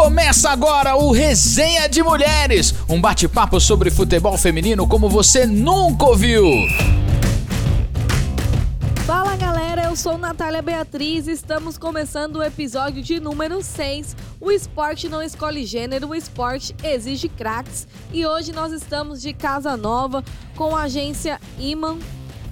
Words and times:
Começa 0.00 0.48
agora 0.48 0.96
o 0.96 1.12
Resenha 1.12 1.86
de 1.86 2.02
Mulheres, 2.02 2.74
um 2.88 2.98
bate-papo 2.98 3.60
sobre 3.60 3.90
futebol 3.90 4.38
feminino 4.38 4.88
como 4.88 5.10
você 5.10 5.46
nunca 5.46 6.06
ouviu. 6.06 6.42
Fala 9.04 9.36
galera, 9.36 9.84
eu 9.84 9.94
sou 9.94 10.16
Natália 10.16 10.62
Beatriz 10.62 11.28
e 11.28 11.32
estamos 11.32 11.76
começando 11.76 12.36
o 12.36 12.42
episódio 12.42 13.02
de 13.02 13.20
número 13.20 13.62
6. 13.62 14.16
O 14.40 14.50
esporte 14.50 15.06
não 15.06 15.22
escolhe 15.22 15.66
gênero, 15.66 16.08
o 16.08 16.14
esporte 16.14 16.74
exige 16.82 17.28
craques. 17.28 17.86
E 18.10 18.24
hoje 18.24 18.52
nós 18.52 18.72
estamos 18.72 19.20
de 19.20 19.34
casa 19.34 19.76
nova 19.76 20.24
com 20.56 20.74
a 20.74 20.84
agência 20.84 21.38
Iman 21.58 21.98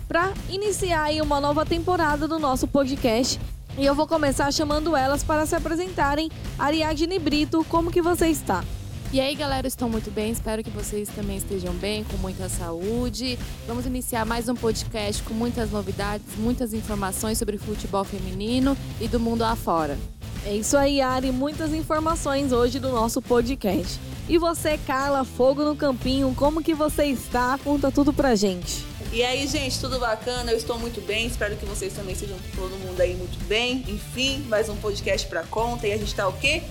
para 0.07 0.35
iniciar 0.51 1.11
uma 1.23 1.41
nova 1.41 1.65
temporada 1.65 2.29
do 2.29 2.39
nosso 2.39 2.69
podcast. 2.69 3.41
E 3.79 3.87
eu 3.87 3.95
vou 3.95 4.09
começar 4.09 4.53
chamando 4.53 4.97
elas 4.97 5.23
para 5.23 5.47
se 5.47 5.55
apresentarem. 5.55 6.29
Ariadne 6.59 7.17
Brito, 7.17 7.65
como 7.69 7.93
que 7.93 8.03
você 8.03 8.27
está? 8.27 8.65
E 9.13 9.21
aí, 9.21 9.37
galera, 9.37 9.69
estou 9.69 9.89
muito 9.89 10.11
bem. 10.11 10.33
Espero 10.33 10.65
que 10.65 10.71
vocês 10.71 11.09
também 11.09 11.37
estejam 11.37 11.73
bem, 11.75 12.03
com 12.03 12.17
muita 12.17 12.49
saúde. 12.49 13.39
Vamos 13.69 13.87
iniciar 13.87 14.27
mais 14.27 14.49
um 14.49 14.55
podcast 14.57 15.23
com 15.23 15.33
muitas 15.33 15.71
novidades, 15.71 16.27
muitas 16.39 16.75
informações 16.75 17.39
sobre 17.39 17.57
futebol 17.57 18.03
feminino 18.03 18.77
e 19.01 19.07
do 19.07 19.21
mundo 19.21 19.45
afora. 19.45 19.97
É 20.45 20.53
isso 20.57 20.77
aí, 20.77 21.01
Ari. 21.01 21.31
Muitas 21.31 21.73
informações 21.73 22.51
hoje 22.51 22.81
do 22.81 22.89
nosso 22.89 23.23
podcast. 23.23 24.01
E 24.29 24.39
você, 24.39 24.77
Carla, 24.89 25.25
Fogo 25.25 25.63
no 25.63 25.77
Campinho, 25.77 26.35
como 26.35 26.65
que 26.65 26.75
você 26.75 27.05
está? 27.05 27.57
Conta 27.63 27.93
tudo 27.93 28.13
pra 28.13 28.35
gente. 28.35 28.85
E 29.11 29.23
aí, 29.23 29.47
gente, 29.47 29.81
tudo 29.81 29.99
bacana? 29.99 30.53
Eu 30.53 30.59
estou 30.59 30.79
muito 30.79 31.01
bem. 31.01 31.27
Espero 31.27 31.57
que 31.57 31.65
vocês 31.65 31.95
também 31.95 32.15
sejam 32.15 32.37
todo 32.55 32.77
mundo 32.79 33.01
aí 33.01 33.15
muito 33.15 33.43
bem. 33.47 33.83
Enfim, 33.89 34.45
mais 34.49 34.69
um 34.69 34.77
podcast 34.77 35.27
pra 35.29 35.43
conta. 35.45 35.87
E 35.87 35.93
a 35.93 35.97
gente 35.97 36.15
tá 36.15 36.29
o 36.29 36.33
quê? 36.35 36.63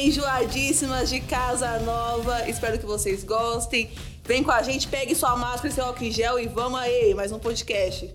Enjoadíssimas 0.00 1.10
de 1.10 1.20
casa 1.20 1.80
nova. 1.80 2.48
Espero 2.48 2.78
que 2.78 2.86
vocês 2.86 3.24
gostem. 3.24 3.90
Vem 4.24 4.44
com 4.44 4.52
a 4.52 4.62
gente, 4.62 4.86
pegue 4.86 5.12
sua 5.16 5.34
máscara 5.34 5.68
e 5.68 5.72
seu 5.72 5.84
álcool 5.84 6.04
em 6.04 6.12
gel 6.12 6.38
e 6.38 6.46
vamos 6.46 6.78
aí, 6.78 7.12
mais 7.14 7.32
um 7.32 7.40
podcast. 7.40 8.14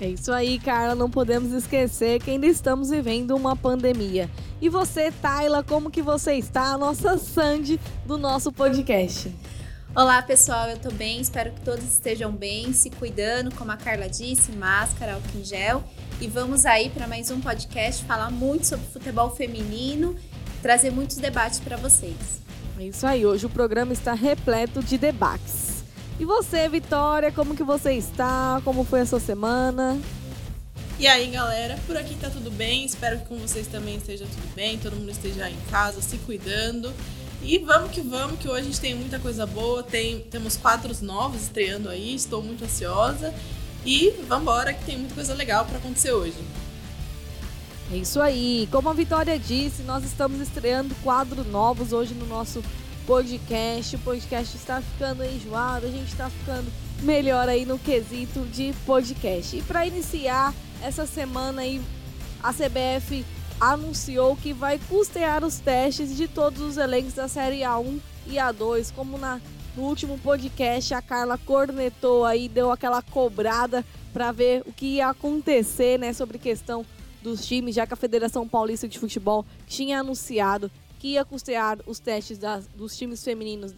É 0.00 0.06
isso 0.06 0.32
aí, 0.32 0.60
Carla. 0.60 0.94
Não 0.94 1.10
podemos 1.10 1.52
esquecer 1.52 2.22
que 2.22 2.30
ainda 2.30 2.46
estamos 2.46 2.90
vivendo 2.90 3.34
uma 3.34 3.56
pandemia. 3.56 4.30
E 4.62 4.68
você, 4.68 5.10
Tayla, 5.10 5.64
como 5.64 5.90
que 5.90 6.00
você 6.00 6.34
está? 6.34 6.72
A 6.72 6.78
nossa 6.78 7.18
Sandy 7.18 7.80
do 8.06 8.16
nosso 8.16 8.52
podcast. 8.52 9.34
Olá 9.92 10.22
pessoal, 10.22 10.68
eu 10.68 10.78
tô 10.78 10.88
bem, 10.92 11.20
espero 11.20 11.50
que 11.50 11.62
todos 11.62 11.84
estejam 11.84 12.30
bem, 12.30 12.72
se 12.72 12.90
cuidando, 12.90 13.52
como 13.56 13.72
a 13.72 13.76
Carla 13.76 14.08
disse, 14.08 14.52
máscara, 14.52 15.14
álcool 15.14 15.40
em 15.40 15.44
gel. 15.44 15.82
E 16.20 16.28
vamos 16.28 16.64
aí 16.64 16.88
para 16.90 17.08
mais 17.08 17.28
um 17.32 17.40
podcast 17.40 18.04
falar 18.04 18.30
muito 18.30 18.68
sobre 18.68 18.86
futebol 18.86 19.34
feminino, 19.34 20.14
trazer 20.62 20.92
muitos 20.92 21.16
debates 21.16 21.58
para 21.58 21.76
vocês. 21.76 22.40
É 22.78 22.84
isso 22.84 23.04
aí, 23.04 23.26
hoje 23.26 23.46
o 23.46 23.50
programa 23.50 23.92
está 23.92 24.14
repleto 24.14 24.80
de 24.80 24.96
debates. 24.96 25.82
E 26.20 26.24
você, 26.24 26.68
Vitória, 26.68 27.32
como 27.32 27.56
que 27.56 27.64
você 27.64 27.94
está? 27.94 28.62
Como 28.64 28.84
foi 28.84 29.00
a 29.00 29.06
sua 29.06 29.18
semana? 29.18 29.98
E 31.00 31.06
aí, 31.08 31.30
galera, 31.30 31.76
por 31.86 31.96
aqui 31.96 32.14
tá 32.14 32.30
tudo 32.30 32.50
bem. 32.50 32.84
Espero 32.84 33.18
que 33.18 33.24
com 33.24 33.38
vocês 33.38 33.66
também 33.66 33.96
esteja 33.96 34.24
tudo 34.24 34.54
bem, 34.54 34.78
todo 34.78 34.94
mundo 34.94 35.10
esteja 35.10 35.50
em 35.50 35.56
casa, 35.68 36.00
se 36.00 36.16
cuidando. 36.18 36.92
E 37.42 37.58
vamos 37.58 37.90
que 37.90 38.00
vamos, 38.00 38.38
que 38.38 38.48
hoje 38.48 38.60
a 38.60 38.64
gente 38.64 38.80
tem 38.80 38.94
muita 38.94 39.18
coisa 39.18 39.46
boa. 39.46 39.82
Tem, 39.82 40.20
temos 40.30 40.56
quadros 40.56 41.00
novos 41.00 41.42
estreando 41.42 41.88
aí, 41.88 42.14
estou 42.14 42.42
muito 42.42 42.64
ansiosa. 42.64 43.34
E 43.84 44.10
vamos 44.28 44.42
embora, 44.42 44.74
que 44.74 44.84
tem 44.84 44.98
muita 44.98 45.14
coisa 45.14 45.34
legal 45.34 45.64
para 45.64 45.78
acontecer 45.78 46.12
hoje. 46.12 46.36
É 47.92 47.96
isso 47.96 48.20
aí. 48.20 48.68
Como 48.70 48.88
a 48.88 48.92
Vitória 48.92 49.38
disse, 49.38 49.82
nós 49.82 50.04
estamos 50.04 50.40
estreando 50.40 50.94
quadros 51.02 51.46
novos 51.46 51.92
hoje 51.92 52.14
no 52.14 52.26
nosso 52.26 52.62
podcast. 53.06 53.96
O 53.96 53.98
podcast 54.00 54.56
está 54.56 54.82
ficando 54.82 55.24
enjoado, 55.24 55.86
a 55.86 55.90
gente 55.90 56.08
está 56.08 56.28
ficando 56.28 56.70
melhor 57.02 57.48
aí 57.48 57.64
no 57.64 57.78
quesito 57.78 58.40
de 58.52 58.74
podcast. 58.84 59.56
E 59.56 59.62
para 59.62 59.86
iniciar 59.86 60.54
essa 60.82 61.06
semana 61.06 61.62
aí, 61.62 61.80
a 62.42 62.52
CBF 62.52 63.24
anunciou 63.60 64.34
que 64.36 64.52
vai 64.52 64.78
custear 64.88 65.44
os 65.44 65.58
testes 65.58 66.16
de 66.16 66.26
todos 66.26 66.62
os 66.62 66.76
elencos 66.78 67.12
da 67.12 67.28
Série 67.28 67.60
A1 67.60 68.00
e 68.26 68.36
A2, 68.36 68.92
como 68.94 69.18
na, 69.18 69.40
no 69.76 69.82
último 69.82 70.18
podcast 70.18 70.94
a 70.94 71.02
Carla 71.02 71.36
cornetou 71.36 72.24
aí, 72.24 72.48
deu 72.48 72.72
aquela 72.72 73.02
cobrada 73.02 73.84
para 74.12 74.32
ver 74.32 74.62
o 74.66 74.72
que 74.72 74.96
ia 74.96 75.08
acontecer, 75.08 75.98
né, 75.98 76.12
sobre 76.12 76.38
questão 76.38 76.86
dos 77.22 77.46
times, 77.46 77.74
já 77.74 77.86
que 77.86 77.92
a 77.92 77.96
Federação 77.96 78.48
Paulista 78.48 78.88
de 78.88 78.98
Futebol 78.98 79.44
tinha 79.66 80.00
anunciado 80.00 80.70
que 80.98 81.08
ia 81.08 81.24
custear 81.24 81.78
os 81.86 81.98
testes 81.98 82.38
das, 82.38 82.66
dos 82.68 82.96
times 82.96 83.22
femininos 83.22 83.74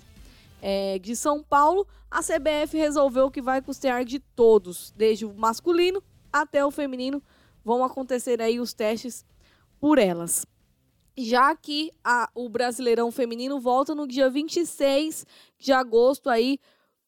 é, 0.60 0.98
de 1.00 1.16
São 1.16 1.42
Paulo, 1.42 1.87
a 2.09 2.21
CBF 2.21 2.76
resolveu 2.76 3.31
que 3.31 3.42
vai 3.42 3.60
custear 3.60 4.04
de 4.04 4.21
todos, 4.21 4.92
desde 4.97 5.25
o 5.25 5.34
masculino 5.34 6.03
até 6.32 6.65
o 6.65 6.71
feminino. 6.71 7.22
Vão 7.65 7.84
acontecer 7.84 8.41
aí 8.41 8.60
os 8.60 8.72
testes 8.72 9.25
por 9.82 9.98
elas. 9.98 10.47
Já 11.19 11.56
que 11.56 11.91
a, 12.04 12.31
o 12.37 12.48
Brasileirão 12.48 13.10
Feminino 13.10 13.59
volta 13.59 13.97
no 13.97 14.06
dia 14.06 14.31
26 14.31 15.26
de 15.59 15.72
agosto 15.72 16.31
aí, 16.31 16.60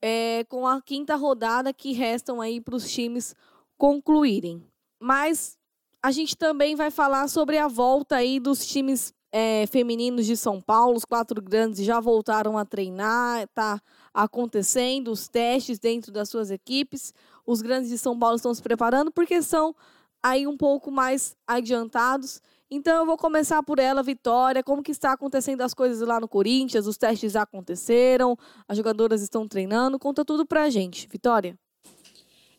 é, 0.02 0.42
com 0.48 0.66
a 0.66 0.82
quinta 0.82 1.14
rodada 1.14 1.72
que 1.72 1.92
restam 1.92 2.40
aí 2.40 2.60
para 2.60 2.74
os 2.74 2.90
times 2.90 3.32
concluírem. 3.78 4.60
Mas 4.98 5.56
a 6.02 6.10
gente 6.10 6.36
também 6.36 6.74
vai 6.74 6.90
falar 6.90 7.28
sobre 7.28 7.58
a 7.58 7.68
volta 7.68 8.16
aí 8.16 8.40
dos 8.40 8.66
times 8.66 9.14
é, 9.30 9.66
femininos 9.68 10.26
de 10.26 10.36
São 10.36 10.60
Paulo. 10.60 10.96
Os 10.96 11.04
quatro 11.04 11.40
grandes 11.40 11.84
já 11.84 12.00
voltaram 12.00 12.58
a 12.58 12.64
treinar, 12.64 13.46
tá 13.54 13.80
acontecendo 14.12 15.12
os 15.12 15.28
testes 15.28 15.78
dentro 15.78 16.10
das 16.10 16.28
suas 16.28 16.50
equipes. 16.50 17.14
Os 17.46 17.62
grandes 17.62 17.88
de 17.88 17.98
São 17.98 18.18
Paulo 18.18 18.34
estão 18.34 18.52
se 18.52 18.60
preparando 18.60 19.12
porque 19.12 19.40
são 19.42 19.76
aí 20.20 20.46
um 20.46 20.56
pouco 20.56 20.90
mais 20.90 21.36
adiantados 21.46 22.42
então 22.70 23.00
eu 23.00 23.06
vou 23.06 23.16
começar 23.16 23.62
por 23.62 23.78
ela, 23.78 24.02
Vitória. 24.02 24.62
Como 24.62 24.82
que 24.82 24.90
está 24.90 25.12
acontecendo 25.12 25.60
as 25.60 25.74
coisas 25.74 26.06
lá 26.06 26.18
no 26.18 26.28
Corinthians? 26.28 26.86
Os 26.86 26.96
testes 26.96 27.36
aconteceram, 27.36 28.36
as 28.66 28.76
jogadoras 28.76 29.22
estão 29.22 29.46
treinando. 29.46 29.98
Conta 29.98 30.24
tudo 30.24 30.46
pra 30.46 30.70
gente, 30.70 31.08
Vitória. 31.08 31.58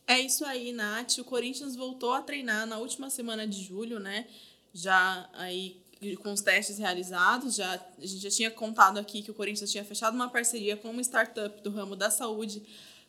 É 0.06 0.20
isso 0.20 0.44
aí, 0.44 0.72
Nath. 0.72 1.18
O 1.18 1.24
Corinthians 1.24 1.74
voltou 1.74 2.12
a 2.12 2.22
treinar 2.22 2.66
na 2.66 2.78
última 2.78 3.10
semana 3.10 3.46
de 3.46 3.62
julho, 3.62 3.98
né? 3.98 4.26
Já 4.72 5.28
aí 5.32 5.82
com 6.22 6.32
os 6.32 6.42
testes 6.42 6.76
realizados, 6.78 7.56
já 7.56 7.74
a 7.74 8.06
gente 8.06 8.18
já 8.18 8.30
tinha 8.30 8.50
contado 8.50 8.98
aqui 8.98 9.22
que 9.22 9.30
o 9.30 9.34
Corinthians 9.34 9.72
tinha 9.72 9.84
fechado 9.84 10.14
uma 10.14 10.28
parceria 10.28 10.76
com 10.76 10.90
uma 10.90 11.00
startup 11.00 11.62
do 11.62 11.70
ramo 11.70 11.96
da 11.96 12.10
saúde 12.10 12.62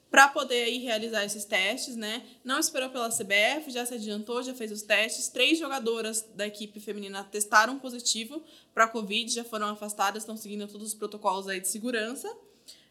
para 0.10 0.28
poder 0.30 0.64
aí 0.64 0.78
realizar 0.78 1.26
esses 1.26 1.44
testes, 1.44 1.96
né? 1.96 2.26
Não 2.44 2.60
esperou 2.60 2.90
pela 2.90 3.10
CBF, 3.10 3.70
já 3.70 3.86
se 3.86 3.94
adiantou, 3.96 4.42
já 4.42 4.54
fez 4.54 4.72
os 4.72 4.82
testes. 4.82 5.28
Três 5.28 5.60
jogadoras 5.60 6.22
da 6.34 6.48
equipe 6.48 6.80
feminina 6.80 7.24
testaram 7.24 7.78
positivo 7.78 8.42
para 8.74 8.86
a 8.86 8.88
Covid, 8.88 9.34
já 9.34 9.44
foram 9.44 9.68
afastadas, 9.68 10.24
estão 10.24 10.38
seguindo 10.38 10.68
todos 10.68 10.88
os 10.88 10.94
protocolos 10.94 11.48
aí 11.48 11.60
de 11.60 11.68
segurança, 11.68 12.34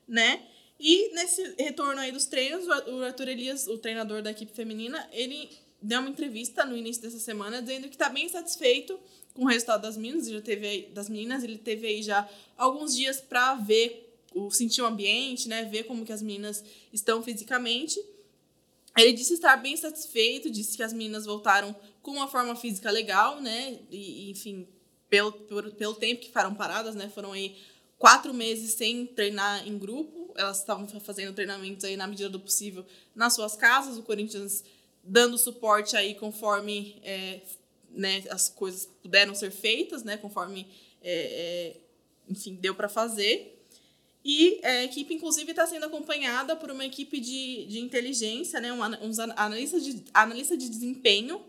né? 0.07 0.43
E 0.79 1.15
nesse 1.15 1.55
retorno 1.59 2.01
aí 2.01 2.13
dos 2.13 2.27
treinos, 2.27 2.67
o 2.67 3.03
Arthur 3.03 3.29
Elias, 3.29 3.67
o 3.67 3.79
treinador 3.79 4.21
da 4.21 4.31
equipe 4.31 4.53
feminina, 4.53 5.09
ele 5.11 5.49
deu 5.81 6.01
uma 6.01 6.11
entrevista 6.11 6.65
no 6.65 6.77
início 6.77 7.03
dessa 7.03 7.19
semana 7.19 7.63
dizendo 7.63 7.89
que 7.89 7.95
está 7.95 8.09
bem 8.09 8.29
satisfeito 8.29 8.99
com 9.33 9.45
o 9.45 9.47
resultado 9.47 9.83
das 9.83 9.97
meninas, 9.97 10.27
ele 10.29 10.41
teve 10.41 10.89
das 10.93 11.09
meninas, 11.09 11.45
ele 11.45 11.59
teve 11.59 11.87
aí 11.87 12.03
já 12.03 12.29
alguns 12.57 12.97
dias 12.97 13.21
para 13.21 13.55
ver 13.55 14.06
o 14.37 14.51
sentir 14.51 14.83
o 14.83 14.87
ambiente, 14.87 15.49
né, 15.49 15.65
ver 15.65 15.85
como 15.85 16.05
que 16.05 16.13
as 16.13 16.21
meninas 16.21 16.63
estão 16.93 17.23
fisicamente. 17.23 17.99
Ele 18.97 19.13
disse 19.15 19.35
estar 19.35 19.57
bem 19.57 19.77
satisfeito, 19.77 20.51
disse 20.51 20.77
que 20.77 20.83
as 20.83 20.93
meninas 20.93 21.25
voltaram 21.25 21.75
com 22.03 22.13
uma 22.13 22.29
forma 22.29 22.55
física 22.55 22.91
legal, 22.91 23.41
né, 23.41 23.79
e, 23.91 24.31
enfim, 24.31 24.69
pelo, 25.09 25.33
pelo, 25.33 25.73
pelo 25.73 25.95
tempo 25.95 26.21
que 26.21 26.29
ficaram 26.29 26.55
paradas, 26.55 26.95
né, 26.95 27.09
foram 27.09 27.33
aí 27.33 27.57
quatro 27.99 28.35
meses 28.35 28.75
sem 28.75 29.07
treinar 29.07 29.67
em 29.67 29.79
grupo, 29.79 30.35
elas 30.37 30.59
estavam 30.59 30.87
fazendo 31.01 31.35
treinamentos 31.35 31.85
aí 31.85 31.97
na 31.97 32.07
medida 32.07 32.29
do 32.29 32.39
possível 32.39 32.85
nas 33.15 33.35
suas 33.35 33.57
casas, 33.57 33.97
o 33.97 34.03
Corinthians 34.03 34.63
dando 35.03 35.39
suporte 35.39 35.97
aí 35.97 36.15
conforme 36.15 37.01
é, 37.03 37.41
né, 37.91 38.23
as 38.29 38.51
coisas 38.51 38.87
puderam 39.03 39.35
ser 39.35 39.51
feitas, 39.51 40.03
né, 40.03 40.19
conforme, 40.19 40.69
é, 41.01 41.13
é, 41.13 41.81
enfim, 42.29 42.55
deu 42.55 42.75
para 42.75 42.89
fazer. 42.89 43.56
E 44.29 44.59
é, 44.61 44.79
a 44.79 44.85
equipe, 44.85 45.15
inclusive, 45.15 45.53
está 45.53 45.65
sendo 45.69 45.87
acompanhada 45.87 46.57
por 46.57 46.69
uma 46.69 46.85
equipe 46.85 47.21
de, 47.21 47.65
de 47.67 47.79
inteligência, 47.79 48.61
né? 48.61 48.73
Uns 49.01 49.21
analista 49.21 49.79
de, 49.79 50.03
analista 50.13 50.57
de 50.57 50.69
desempenho, 50.69 51.41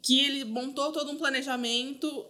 que 0.00 0.20
ele 0.24 0.44
montou 0.44 0.92
todo 0.92 1.10
um 1.10 1.16
planejamento 1.16 2.24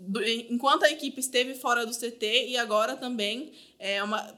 do, 0.00 0.24
enquanto 0.26 0.84
a 0.84 0.90
equipe 0.90 1.20
esteve 1.20 1.54
fora 1.54 1.84
do 1.84 1.92
CT 1.92 2.48
e 2.48 2.56
agora 2.56 2.96
também 2.96 3.52
é 3.78 4.02
uma, 4.02 4.34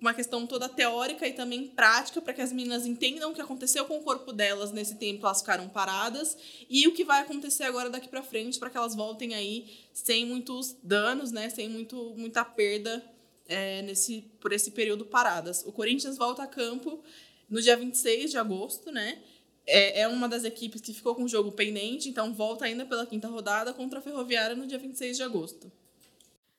uma 0.00 0.14
questão 0.14 0.46
toda 0.46 0.68
teórica 0.68 1.26
e 1.26 1.32
também 1.32 1.66
prática 1.66 2.22
para 2.22 2.32
que 2.32 2.40
as 2.40 2.52
meninas 2.52 2.86
entendam 2.86 3.32
o 3.32 3.34
que 3.34 3.40
aconteceu 3.40 3.84
com 3.86 3.98
o 3.98 4.02
corpo 4.02 4.32
delas 4.32 4.70
nesse 4.70 4.96
tempo 4.96 5.24
elas 5.24 5.40
ficaram 5.40 5.68
paradas 5.68 6.36
e 6.68 6.86
o 6.86 6.92
que 6.92 7.04
vai 7.04 7.22
acontecer 7.22 7.64
agora 7.64 7.88
daqui 7.88 8.08
para 8.08 8.22
frente 8.22 8.58
para 8.58 8.68
que 8.68 8.76
elas 8.76 8.94
voltem 8.94 9.34
aí 9.34 9.78
sem 9.92 10.26
muitos 10.26 10.76
danos, 10.82 11.32
né, 11.32 11.48
sem 11.50 11.68
muito, 11.68 12.14
muita 12.16 12.44
perda 12.44 13.02
é, 13.48 13.82
nesse, 13.82 14.22
por 14.40 14.52
esse 14.52 14.70
período 14.70 15.04
paradas. 15.06 15.64
O 15.66 15.72
Corinthians 15.72 16.16
volta 16.16 16.42
a 16.42 16.46
campo 16.46 17.02
no 17.48 17.60
dia 17.60 17.76
26 17.76 18.30
de 18.30 18.38
agosto, 18.38 18.90
né? 18.90 19.22
É, 19.66 20.02
é 20.02 20.08
uma 20.08 20.28
das 20.28 20.44
equipes 20.44 20.80
que 20.80 20.94
ficou 20.94 21.14
com 21.14 21.24
o 21.24 21.28
jogo 21.28 21.50
pendente, 21.52 22.08
então 22.08 22.32
volta 22.32 22.64
ainda 22.64 22.86
pela 22.86 23.06
quinta 23.06 23.28
rodada 23.28 23.72
contra 23.74 23.98
a 23.98 24.02
Ferroviária 24.02 24.54
no 24.54 24.66
dia 24.66 24.78
26 24.78 25.16
de 25.16 25.22
agosto. 25.22 25.72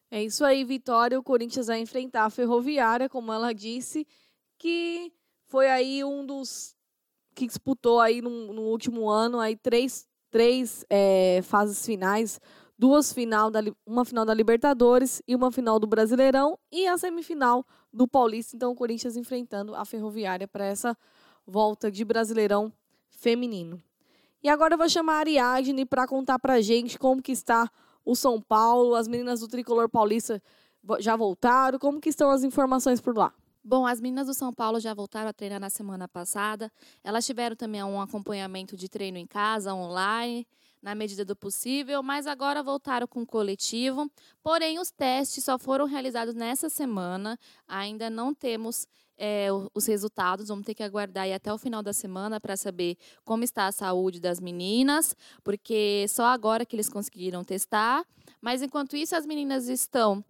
É 0.10 0.24
isso 0.24 0.44
aí, 0.44 0.63
Vitória. 0.63 1.19
O 1.19 1.24
Corinthians 1.24 1.68
vai 1.68 1.80
enfrentar 1.80 2.25
a 2.25 2.30
Ferroviária, 2.30 3.10
como 3.10 3.31
ela 3.31 3.54
disse, 3.54 4.06
que 4.57 5.12
foi 5.45 5.69
aí 5.69 6.04
um 6.04 6.25
dos 6.25 6.75
que 7.34 7.45
disputou 7.45 8.00
aí 8.00 8.22
no, 8.22 8.51
no 8.51 8.63
último 8.63 9.10
ano 9.10 9.39
aí 9.39 9.56
três, 9.56 10.07
três 10.31 10.84
é, 10.89 11.42
fases 11.44 11.86
finais, 11.86 12.42
duas 12.77 13.12
final 13.12 13.50
da, 13.50 13.59
uma 13.85 14.06
final 14.06 14.25
da 14.25 14.33
Libertadores 14.33 15.21
e 15.27 15.35
uma 15.35 15.51
final 15.51 15.79
do 15.79 15.88
Brasileirão 15.88 16.57
e 16.71 16.88
a 16.88 16.97
semifinal 16.97 17.65
do 17.91 18.07
Paulista. 18.07 18.56
Então, 18.56 18.71
o 18.71 18.75
Corinthians 18.75 19.18
enfrentando 19.18 19.74
a 19.75 19.83
Ferroviária 19.83 20.47
para 20.47 20.65
essa 20.65 20.95
volta 21.45 21.91
de 21.91 22.06
Brasileirão 22.06 22.71
feminino. 23.09 23.81
E 24.44 24.50
agora 24.50 24.75
eu 24.75 24.77
vou 24.77 24.88
chamar 24.88 25.15
a 25.15 25.19
Ariadne 25.19 25.85
para 25.85 26.07
contar 26.07 26.38
para 26.38 26.62
gente 26.62 27.00
como 27.00 27.21
que 27.21 27.31
está 27.31 27.69
o 28.06 28.15
São 28.15 28.39
Paulo, 28.39 28.95
as 28.95 29.07
meninas 29.07 29.41
do 29.41 29.47
Tricolor 29.47 29.89
Paulista 29.89 30.41
já 31.00 31.15
voltaram? 31.15 31.77
Como 31.77 32.00
que 32.00 32.09
estão 32.09 32.29
as 32.29 32.44
informações 32.44 33.01
por 33.01 33.18
lá? 33.18 33.33
Bom, 33.63 33.85
as 33.85 34.00
meninas 34.00 34.27
do 34.27 34.33
São 34.33 34.53
Paulo 34.53 34.79
já 34.79 34.94
voltaram 34.94 35.29
a 35.29 35.33
treinar 35.33 35.59
na 35.59 35.69
semana 35.69 36.07
passada. 36.07 36.71
Elas 37.03 37.25
tiveram 37.25 37.56
também 37.56 37.83
um 37.83 38.00
acompanhamento 38.00 38.77
de 38.77 38.88
treino 38.88 39.18
em 39.18 39.27
casa, 39.27 39.74
online, 39.74 40.47
na 40.81 40.95
medida 40.95 41.25
do 41.25 41.35
possível, 41.35 42.01
mas 42.03 42.27
agora 42.27 42.63
voltaram 42.63 43.07
com 43.07 43.21
o 43.21 43.25
coletivo. 43.25 44.09
Porém, 44.44 44.79
os 44.79 44.91
testes 44.91 45.44
só 45.44 45.57
foram 45.57 45.85
realizados 45.85 46.35
nessa 46.35 46.69
semana. 46.69 47.38
Ainda 47.68 48.09
não 48.09 48.33
temos 48.33 48.88
é, 49.18 49.47
os 49.74 49.85
resultados. 49.85 50.47
Vamos 50.47 50.65
ter 50.65 50.75
que 50.75 50.83
aguardar 50.83 51.29
até 51.31 51.51
o 51.51 51.57
final 51.57 51.81
da 51.81 51.94
semana 51.94 52.39
para 52.39 52.56
saber 52.56 52.97
como 53.25 53.44
está 53.44 53.68
a 53.68 53.71
saúde 53.71 54.19
das 54.19 54.39
meninas, 54.39 55.15
porque 55.44 56.06
só 56.07 56.25
agora 56.25 56.65
que 56.65 56.75
eles 56.75 56.89
conseguiram 56.89 57.44
testar. 57.44 58.06
Mas 58.39 58.62
enquanto 58.62 58.95
isso, 58.95 59.15
as 59.15 59.25
meninas 59.25 59.68
estão 59.68 60.24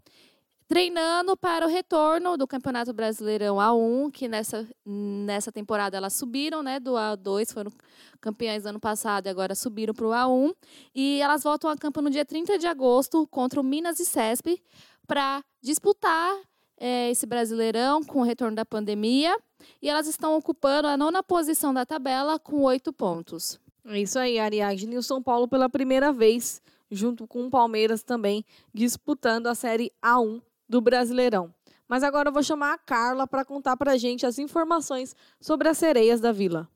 treinando 0.68 1.38
para 1.38 1.66
o 1.66 1.70
retorno 1.70 2.36
do 2.36 2.46
Campeonato 2.46 2.92
Brasileirão 2.92 3.56
A1, 3.56 4.12
que 4.12 4.28
nessa, 4.28 4.68
nessa 4.86 5.52
temporada 5.52 5.96
elas 5.96 6.14
subiram, 6.14 6.62
né, 6.62 6.80
do 6.80 6.92
A2, 6.92 7.54
foram 7.54 7.72
campeãs 8.20 8.66
ano 8.66 8.80
passado 8.80 9.28
e 9.28 9.30
agora 9.30 9.56
subiram 9.56 9.94
para 9.94 10.06
o 10.06 10.10
A1. 10.10 10.54
E 10.94 11.22
elas 11.22 11.44
voltam 11.44 11.70
a 11.70 11.78
campo 11.78 12.02
no 12.02 12.10
dia 12.10 12.26
30 12.26 12.58
de 12.60 12.68
agosto 12.68 13.26
contra 13.28 13.62
o 13.62 13.64
Minas 13.64 14.00
e 14.00 14.06
Cesp 14.06 14.62
para 15.08 15.42
disputar 15.62 16.36
é, 16.78 17.10
esse 17.10 17.26
Brasileirão 17.26 18.04
com 18.04 18.20
o 18.20 18.24
retorno 18.24 18.56
da 18.56 18.66
pandemia. 18.66 19.38
E 19.82 19.90
elas 19.90 20.06
estão 20.06 20.36
ocupando 20.36 20.88
a 20.88 20.98
nona 20.98 21.24
posição 21.24 21.74
da 21.74 21.86
tabela 21.86 22.38
com 22.38 22.62
oito 22.64 22.92
pontos. 22.92 23.58
É 23.86 24.02
isso 24.02 24.20
aí, 24.20 24.38
Ariadne 24.38 24.96
e 24.96 24.98
o 24.98 25.04
São 25.04 25.24
Paulo 25.24 25.48
pela 25.48 25.70
primeira 25.70 26.12
vez, 26.12 26.62
junto 26.92 27.26
com 27.26 27.48
o 27.48 27.50
Palmeiras 27.50 28.04
também, 28.04 28.44
disputando 28.74 29.48
a 29.48 29.56
Série 29.56 29.94
A1 30.04 30.42
do 30.68 30.82
Brasileirão. 30.82 31.54
Mas 31.88 32.04
agora 32.04 32.30
eu 32.30 32.34
vou 32.34 32.44
chamar 32.44 32.74
a 32.74 32.78
Carla 32.78 33.26
para 33.26 33.46
contar 33.46 33.78
para 33.78 33.94
a 33.94 33.98
gente 33.98 34.26
as 34.26 34.38
informações 34.38 35.16
sobre 35.40 35.70
as 35.70 35.78
sereias 35.78 36.20
da 36.20 36.32
Vila. 36.32 36.70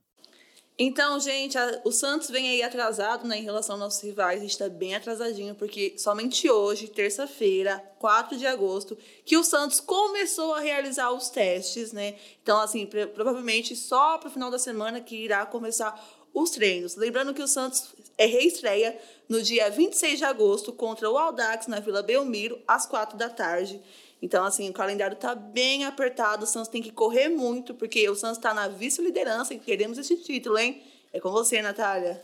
Então, 0.83 1.19
gente, 1.19 1.57
a, 1.57 1.81
o 1.83 1.91
Santos 1.91 2.29
vem 2.31 2.49
aí 2.49 2.63
atrasado 2.63 3.27
né, 3.27 3.37
em 3.37 3.43
relação 3.43 3.75
aos 3.75 3.83
nossos 3.83 4.01
rivais. 4.01 4.41
Está 4.41 4.67
bem 4.67 4.95
atrasadinho, 4.95 5.53
porque 5.53 5.93
somente 5.97 6.49
hoje, 6.49 6.87
terça-feira, 6.87 7.77
4 7.99 8.35
de 8.35 8.47
agosto, 8.47 8.97
que 9.23 9.37
o 9.37 9.43
Santos 9.43 9.79
começou 9.79 10.55
a 10.55 10.59
realizar 10.59 11.11
os 11.11 11.29
testes, 11.29 11.91
né? 11.91 12.15
Então, 12.41 12.59
assim, 12.59 12.87
provavelmente 13.13 13.75
só 13.75 14.17
para 14.17 14.29
o 14.29 14.31
final 14.31 14.49
da 14.49 14.57
semana 14.57 14.99
que 15.01 15.15
irá 15.15 15.45
começar 15.45 15.93
os 16.33 16.51
treinos. 16.51 16.95
Lembrando 16.95 17.33
que 17.33 17.41
o 17.41 17.47
Santos 17.47 17.93
é 18.17 18.25
reestreia 18.25 18.97
no 19.27 19.41
dia 19.41 19.69
26 19.69 20.19
de 20.19 20.25
agosto 20.25 20.71
contra 20.71 21.09
o 21.09 21.17
Aldax 21.17 21.67
na 21.67 21.79
Vila 21.79 22.03
Belmiro, 22.03 22.59
às 22.67 22.85
4 22.85 23.17
da 23.17 23.29
tarde. 23.29 23.81
Então, 24.21 24.45
assim, 24.45 24.69
o 24.69 24.73
calendário 24.73 25.15
está 25.15 25.33
bem 25.33 25.83
apertado, 25.85 26.43
o 26.43 26.47
Santos 26.47 26.69
tem 26.69 26.81
que 26.81 26.91
correr 26.91 27.29
muito, 27.29 27.73
porque 27.73 28.07
o 28.07 28.15
Santos 28.15 28.37
está 28.37 28.53
na 28.53 28.67
vice-liderança 28.67 29.53
e 29.53 29.59
queremos 29.59 29.97
esse 29.97 30.15
título, 30.17 30.59
hein? 30.59 30.83
É 31.11 31.19
com 31.19 31.31
você, 31.31 31.61
Natália. 31.61 32.23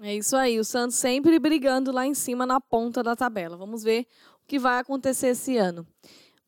É 0.00 0.14
isso 0.14 0.36
aí, 0.36 0.58
o 0.58 0.64
Santos 0.64 0.96
sempre 0.96 1.38
brigando 1.38 1.92
lá 1.92 2.06
em 2.06 2.14
cima 2.14 2.44
na 2.44 2.60
ponta 2.60 3.02
da 3.02 3.14
tabela. 3.14 3.56
Vamos 3.56 3.82
ver 3.82 4.06
o 4.42 4.46
que 4.48 4.58
vai 4.58 4.80
acontecer 4.80 5.28
esse 5.28 5.56
ano. 5.56 5.86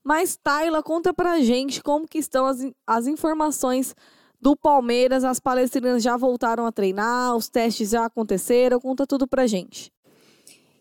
Mas, 0.03 0.37
Tayla, 0.37 0.83
conta 0.83 1.13
pra 1.15 1.41
gente 1.41 1.83
como 1.83 2.09
que 2.09 2.19
estão 2.19 2.47
as, 2.47 2.59
as 2.87 3.07
informações 3.07 3.95
do 4.41 4.57
Palmeiras. 4.57 5.25
As 5.25 5.39
palestrinas 5.39 6.03
já 6.03 6.17
voltaram 6.17 6.67
a 6.67 6.73
treinar, 6.73 7.37
os 7.37 7.49
testes 7.49 7.91
já 7.91 8.07
aconteceram. 8.07 8.81
Conta 8.81 9.07
tudo 9.07 9.27
pra 9.27 9.47
gente. 9.47 9.93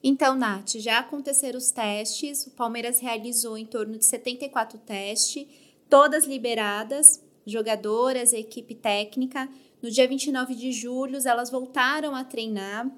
Então, 0.02 0.34
Nath, 0.34 0.76
já 0.78 1.00
aconteceram 1.00 1.58
os 1.58 1.72
testes, 1.72 2.48
o 2.48 2.52
Palmeiras 2.52 3.02
realizou 3.02 3.58
em 3.58 3.66
torno 3.66 3.98
de 3.98 4.06
74 4.06 4.78
testes, 4.78 5.46
todas 5.90 6.26
liberadas, 6.26 7.22
jogadoras, 7.46 8.32
equipe 8.32 8.76
técnica. 8.76 9.50
No 9.82 9.92
dia 9.92 10.08
29 10.08 10.56
de 10.56 10.72
julho, 10.72 11.20
elas 11.26 11.50
voltaram 11.50 12.16
a 12.16 12.24
treinar, 12.24 12.90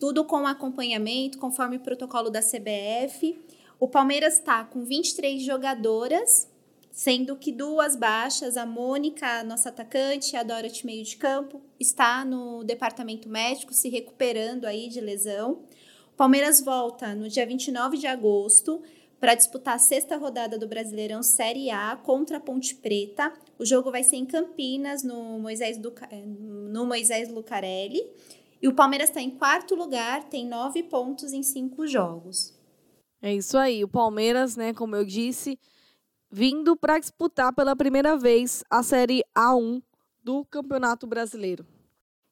tudo 0.00 0.24
com 0.24 0.46
acompanhamento, 0.46 1.36
conforme 1.36 1.76
o 1.76 1.80
protocolo 1.80 2.30
da 2.30 2.40
CBF. 2.40 3.38
O 3.78 3.86
Palmeiras 3.86 4.38
está 4.38 4.64
com 4.64 4.82
23 4.82 5.42
jogadoras, 5.42 6.48
sendo 6.96 7.36
que 7.36 7.52
duas 7.52 7.94
baixas, 7.94 8.56
a 8.56 8.64
Mônica, 8.64 9.44
nossa 9.44 9.68
atacante, 9.68 10.34
a 10.34 10.42
Dorothy 10.42 10.86
meio 10.86 11.04
de 11.04 11.18
campo, 11.18 11.60
está 11.78 12.24
no 12.24 12.64
departamento 12.64 13.28
médico 13.28 13.74
se 13.74 13.90
recuperando 13.90 14.64
aí 14.64 14.88
de 14.88 14.98
lesão. 14.98 15.60
Palmeiras 16.16 16.62
volta 16.62 17.14
no 17.14 17.28
dia 17.28 17.46
29 17.46 17.98
de 17.98 18.06
agosto 18.06 18.80
para 19.20 19.34
disputar 19.34 19.74
a 19.74 19.78
sexta 19.78 20.16
rodada 20.16 20.58
do 20.58 20.66
Brasileirão 20.66 21.22
Série 21.22 21.68
A 21.68 21.96
contra 21.96 22.38
a 22.38 22.40
Ponte 22.40 22.74
Preta. 22.74 23.30
O 23.58 23.66
jogo 23.66 23.90
vai 23.90 24.02
ser 24.02 24.16
em 24.16 24.24
Campinas, 24.24 25.02
no 25.02 25.38
Moisés, 25.38 25.76
Luca... 25.76 26.08
Eh, 26.10 26.24
no 26.24 26.86
Moisés 26.86 27.28
Lucarelli. 27.28 28.10
E 28.62 28.68
o 28.68 28.74
Palmeiras 28.74 29.10
está 29.10 29.20
em 29.20 29.28
quarto 29.32 29.74
lugar, 29.74 30.24
tem 30.30 30.46
nove 30.46 30.82
pontos 30.82 31.34
em 31.34 31.42
cinco 31.42 31.86
jogos. 31.86 32.54
É 33.20 33.34
isso 33.34 33.58
aí. 33.58 33.84
O 33.84 33.88
Palmeiras, 33.88 34.56
né, 34.56 34.72
como 34.72 34.96
eu 34.96 35.04
disse, 35.04 35.58
vindo 36.30 36.76
para 36.76 36.98
disputar 36.98 37.52
pela 37.52 37.76
primeira 37.76 38.16
vez 38.16 38.64
a 38.70 38.82
Série 38.82 39.24
A1 39.36 39.82
do 40.22 40.44
Campeonato 40.44 41.06
Brasileiro 41.06 41.66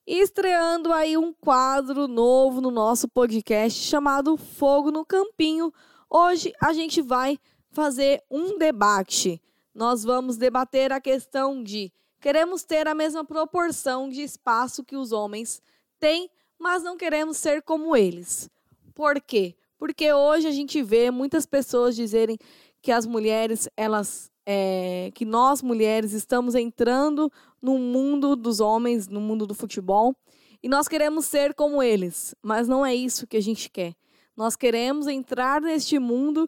estreando 0.07 0.93
aí 0.93 1.17
um 1.17 1.33
quadro 1.33 2.07
novo 2.07 2.61
no 2.61 2.71
nosso 2.71 3.09
podcast 3.09 3.81
chamado 3.81 4.37
Fogo 4.37 4.91
no 4.91 5.05
Campinho. 5.05 5.73
Hoje 6.11 6.53
a 6.61 6.75
gente 6.75 7.01
vai 7.01 7.39
fazer 7.71 8.23
um 8.31 8.59
debate. 8.59 9.41
Nós 9.75 10.05
vamos 10.05 10.37
debater 10.37 10.93
a 10.93 11.01
questão 11.01 11.63
de 11.63 11.91
queremos 12.21 12.65
ter 12.65 12.87
a 12.87 12.95
mesma 12.95 13.25
proporção 13.25 14.09
de 14.11 14.23
espaço 14.23 14.85
que 14.85 14.95
os 14.95 15.11
homens 15.11 15.63
têm, 15.99 16.31
mas 16.59 16.83
não 16.83 16.99
queremos 16.99 17.39
ser 17.39 17.63
como 17.63 17.97
eles. 17.97 18.51
Por 18.95 19.21
quê? 19.21 19.57
Porque 19.79 20.13
hoje 20.13 20.47
a 20.47 20.53
gente 20.53 20.83
vê 20.83 21.11
muitas 21.11 21.47
pessoas 21.47 21.97
dizerem 21.97 22.39
que 22.85 22.93
as 22.93 23.07
mulheres 23.07 23.67
elas 23.79 24.31
é, 24.45 25.11
que 25.15 25.25
nós 25.25 25.63
mulheres 25.63 26.13
estamos 26.13 26.55
entrando 26.55 27.33
no 27.63 27.79
mundo 27.79 28.37
dos 28.37 28.61
homens, 28.61 29.09
no 29.09 29.23
mundo 29.23 29.47
do 29.47 29.55
futebol, 29.55 30.15
e 30.63 30.69
nós 30.69 30.87
queremos 30.87 31.25
ser 31.25 31.55
como 31.55 31.83
eles, 31.83 32.35
mas 32.43 32.69
não 32.69 32.85
é 32.85 32.95
isso 32.95 33.27
que 33.27 33.39
a 33.39 33.43
gente 33.43 33.71
quer. 33.71 33.95
Nós 34.37 34.55
queremos 34.55 35.07
entrar 35.07 35.63
neste 35.63 35.99
mundo, 35.99 36.47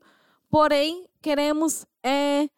porém 0.50 1.06
queremos 1.22 1.86
é, 2.02 2.50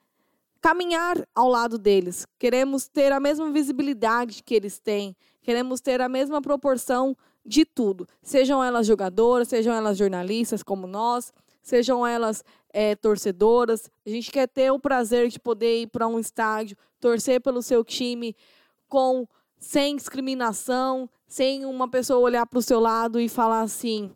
caminhar 0.61 1.17
ao 1.33 1.49
lado 1.49 1.79
deles, 1.79 2.27
queremos 2.37 2.89
ter 2.89 3.13
a 3.13 3.21
mesma 3.21 3.49
visibilidade 3.53 4.43
que 4.43 4.57
eles 4.57 4.81
têm, 4.81 5.15
queremos 5.41 5.81
ter 5.81 6.01
a 6.01 6.09
mesma 6.09 6.43
proporção 6.43 7.17
de 7.47 7.65
tudo, 7.65 8.09
sejam 8.25 8.63
elas 8.63 8.89
jogadoras, 8.89 9.47
sejam 9.47 9.73
elas 9.73 9.97
jornalistas 9.97 10.65
como 10.65 10.89
nós, 10.89 11.33
sejam 11.63 12.07
elas 12.07 12.45
é, 12.71 12.95
torcedoras. 12.95 13.91
A 14.07 14.11
gente 14.11 14.31
quer 14.31 14.47
ter 14.47 14.71
o 14.71 14.79
prazer 14.79 15.29
de 15.29 15.39
poder 15.39 15.83
ir 15.83 15.87
para 15.89 16.07
um 16.07 16.19
estádio, 16.19 16.77
torcer 17.01 17.41
pelo 17.41 17.63
seu 17.63 17.85
time 17.85 18.37
com 18.89 19.27
sem 19.59 19.97
discriminação, 19.97 21.09
sem 21.27 21.65
uma 21.65 21.89
pessoa 21.89 22.21
olhar 22.21 22.47
para 22.47 22.59
o 22.59 22.63
seu 22.63 22.81
lado 22.81 23.21
e 23.21 23.29
falar 23.29 23.63
assim: 23.63 24.11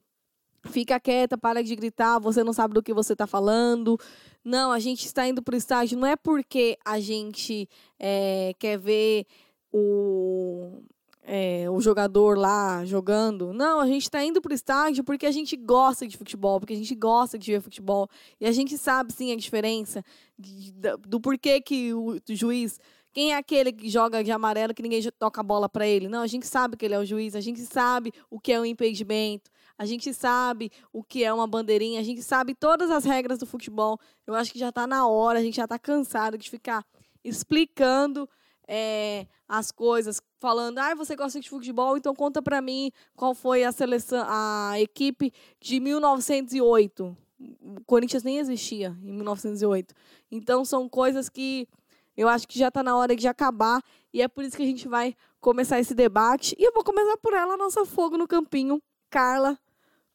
fica 0.70 1.00
quieta, 1.00 1.36
para 1.36 1.62
de 1.62 1.74
gritar, 1.74 2.18
você 2.18 2.44
não 2.44 2.52
sabe 2.52 2.74
do 2.74 2.82
que 2.82 2.94
você 2.94 3.12
está 3.12 3.26
falando. 3.26 3.98
Não, 4.44 4.72
a 4.72 4.78
gente 4.78 5.06
está 5.06 5.26
indo 5.26 5.42
para 5.42 5.54
o 5.54 5.58
estágio 5.58 5.98
não 5.98 6.06
é 6.06 6.16
porque 6.16 6.76
a 6.84 6.98
gente 6.98 7.68
é, 7.98 8.52
quer 8.58 8.76
ver 8.76 9.26
o, 9.72 10.82
é, 11.22 11.70
o 11.70 11.80
jogador 11.80 12.36
lá 12.36 12.84
jogando. 12.84 13.52
Não, 13.52 13.80
a 13.80 13.86
gente 13.86 14.02
está 14.02 14.24
indo 14.24 14.40
para 14.40 14.52
o 14.52 14.54
estádio 14.54 15.04
porque 15.04 15.26
a 15.26 15.30
gente 15.30 15.56
gosta 15.56 16.06
de 16.06 16.16
futebol, 16.16 16.58
porque 16.58 16.74
a 16.74 16.76
gente 16.76 16.94
gosta 16.94 17.38
de 17.38 17.52
ver 17.52 17.60
futebol. 17.60 18.08
E 18.40 18.46
a 18.46 18.52
gente 18.52 18.76
sabe 18.76 19.12
sim 19.12 19.32
a 19.32 19.36
diferença 19.36 20.04
de, 20.38 20.72
do 21.06 21.20
porquê 21.20 21.60
que 21.60 21.94
o 21.94 22.20
juiz 22.28 22.78
quem 23.12 23.34
é 23.34 23.36
aquele 23.36 23.70
que 23.72 23.90
joga 23.90 24.24
de 24.24 24.32
amarelo 24.32 24.72
que 24.72 24.82
ninguém 24.82 25.02
toca 25.18 25.42
a 25.42 25.44
bola 25.44 25.68
para 25.68 25.86
ele? 25.86 26.08
Não, 26.08 26.22
a 26.22 26.26
gente 26.26 26.46
sabe 26.46 26.78
que 26.78 26.84
ele 26.86 26.94
é 26.94 26.98
o 26.98 27.04
juiz, 27.04 27.36
a 27.36 27.40
gente 27.40 27.60
sabe 27.60 28.10
o 28.30 28.40
que 28.40 28.50
é 28.50 28.58
um 28.58 28.64
impedimento, 28.64 29.50
a 29.76 29.84
gente 29.84 30.14
sabe 30.14 30.72
o 30.90 31.04
que 31.04 31.22
é 31.22 31.30
uma 31.32 31.46
bandeirinha, 31.46 32.00
a 32.00 32.02
gente 32.02 32.22
sabe 32.22 32.54
todas 32.54 32.90
as 32.90 33.04
regras 33.04 33.38
do 33.38 33.44
futebol. 33.44 34.00
Eu 34.26 34.34
acho 34.34 34.50
que 34.50 34.58
já 34.58 34.70
está 34.70 34.86
na 34.86 35.06
hora, 35.06 35.38
a 35.38 35.42
gente 35.42 35.56
já 35.56 35.64
está 35.64 35.78
cansado 35.78 36.38
de 36.38 36.48
ficar 36.48 36.86
explicando 37.22 38.26
é, 38.74 39.26
as 39.46 39.70
coisas, 39.70 40.18
falando, 40.40 40.78
ah, 40.78 40.94
você 40.94 41.14
gosta 41.14 41.38
de 41.38 41.50
futebol, 41.50 41.94
então 41.94 42.14
conta 42.14 42.40
para 42.40 42.62
mim 42.62 42.90
qual 43.14 43.34
foi 43.34 43.64
a 43.64 43.70
seleção, 43.70 44.24
a 44.26 44.80
equipe 44.80 45.30
de 45.60 45.78
1908. 45.78 47.14
O 47.60 47.84
Corinthians 47.84 48.22
nem 48.22 48.38
existia 48.38 48.96
em 49.02 49.12
1908. 49.12 49.94
Então 50.30 50.64
são 50.64 50.88
coisas 50.88 51.28
que 51.28 51.68
eu 52.16 52.30
acho 52.30 52.48
que 52.48 52.58
já 52.58 52.68
está 52.68 52.82
na 52.82 52.96
hora 52.96 53.14
de 53.14 53.28
acabar 53.28 53.82
e 54.10 54.22
é 54.22 54.28
por 54.28 54.42
isso 54.42 54.56
que 54.56 54.62
a 54.62 54.66
gente 54.66 54.88
vai 54.88 55.14
começar 55.38 55.78
esse 55.78 55.94
debate. 55.94 56.56
E 56.58 56.64
eu 56.66 56.72
vou 56.72 56.82
começar 56.82 57.18
por 57.18 57.34
ela, 57.34 57.58
nossa 57.58 57.84
fogo 57.84 58.16
no 58.16 58.26
campinho, 58.26 58.82
Carla, 59.10 59.58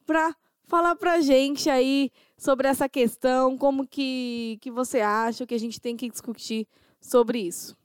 para 0.03 0.35
falar 0.63 0.95
para 0.95 1.21
gente 1.21 1.69
aí 1.69 2.09
sobre 2.35 2.67
essa 2.67 2.89
questão, 2.89 3.55
como 3.55 3.85
que, 3.87 4.57
que 4.61 4.71
você 4.71 4.99
acha 4.99 5.45
que 5.45 5.53
a 5.53 5.59
gente 5.59 5.79
tem 5.79 5.95
que 5.95 6.09
discutir 6.09 6.67
sobre 6.99 7.37
isso. 7.37 7.77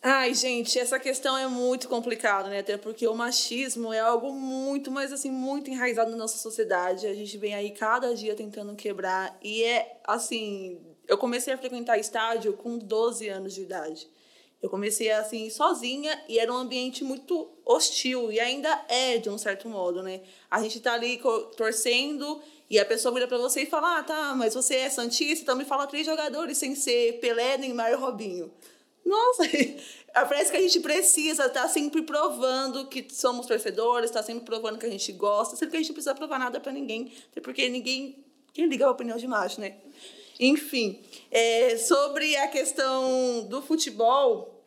Ai, 0.00 0.32
gente, 0.32 0.78
essa 0.78 0.98
questão 0.98 1.36
é 1.36 1.48
muito 1.48 1.88
complicada, 1.88 2.48
né? 2.48 2.60
Até 2.60 2.76
porque 2.76 3.06
o 3.08 3.14
machismo 3.14 3.92
é 3.92 3.98
algo 3.98 4.32
muito, 4.32 4.90
mas 4.92 5.12
assim, 5.12 5.30
muito 5.30 5.70
enraizado 5.70 6.10
na 6.12 6.16
nossa 6.16 6.38
sociedade. 6.38 7.06
A 7.06 7.14
gente 7.14 7.36
vem 7.36 7.52
aí 7.54 7.72
cada 7.72 8.14
dia 8.14 8.34
tentando 8.36 8.74
quebrar. 8.76 9.36
E 9.42 9.64
é, 9.64 10.00
assim, 10.04 10.80
eu 11.08 11.18
comecei 11.18 11.52
a 11.52 11.58
frequentar 11.58 11.98
estádio 11.98 12.52
com 12.52 12.78
12 12.78 13.28
anos 13.28 13.52
de 13.54 13.62
idade. 13.62 14.08
Eu 14.62 14.70
comecei 14.70 15.10
assim 15.10 15.50
sozinha 15.50 16.20
e 16.28 16.38
era 16.38 16.52
um 16.52 16.56
ambiente 16.56 17.02
muito 17.04 17.48
hostil 17.64 18.30
e 18.32 18.40
ainda 18.40 18.84
é 18.88 19.18
de 19.18 19.28
um 19.30 19.38
certo 19.38 19.68
modo, 19.68 20.02
né? 20.02 20.20
A 20.50 20.62
gente 20.62 20.80
tá 20.80 20.94
ali 20.94 21.20
torcendo 21.56 22.40
e 22.70 22.78
a 22.78 22.84
pessoa 22.84 23.14
vira 23.14 23.26
para 23.28 23.38
você 23.38 23.62
e 23.62 23.66
fala: 23.66 23.98
"Ah, 23.98 24.02
tá, 24.02 24.34
mas 24.36 24.54
você 24.54 24.76
é 24.76 24.90
santista, 24.90 25.42
então 25.42 25.56
me 25.56 25.64
fala 25.64 25.86
três 25.86 26.04
jogadores 26.06 26.58
sem 26.58 26.74
ser 26.74 27.18
Pelé, 27.20 27.56
Neymar 27.58 27.90
e 27.92 27.94
Robinho". 27.94 28.52
Nossa, 29.08 29.44
parece 30.12 30.50
que 30.50 30.56
a 30.58 30.60
gente 30.60 30.80
precisa 30.80 31.46
estar 31.46 31.62
tá 31.62 31.68
sempre 31.68 32.02
provando 32.02 32.86
que 32.86 33.06
somos 33.10 33.46
torcedores, 33.46 34.10
estar 34.10 34.20
tá 34.20 34.26
sempre 34.26 34.44
provando 34.44 34.78
que 34.78 34.84
a 34.84 34.90
gente 34.90 35.10
gosta, 35.12 35.56
sendo 35.56 35.70
que 35.70 35.76
a 35.76 35.80
gente 35.80 35.88
não 35.88 35.94
precisa 35.94 36.14
provar 36.14 36.38
nada 36.38 36.60
para 36.60 36.70
ninguém, 36.70 37.10
porque 37.42 37.68
ninguém 37.68 38.22
quem 38.52 38.66
liga 38.66 38.86
a 38.86 38.90
opinião 38.90 39.16
de 39.16 39.26
macho, 39.26 39.60
né? 39.60 39.76
Enfim, 40.38 41.00
é, 41.30 41.76
sobre 41.76 42.36
a 42.36 42.48
questão 42.48 43.46
do 43.48 43.62
futebol, 43.62 44.62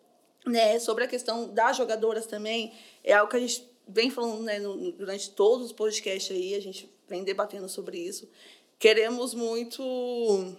né, 0.45 0.79
sobre 0.79 1.03
a 1.03 1.07
questão 1.07 1.53
das 1.53 1.77
jogadoras 1.77 2.25
também, 2.25 2.73
é 3.03 3.13
algo 3.13 3.29
que 3.29 3.37
a 3.37 3.39
gente 3.39 3.63
vem 3.87 4.09
falando 4.09 4.43
né, 4.43 4.59
no, 4.59 4.91
durante 4.93 5.29
todos 5.31 5.67
os 5.67 5.71
podcasts 5.71 6.35
aí, 6.35 6.55
a 6.55 6.61
gente 6.61 6.89
vem 7.07 7.23
debatendo 7.23 7.69
sobre 7.69 7.99
isso. 7.99 8.29
Queremos 8.79 9.33
muito 9.33 10.55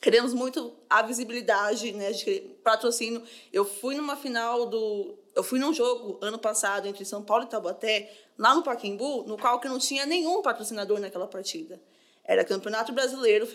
queremos 0.00 0.32
muito 0.32 0.72
a 0.88 1.02
visibilidade, 1.02 1.92
né, 1.92 2.12
de 2.12 2.40
patrocínio. 2.62 3.22
Eu 3.52 3.64
fui 3.64 3.94
numa 3.94 4.16
final 4.16 4.66
do 4.66 5.18
eu 5.34 5.44
fui 5.44 5.60
num 5.60 5.72
jogo 5.72 6.18
ano 6.20 6.36
passado 6.36 6.88
entre 6.88 7.04
São 7.04 7.22
Paulo 7.22 7.44
e 7.44 7.46
Taubaté, 7.46 8.12
lá 8.36 8.56
no 8.56 8.62
Pacaembu, 8.64 9.22
no 9.22 9.38
qual 9.38 9.60
que 9.60 9.68
não 9.68 9.78
tinha 9.78 10.04
nenhum 10.04 10.42
patrocinador 10.42 10.98
naquela 10.98 11.28
partida. 11.28 11.80
Era 12.24 12.44
Campeonato 12.44 12.92
Brasileiro 12.92 13.46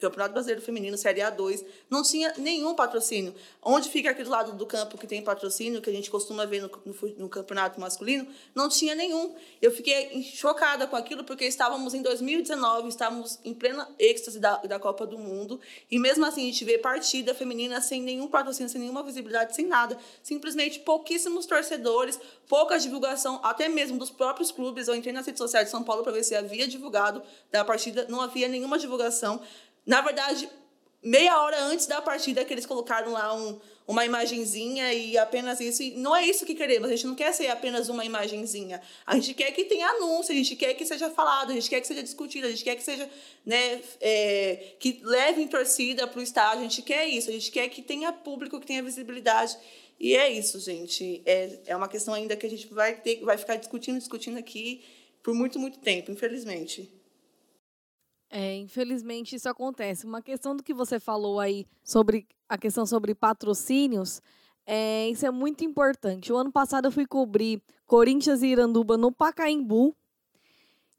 Campeonato 0.00 0.32
Brasileiro 0.32 0.62
Feminino, 0.62 0.96
Série 0.96 1.20
A2, 1.20 1.64
não 1.90 2.02
tinha 2.02 2.32
nenhum 2.36 2.74
patrocínio. 2.74 3.34
Onde 3.62 3.88
fica 3.88 4.10
aquele 4.10 4.28
lado 4.28 4.52
do 4.52 4.66
campo 4.66 4.96
que 4.96 5.06
tem 5.06 5.22
patrocínio, 5.22 5.82
que 5.82 5.90
a 5.90 5.92
gente 5.92 6.10
costuma 6.10 6.46
ver 6.46 6.62
no, 6.62 6.70
no, 6.84 7.08
no 7.18 7.28
campeonato 7.28 7.80
masculino, 7.80 8.26
não 8.54 8.68
tinha 8.68 8.94
nenhum. 8.94 9.34
Eu 9.60 9.70
fiquei 9.70 10.22
chocada 10.22 10.86
com 10.86 10.96
aquilo, 10.96 11.24
porque 11.24 11.44
estávamos 11.44 11.94
em 11.94 12.02
2019, 12.02 12.88
estávamos 12.88 13.38
em 13.44 13.54
plena 13.54 13.88
êxtase 13.98 14.38
da, 14.38 14.56
da 14.58 14.78
Copa 14.78 15.06
do 15.06 15.18
Mundo, 15.18 15.60
e 15.90 15.98
mesmo 15.98 16.24
assim 16.24 16.42
a 16.42 16.46
gente 16.46 16.64
vê 16.64 16.78
partida 16.78 17.34
feminina 17.34 17.80
sem 17.80 18.02
nenhum 18.02 18.28
patrocínio, 18.28 18.70
sem 18.70 18.80
nenhuma 18.80 19.02
visibilidade, 19.02 19.54
sem 19.54 19.66
nada. 19.66 19.98
Simplesmente 20.22 20.80
pouquíssimos 20.80 21.46
torcedores, 21.46 22.18
pouca 22.48 22.78
divulgação, 22.78 23.40
até 23.42 23.68
mesmo 23.68 23.98
dos 23.98 24.10
próprios 24.10 24.50
clubes. 24.50 24.88
Eu 24.88 24.94
entrei 24.94 25.12
nas 25.12 25.26
redes 25.26 25.38
sociais 25.38 25.66
de 25.66 25.70
São 25.70 25.82
Paulo 25.82 26.02
para 26.02 26.12
ver 26.12 26.24
se 26.24 26.34
havia 26.34 26.66
divulgado 26.66 27.22
da 27.50 27.64
partida, 27.64 28.06
não 28.08 28.20
havia 28.20 28.48
nenhuma 28.48 28.78
divulgação. 28.78 29.40
Na 29.88 30.02
verdade, 30.02 30.46
meia 31.02 31.40
hora 31.40 31.62
antes 31.62 31.86
da 31.86 32.02
partida 32.02 32.44
que 32.44 32.52
eles 32.52 32.66
colocaram 32.66 33.10
lá 33.10 33.34
um, 33.34 33.58
uma 33.86 34.04
imagenzinha 34.04 34.92
e 34.92 35.16
apenas 35.16 35.60
isso. 35.60 35.82
E 35.82 35.92
não 35.92 36.14
é 36.14 36.26
isso 36.26 36.44
que 36.44 36.54
queremos. 36.54 36.90
A 36.90 36.92
gente 36.94 37.06
não 37.06 37.14
quer 37.14 37.32
ser 37.32 37.46
apenas 37.46 37.88
uma 37.88 38.04
imagenzinha. 38.04 38.82
A 39.06 39.14
gente 39.14 39.32
quer 39.32 39.50
que 39.50 39.64
tenha 39.64 39.88
anúncio, 39.88 40.30
a 40.30 40.36
gente 40.36 40.54
quer 40.56 40.74
que 40.74 40.84
seja 40.84 41.08
falado, 41.08 41.52
a 41.52 41.54
gente 41.54 41.70
quer 41.70 41.80
que 41.80 41.86
seja 41.86 42.02
discutido, 42.02 42.46
a 42.46 42.50
gente 42.50 42.62
quer 42.62 42.76
que 42.76 42.82
seja, 42.82 43.08
né, 43.46 43.80
é, 43.98 44.74
que 44.78 45.00
levem 45.02 45.48
torcida 45.48 46.06
para 46.06 46.20
o 46.20 46.22
estádio. 46.22 46.60
A 46.60 46.64
gente 46.64 46.82
quer 46.82 47.06
isso, 47.06 47.30
a 47.30 47.32
gente 47.32 47.50
quer 47.50 47.66
que 47.70 47.80
tenha 47.80 48.12
público, 48.12 48.60
que 48.60 48.66
tenha 48.66 48.82
visibilidade. 48.82 49.56
E 49.98 50.14
é 50.14 50.30
isso, 50.30 50.60
gente. 50.60 51.22
É, 51.24 51.60
é 51.68 51.74
uma 51.74 51.88
questão 51.88 52.12
ainda 52.12 52.36
que 52.36 52.44
a 52.44 52.50
gente 52.50 52.66
vai 52.66 52.94
ter, 52.94 53.24
vai 53.24 53.38
ficar 53.38 53.56
discutindo, 53.56 53.96
discutindo 53.96 54.38
aqui 54.38 54.84
por 55.22 55.32
muito, 55.32 55.58
muito 55.58 55.78
tempo, 55.78 56.12
infelizmente. 56.12 56.97
É, 58.30 58.56
infelizmente 58.56 59.36
isso 59.36 59.48
acontece. 59.48 60.06
Uma 60.06 60.20
questão 60.20 60.54
do 60.54 60.62
que 60.62 60.74
você 60.74 61.00
falou 61.00 61.40
aí 61.40 61.66
sobre 61.82 62.26
a 62.48 62.58
questão 62.58 62.84
sobre 62.84 63.14
patrocínios, 63.14 64.20
é, 64.66 65.08
isso 65.08 65.24
é 65.24 65.30
muito 65.30 65.64
importante. 65.64 66.32
O 66.32 66.36
ano 66.36 66.52
passado 66.52 66.86
eu 66.86 66.92
fui 66.92 67.06
cobrir 67.06 67.62
Corinthians 67.86 68.42
e 68.42 68.48
Iranduba 68.48 68.98
no 68.98 69.10
Pacaembu. 69.10 69.96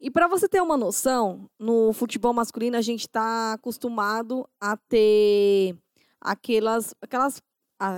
E 0.00 0.10
para 0.10 0.26
você 0.26 0.48
ter 0.48 0.60
uma 0.60 0.76
noção, 0.76 1.48
no 1.58 1.92
futebol 1.92 2.32
masculino 2.32 2.76
a 2.76 2.80
gente 2.80 3.02
está 3.02 3.52
acostumado 3.52 4.48
a 4.60 4.76
ter 4.76 5.76
aquelas, 6.20 6.94
aquelas 7.00 7.40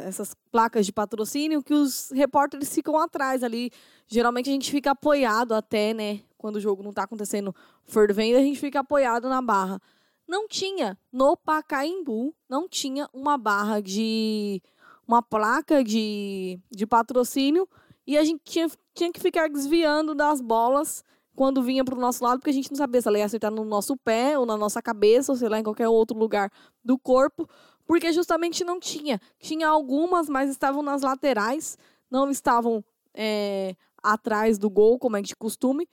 essas 0.05 0.35
placas 0.51 0.87
de 0.87 0.93
patrocínio 0.93 1.63
que 1.63 1.75
os 1.75 2.11
repórteres 2.11 2.73
ficam 2.73 2.97
atrás 2.99 3.43
ali. 3.43 3.71
Geralmente 4.07 4.49
a 4.49 4.53
gente 4.53 4.71
fica 4.71 4.93
apoiado 4.93 5.53
até, 5.53 5.93
né? 5.93 6.21
Quando 6.43 6.57
o 6.57 6.61
jogo 6.61 6.83
não 6.83 6.91
está 6.91 7.05
acontecendo 7.05 7.55
fervendo, 7.87 8.37
a 8.37 8.43
gente 8.43 8.59
fica 8.59 8.81
apoiado 8.81 9.29
na 9.29 9.41
barra. 9.41 9.81
Não 10.27 10.49
tinha 10.49 10.99
no 11.13 11.37
Pacaembu, 11.37 12.35
não 12.49 12.69
tinha 12.69 13.09
uma 13.15 13.39
barra 13.39 13.81
de 13.81 14.61
uma 15.07 15.23
placa 15.23 15.85
de, 15.85 16.59
de 16.71 16.87
patrocínio 16.87 17.69
e 18.07 18.19
a 18.19 18.25
gente 18.25 18.41
tinha, 18.45 18.69
tinha 18.93 19.13
que 19.13 19.21
ficar 19.21 19.49
desviando 19.49 20.15
das 20.15 20.41
bolas 20.41 21.05
quando 21.35 21.63
vinha 21.63 21.85
para 21.85 21.95
o 21.95 22.01
nosso 22.01 22.23
lado, 22.23 22.39
porque 22.39 22.51
a 22.51 22.55
gente 22.55 22.71
não 22.71 22.77
sabia 22.77 23.01
se 23.01 23.09
ela 23.09 23.19
ia 23.19 23.25
acertar 23.25 23.51
no 23.51 23.65
nosso 23.65 23.97
pé 23.97 24.39
ou 24.39 24.45
na 24.45 24.57
nossa 24.57 24.83
cabeça, 24.83 25.33
ou 25.33 25.39
sei 25.39 25.49
lá, 25.49 25.59
em 25.59 25.63
qualquer 25.63 25.89
outro 25.89 26.19
lugar 26.19 26.51
do 26.85 26.99
corpo, 26.99 27.49
porque 27.87 28.13
justamente 28.13 28.65
não 28.65 28.79
tinha. 28.81 29.21
Tinha 29.39 29.69
algumas, 29.69 30.29
mas 30.29 30.51
estavam 30.51 30.83
nas 30.83 31.03
laterais, 31.03 31.79
não 32.11 32.31
estavam 32.31 32.85
é, 33.15 33.75
atrás 34.03 34.59
do 34.59 34.69
gol, 34.69 34.99
como 34.99 35.17
é 35.17 35.23
de 35.23 35.37
costume, 35.37 35.89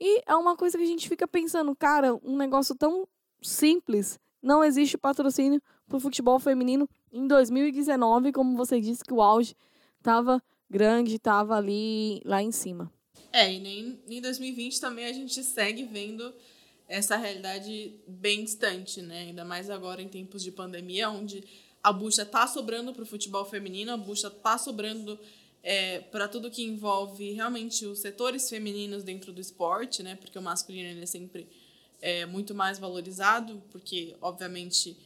e 0.00 0.22
é 0.26 0.34
uma 0.34 0.56
coisa 0.56 0.78
que 0.78 0.84
a 0.84 0.86
gente 0.86 1.08
fica 1.08 1.28
pensando, 1.28 1.76
cara, 1.76 2.14
um 2.24 2.36
negócio 2.36 2.74
tão 2.74 3.06
simples. 3.42 4.18
Não 4.42 4.64
existe 4.64 4.96
patrocínio 4.96 5.60
para 5.86 5.98
o 5.98 6.00
futebol 6.00 6.38
feminino 6.38 6.88
em 7.12 7.26
2019, 7.26 8.32
como 8.32 8.56
você 8.56 8.80
disse 8.80 9.04
que 9.04 9.12
o 9.12 9.20
auge 9.20 9.54
estava 9.98 10.42
grande, 10.70 11.16
estava 11.16 11.56
ali 11.56 12.22
lá 12.24 12.42
em 12.42 12.50
cima. 12.50 12.90
É, 13.32 13.52
e 13.52 13.60
nem 13.60 14.00
em 14.08 14.20
2020 14.20 14.80
também 14.80 15.04
a 15.04 15.12
gente 15.12 15.42
segue 15.44 15.84
vendo 15.84 16.32
essa 16.88 17.16
realidade 17.16 17.94
bem 18.06 18.42
distante, 18.42 19.02
né? 19.02 19.20
Ainda 19.20 19.44
mais 19.44 19.68
agora 19.68 20.00
em 20.00 20.08
tempos 20.08 20.42
de 20.42 20.50
pandemia, 20.50 21.10
onde 21.10 21.44
a 21.82 21.92
bucha 21.92 22.24
tá 22.24 22.46
sobrando 22.46 22.92
para 22.92 23.02
o 23.02 23.06
futebol 23.06 23.44
feminino, 23.44 23.92
a 23.92 23.96
bucha 23.96 24.30
tá 24.30 24.58
sobrando 24.58 25.18
é, 25.62 26.00
para 26.00 26.26
tudo 26.28 26.50
que 26.50 26.62
envolve 26.62 27.32
realmente 27.32 27.86
os 27.86 27.98
setores 27.98 28.48
femininos 28.48 29.02
dentro 29.02 29.32
do 29.32 29.40
esporte, 29.40 30.02
né? 30.02 30.16
Porque 30.16 30.38
o 30.38 30.42
masculino 30.42 30.88
ele 30.88 31.02
é 31.02 31.06
sempre 31.06 31.48
é, 32.00 32.24
muito 32.26 32.54
mais 32.54 32.78
valorizado, 32.78 33.62
porque 33.70 34.16
obviamente 34.20 34.96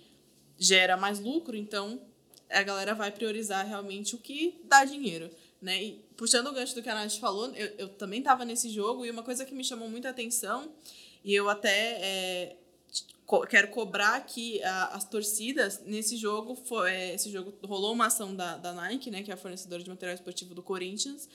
gera 0.58 0.96
mais 0.96 1.18
lucro, 1.18 1.56
então 1.56 2.00
a 2.48 2.62
galera 2.62 2.94
vai 2.94 3.10
priorizar 3.10 3.66
realmente 3.66 4.14
o 4.14 4.18
que 4.18 4.60
dá 4.64 4.84
dinheiro, 4.84 5.28
né? 5.60 5.82
E 5.82 6.04
puxando 6.16 6.46
o 6.48 6.52
gancho 6.52 6.74
do 6.74 6.82
que 6.82 6.88
a 6.88 6.94
Nath 6.94 7.16
falou, 7.18 7.52
eu, 7.54 7.66
eu 7.78 7.88
também 7.88 8.20
estava 8.20 8.44
nesse 8.44 8.70
jogo 8.70 9.04
e 9.04 9.10
uma 9.10 9.22
coisa 9.22 9.44
que 9.44 9.54
me 9.54 9.64
chamou 9.64 9.88
muita 9.88 10.10
atenção 10.10 10.70
E 11.24 11.34
eu 11.34 11.48
até 11.48 11.98
é, 12.00 12.56
co 13.26 13.40
quero 13.46 13.68
cobrar 13.68 14.20
que 14.26 14.62
a, 14.62 14.96
as 14.96 15.04
torcidas 15.04 15.82
nesse 15.84 16.16
jogo, 16.16 16.54
foi, 16.54 16.90
é, 16.90 17.14
esse 17.14 17.30
jogo 17.30 17.54
rolou 17.64 17.92
uma 17.92 18.06
ação 18.06 18.34
da, 18.34 18.56
da 18.56 18.72
Nike, 18.72 19.10
né, 19.10 19.22
que 19.22 19.30
é 19.30 19.34
a 19.34 19.36
fornecedora 19.36 19.82
de 19.82 19.88
material 19.88 20.14
esportivo 20.14 20.54
do 20.54 20.62
Corinthians, 20.62 21.28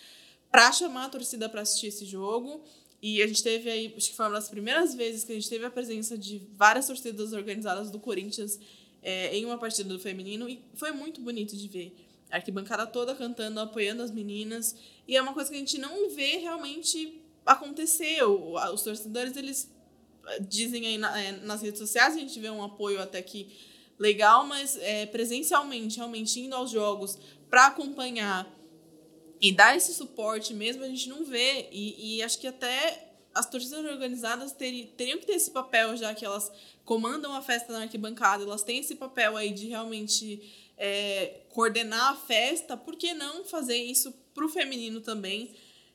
para 0.51 0.71
chamar 0.71 1.05
a 1.05 1.09
torcida 1.09 1.47
para 1.49 1.61
assistir 1.61 1.87
esse 1.87 2.05
jogo. 2.05 2.63
E 3.01 3.21
a 3.21 3.27
gente 3.27 3.41
teve 3.41 3.69
aí, 3.69 3.93
acho 3.95 4.09
que 4.09 4.15
foi 4.15 4.25
uma 4.25 4.33
das 4.33 4.49
primeiras 4.49 4.93
vezes 4.93 5.23
que 5.23 5.31
a 5.31 5.35
gente 5.35 5.49
teve 5.49 5.65
a 5.65 5.71
presença 5.71 6.17
de 6.17 6.41
várias 6.57 6.85
torcidas 6.85 7.31
organizadas 7.31 7.89
do 7.89 7.99
Corinthians 7.99 8.59
é, 9.01 9.35
em 9.35 9.45
uma 9.45 9.57
partida 9.57 9.87
do 9.87 9.99
feminino 9.99 10.49
e 10.49 10.61
foi 10.73 10.91
muito 10.91 11.21
bonito 11.21 11.55
de 11.55 11.67
ver. 11.67 11.95
A 12.29 12.35
arquibancada 12.35 12.85
toda 12.85 13.15
cantando, 13.15 13.59
apoiando 13.59 14.03
as 14.03 14.11
meninas. 14.11 14.75
E 15.07 15.15
é 15.15 15.21
uma 15.21 15.33
coisa 15.33 15.49
que 15.49 15.55
a 15.55 15.59
gente 15.59 15.77
não 15.79 16.09
vê 16.09 16.37
realmente 16.37 17.19
acontecer. 17.45 18.21
Os 18.23 18.83
torcedores, 18.83 19.35
eles 19.35 19.71
dizem 20.41 20.85
aí 20.85 20.97
na, 20.97 21.19
é, 21.19 21.31
nas 21.31 21.61
redes 21.61 21.79
sociais, 21.79 22.15
a 22.15 22.19
gente 22.19 22.39
vê 22.39 22.49
um 22.49 22.63
apoio 22.63 23.01
até 23.01 23.21
que 23.21 23.49
legal, 23.97 24.45
mas 24.45 24.77
é, 24.77 25.05
presencialmente, 25.05 25.97
realmente 25.97 26.39
indo 26.39 26.55
aos 26.55 26.71
jogos 26.71 27.17
para 27.49 27.67
acompanhar 27.67 28.47
e 29.41 29.51
dar 29.51 29.75
esse 29.75 29.93
suporte 29.93 30.53
mesmo, 30.53 30.83
a 30.83 30.87
gente 30.87 31.09
não 31.09 31.25
vê. 31.25 31.67
E, 31.71 32.17
e 32.17 32.23
acho 32.23 32.39
que 32.39 32.47
até 32.47 33.09
as 33.33 33.49
torcidas 33.49 33.85
organizadas 33.85 34.51
teriam, 34.51 34.87
teriam 34.97 35.19
que 35.19 35.25
ter 35.25 35.33
esse 35.33 35.51
papel, 35.51 35.95
já 35.95 36.13
que 36.13 36.25
elas 36.25 36.51
comandam 36.83 37.33
a 37.33 37.41
festa 37.41 37.71
na 37.71 37.81
arquibancada, 37.81 38.43
elas 38.43 38.63
têm 38.63 38.79
esse 38.79 38.95
papel 38.95 39.37
aí 39.37 39.51
de 39.51 39.67
realmente 39.67 40.71
é, 40.77 41.41
coordenar 41.49 42.13
a 42.13 42.15
festa, 42.15 42.75
por 42.75 42.95
que 42.95 43.13
não 43.13 43.45
fazer 43.45 43.77
isso 43.77 44.11
para 44.33 44.45
o 44.45 44.49
feminino 44.49 45.01
também, 45.01 45.53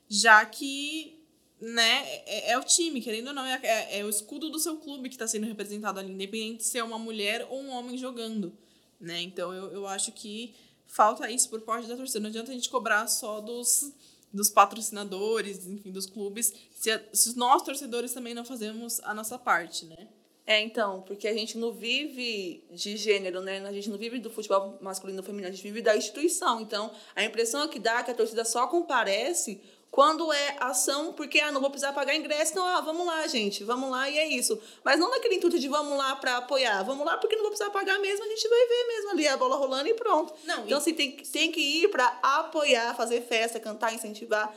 já 0.09 0.45
que 0.45 1.24
né, 1.61 2.05
é, 2.27 2.53
é, 2.53 2.59
o 2.59 2.65
time, 2.65 3.01
querendo 3.01 3.29
ou 3.29 3.35
não, 3.35 3.45
é, 3.45 3.61
é, 3.63 3.99
é 4.01 4.05
o 4.05 4.09
escudo 4.09 4.51
do 4.51 4.59
seu 4.59 4.77
clube 4.77 5.09
que 5.09 5.15
está 5.15 5.27
sendo 5.27 5.47
representado 5.47 5.99
ali, 5.99 6.13
independente 6.13 6.59
de 6.59 6.65
ser 6.65 6.83
uma 6.83 6.99
mulher 6.99 7.47
ou 7.49 7.61
um 7.61 7.71
homem 7.71 7.97
jogando. 7.97 8.53
Né? 9.01 9.23
Então 9.23 9.53
eu, 9.53 9.73
eu 9.73 9.87
acho 9.87 10.13
que 10.13 10.55
falta 10.87 11.31
isso 11.31 11.49
por 11.49 11.61
parte 11.63 11.89
da 11.89 11.97
torcida. 11.97 12.21
Não 12.21 12.29
adianta 12.29 12.51
a 12.51 12.55
gente 12.55 12.69
cobrar 12.69 13.07
só 13.07 13.41
dos, 13.41 13.93
dos 14.33 14.51
patrocinadores, 14.51 15.67
enfim, 15.67 15.91
dos 15.91 16.07
clubes, 16.07 16.53
se, 16.73 16.91
a, 16.91 17.03
se 17.13 17.37
nós, 17.37 17.63
torcedores, 17.63 18.13
também 18.13 18.35
não 18.35 18.45
fazemos 18.45 19.01
a 19.01 19.15
nossa 19.15 19.39
parte, 19.39 19.87
né? 19.87 20.09
É, 20.47 20.61
então, 20.61 21.01
porque 21.03 21.27
a 21.27 21.33
gente 21.33 21.57
não 21.57 21.73
vive 21.73 22.63
de 22.71 22.99
gênero, 22.99 23.41
né? 23.41 23.67
A 23.67 23.73
gente 23.73 23.89
não 23.89 23.97
vive 23.97 24.19
do 24.19 24.29
futebol 24.29 24.79
masculino 24.83 25.21
ou 25.21 25.25
feminino, 25.25 25.49
a 25.49 25.51
gente 25.51 25.63
vive 25.63 25.81
da 25.81 25.97
instituição. 25.97 26.61
Então, 26.61 26.91
a 27.17 27.25
impressão 27.25 27.67
que 27.67 27.79
dá 27.79 28.01
é 28.01 28.03
que 28.03 28.11
a 28.11 28.15
torcida 28.15 28.45
só 28.45 28.67
comparece 28.67 29.63
quando 29.95 30.33
é 30.33 30.57
ação, 30.59 31.13
porque 31.13 31.39
ah, 31.39 31.53
não 31.53 31.61
vou 31.61 31.71
precisar 31.71 31.93
pagar 31.93 32.17
ingresso, 32.17 32.51
então 32.51 32.67
ah, 32.67 32.81
vamos 32.81 33.07
lá, 33.07 33.25
gente, 33.29 33.63
vamos 33.63 33.89
lá 33.89 34.11
e 34.11 34.19
é 34.19 34.27
isso. 34.27 34.61
Mas 34.83 34.99
não 34.99 35.09
naquele 35.09 35.37
intuito 35.37 35.57
de 35.57 35.69
vamos 35.69 35.97
lá 35.97 36.17
para 36.17 36.39
apoiar, 36.39 36.83
vamos 36.83 37.07
lá 37.07 37.17
porque 37.17 37.37
não 37.37 37.43
vou 37.43 37.53
precisar 37.53 37.71
pagar 37.71 38.01
mesmo, 38.01 38.25
a 38.25 38.29
gente 38.29 38.49
vai 38.49 38.67
ver 38.67 38.87
mesmo 38.89 39.11
ali 39.11 39.29
a 39.29 39.37
bola 39.37 39.55
rolando 39.55 39.89
e 39.89 39.95
pronto. 39.95 40.35
Não, 40.43 40.65
então, 40.65 40.79
e... 40.79 40.81
assim, 40.81 40.95
tem, 40.95 41.13
tem 41.13 41.53
que 41.53 41.61
ir 41.61 41.89
para 41.93 42.09
apoiar, 42.21 42.93
fazer 42.97 43.21
festa, 43.23 43.61
cantar, 43.61 43.95
incentivar. 43.95 44.53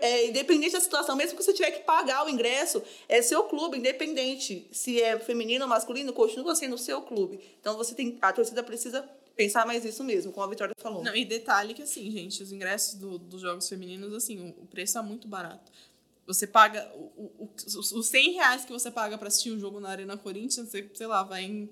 É, 0.00 0.28
independente 0.28 0.72
da 0.72 0.80
situação, 0.80 1.16
mesmo 1.16 1.36
que 1.36 1.42
você 1.42 1.52
tiver 1.52 1.72
que 1.72 1.80
pagar 1.80 2.24
o 2.24 2.28
ingresso, 2.30 2.80
é 3.08 3.20
seu 3.20 3.42
clube, 3.42 3.76
independente 3.76 4.66
se 4.70 5.02
é 5.02 5.18
feminino 5.18 5.64
ou 5.64 5.68
masculino, 5.68 6.12
continua 6.12 6.54
sendo 6.54 6.78
seu 6.78 7.02
clube. 7.02 7.40
Então 7.60 7.76
você 7.76 7.92
tem, 7.92 8.16
a 8.22 8.32
torcida 8.32 8.62
precisa 8.62 9.06
pensar 9.38 9.64
mais 9.64 9.84
isso 9.84 10.02
mesmo, 10.02 10.32
como 10.32 10.44
a 10.44 10.50
Vitória 10.50 10.74
falou. 10.78 11.04
Não, 11.04 11.14
e 11.14 11.24
detalhe 11.24 11.72
que, 11.72 11.82
assim, 11.82 12.10
gente, 12.10 12.42
os 12.42 12.50
ingressos 12.50 12.96
do, 12.96 13.18
dos 13.18 13.40
jogos 13.40 13.68
femininos, 13.68 14.12
assim, 14.12 14.52
o, 14.58 14.66
preço 14.66 14.98
é 14.98 15.02
muito 15.02 15.28
barato. 15.28 15.70
Você 16.26 16.44
paga. 16.44 16.90
O, 16.92 17.44
o, 17.44 17.50
os 17.56 18.06
100 18.08 18.32
reais 18.32 18.64
que 18.64 18.72
você 18.72 18.90
paga 18.90 19.16
para 19.16 19.28
assistir 19.28 19.52
um 19.52 19.60
jogo 19.60 19.78
na 19.78 19.90
Arena 19.90 20.16
Corinthians, 20.16 20.68
você, 20.68 20.90
sei 20.92 21.06
lá, 21.06 21.22
vai 21.22 21.44
em 21.44 21.68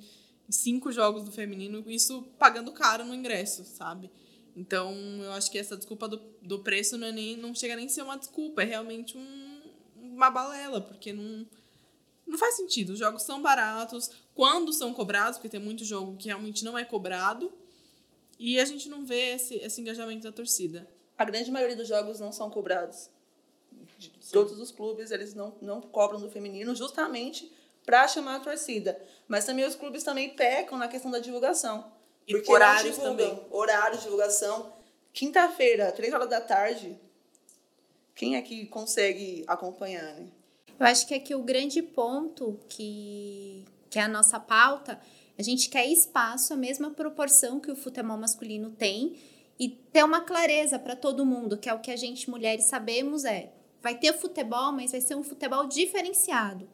cinco 0.49 0.93
jogos 0.93 1.25
do 1.25 1.33
feminino, 1.33 1.83
isso 1.91 2.23
pagando 2.39 2.71
caro 2.71 3.05
no 3.05 3.13
ingresso, 3.13 3.65
sabe? 3.65 4.13
Então, 4.55 4.95
eu 5.21 5.33
acho 5.33 5.51
que 5.51 5.59
essa 5.59 5.77
desculpa 5.77 6.07
do, 6.07 6.23
do 6.41 6.61
preço 6.61 6.97
não, 6.97 7.09
é 7.09 7.13
nem, 7.13 7.37
não 7.37 7.53
chega 7.53 7.75
nem 7.75 7.87
a 7.87 7.89
ser 7.89 8.03
uma 8.03 8.17
desculpa, 8.17 8.63
é 8.63 8.65
realmente 8.65 9.19
um, 9.19 9.61
uma 9.97 10.31
balela, 10.31 10.81
porque 10.81 11.13
não, 11.13 11.45
não 12.25 12.39
faz 12.39 12.55
sentido. 12.55 12.91
Os 12.91 12.99
jogos 13.01 13.23
são 13.23 13.43
baratos, 13.43 14.09
quando 14.37 14.71
são 14.73 14.93
cobrados, 14.93 15.39
porque 15.39 15.49
tem 15.49 15.59
muito 15.59 15.83
jogo 15.83 16.17
que 16.17 16.29
realmente 16.29 16.63
não 16.63 16.79
é 16.79 16.85
cobrado, 16.85 17.51
e 18.39 18.61
a 18.61 18.65
gente 18.67 18.87
não 18.89 19.05
vê 19.05 19.35
esse, 19.35 19.55
esse 19.55 19.81
engajamento 19.81 20.25
da 20.25 20.31
torcida. 20.31 20.87
A 21.17 21.25
grande 21.25 21.51
maioria 21.51 21.75
dos 21.75 21.89
jogos 21.89 22.21
não 22.21 22.31
são 22.31 22.51
cobrados. 22.51 23.09
De 23.99 24.11
todos 24.31 24.61
os 24.61 24.71
clubes, 24.71 25.11
eles 25.11 25.33
não, 25.33 25.55
não 25.63 25.81
cobram 25.81 26.21
do 26.21 26.31
feminino 26.31 26.75
justamente 26.75 27.51
para 27.85 28.07
chamar 28.07 28.37
a 28.37 28.41
torcida. 28.41 29.01
Mas 29.27 29.47
também 29.47 29.65
os 29.65 29.75
clubes 29.75 30.05
também 30.05 30.37
pecam 30.37 30.77
na 30.77 30.87
questão 30.87 31.11
da 31.11 31.19
divulgação. 31.19 31.91
E 32.29 32.35
porque 32.35 32.53
horários 32.53 32.99
também. 32.99 33.43
Horários 33.51 34.01
de 34.01 34.05
divulgação. 34.05 34.71
Quinta-feira, 35.15 35.91
três 35.93 36.13
horas 36.13 36.29
da 36.29 36.43
tarde. 36.43 37.01
Quem 38.15 38.37
é 38.37 38.43
que 38.43 38.67
consegue 38.67 39.45
acompanhar, 39.47 40.15
né? 40.15 40.29
Eu 40.79 40.87
acho 40.87 41.07
que 41.07 41.15
aqui 41.15 41.35
o 41.35 41.43
grande 41.43 41.81
ponto 41.81 42.61
que, 42.69 43.65
que 43.91 43.99
é 43.99 44.03
a 44.03 44.09
nossa 44.09 44.39
pauta, 44.41 45.01
a 45.39 45.43
gente 45.43 45.69
quer 45.69 45.87
espaço, 45.87 46.53
a 46.53 46.57
mesma 46.57 46.91
proporção 46.91 47.61
que 47.61 47.71
o 47.71 47.77
futebol 47.77 48.17
masculino 48.17 48.71
tem, 48.71 49.17
e 49.59 49.69
ter 49.69 50.05
uma 50.05 50.21
clareza 50.21 50.79
para 50.79 50.97
todo 50.97 51.25
mundo, 51.25 51.57
que 51.57 51.69
é 51.69 51.75
o 51.75 51.81
que 51.81 51.91
a 51.91 51.97
gente 51.97 52.29
mulheres 52.29 52.67
sabemos 52.67 53.25
é, 53.25 53.53
vai 53.83 53.99
ter 53.99 54.13
futebol, 54.13 54.73
mas 54.73 54.93
vai 54.93 55.01
ser 55.01 55.15
um 55.15 55.23
futebol 55.23 55.67
diferenciado. 55.67 56.69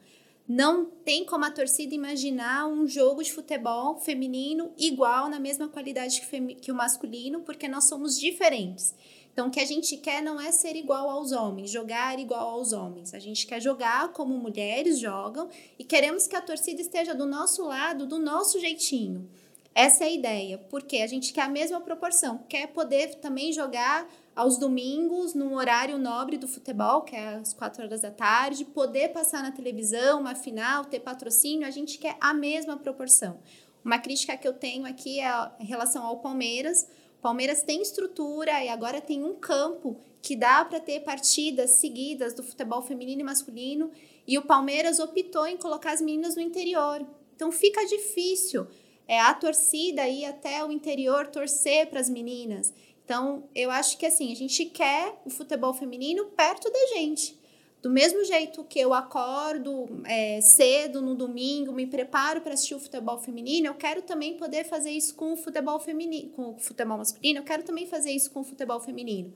Não 0.49 0.85
tem 0.85 1.25
como 1.25 1.45
a 1.45 1.51
torcida 1.51 1.95
imaginar 1.95 2.67
um 2.67 2.87
jogo 2.87 3.23
de 3.23 3.33
futebol 3.33 3.97
feminino 3.97 4.73
igual 4.77 5.29
na 5.29 5.39
mesma 5.39 5.69
qualidade 5.69 6.21
que, 6.21 6.55
que 6.57 6.73
o 6.73 6.75
masculino, 6.75 7.41
porque 7.41 7.69
nós 7.69 7.85
somos 7.85 8.19
diferentes. 8.19 8.95
Então, 9.33 9.49
o 9.49 9.51
que 9.51 9.61
a 9.61 9.65
gente 9.65 9.97
quer 9.97 10.23
não 10.23 10.39
é 10.39 10.53
ser 10.53 10.77
igual 10.77 11.09
aos 11.09 11.33
homens, 11.33 11.71
jogar 11.71 12.19
igual 12.19 12.51
aos 12.51 12.73
homens. 12.73 13.15
A 13.15 13.19
gente 13.19 13.47
quer 13.47 13.61
jogar 13.61 14.13
como 14.13 14.37
mulheres 14.37 14.99
jogam 14.99 15.49
e 15.79 15.85
queremos 15.85 16.27
que 16.27 16.37
a 16.37 16.41
torcida 16.43 16.83
esteja 16.83 17.15
do 17.15 17.25
nosso 17.25 17.65
lado, 17.65 18.07
do 18.07 18.19
nosso 18.19 18.61
jeitinho. 18.61 19.29
Essa 19.75 20.05
é 20.05 20.09
a 20.09 20.11
ideia, 20.11 20.59
porque 20.69 20.99
a 20.99 21.07
gente 21.07 21.33
quer 21.33 21.43
a 21.43 21.49
mesma 21.49 21.81
proporção, 21.81 22.45
quer 22.47 22.67
poder 22.69 23.15
também 23.17 23.55
jogar 23.55 24.07
aos 24.37 24.59
domingos, 24.59 25.33
num 25.33 25.55
horário 25.55 25.97
nobre 25.99 26.37
do 26.37 26.47
futebol, 26.47 27.01
que 27.01 27.17
é 27.17 27.37
às 27.37 27.55
quatro 27.55 27.83
horas 27.83 28.03
da 28.03 28.11
tarde, 28.11 28.67
poder 28.67 29.09
passar 29.15 29.43
na 29.43 29.51
televisão 29.51 30.21
uma 30.21 30.35
final, 30.35 30.85
ter 30.85 31.01
patrocínio, 31.01 31.67
a 31.67 31.71
gente 31.71 31.97
quer 31.97 32.19
a 32.21 32.35
mesma 32.35 32.77
proporção. 32.77 33.39
Uma 33.83 33.99
crítica 33.99 34.37
que 34.37 34.47
eu 34.47 34.53
tenho 34.53 34.85
aqui 34.85 35.21
é 35.21 35.51
em 35.59 35.65
relação 35.65 36.05
ao 36.05 36.19
Palmeiras. 36.19 36.87
Palmeiras 37.23 37.63
tem 37.63 37.81
estrutura 37.81 38.65
e 38.65 38.69
agora 38.69 39.01
tem 39.01 39.23
um 39.25 39.37
campo 39.37 39.97
que 40.21 40.35
dá 40.35 40.65
para 40.65 40.81
ter 40.81 41.01
partidas 41.01 41.79
seguidas 41.79 42.35
do 42.35 42.43
futebol 42.43 42.83
feminino 42.83 43.21
e 43.21 43.25
masculino, 43.25 43.93
e 44.27 44.37
o 44.37 44.43
Palmeiras 44.43 44.99
optou 44.99 45.47
em 45.47 45.57
colocar 45.57 45.93
as 45.93 46.01
meninas 46.01 46.35
no 46.35 46.43
interior. 46.43 47.07
Então 47.35 47.53
fica 47.53 47.85
difícil 47.87 48.67
é, 49.07 49.21
a 49.21 49.33
torcida 49.35 50.07
ir 50.09 50.25
até 50.25 50.65
o 50.65 50.73
interior 50.73 51.29
torcer 51.29 51.89
para 51.89 52.01
as 52.01 52.11
meninas. 52.11 52.75
Então, 53.05 53.49
eu 53.55 53.71
acho 53.71 53.99
que 53.99 54.07
assim, 54.07 54.33
a 54.33 54.37
gente 54.37 54.65
quer 54.67 55.15
o 55.25 55.31
futebol 55.31 55.75
feminino 55.75 56.27
perto 56.27 56.71
da 56.71 56.87
gente. 56.95 57.39
Do 57.83 57.91
mesmo 57.91 58.25
jeito 58.25 58.63
que 58.63 58.79
eu 58.79 58.95
acordo 58.95 59.89
é, 60.05 60.41
cedo 60.41 61.03
no 61.03 61.17
domingo, 61.17 61.73
me 61.73 61.85
preparo 61.85 62.41
para 62.41 62.55
assistir 62.55 62.77
o 62.77 62.79
futebol 62.79 63.19
feminino, 63.19 63.67
eu 63.67 63.75
quero 63.75 64.03
também 64.03 64.37
poder 64.37 64.63
fazer 64.65 64.91
isso 64.91 65.17
com 65.17 65.33
o 65.33 65.37
futebol 65.37 65.81
feminino, 65.81 66.31
com 66.31 66.51
o 66.51 66.59
futebol 66.61 66.99
masculino, 66.99 67.41
eu 67.41 67.43
quero 67.43 67.65
também 67.65 67.85
fazer 67.89 68.13
isso 68.13 68.31
com 68.31 68.43
o 68.43 68.45
futebol 68.45 68.79
feminino. 68.79 69.35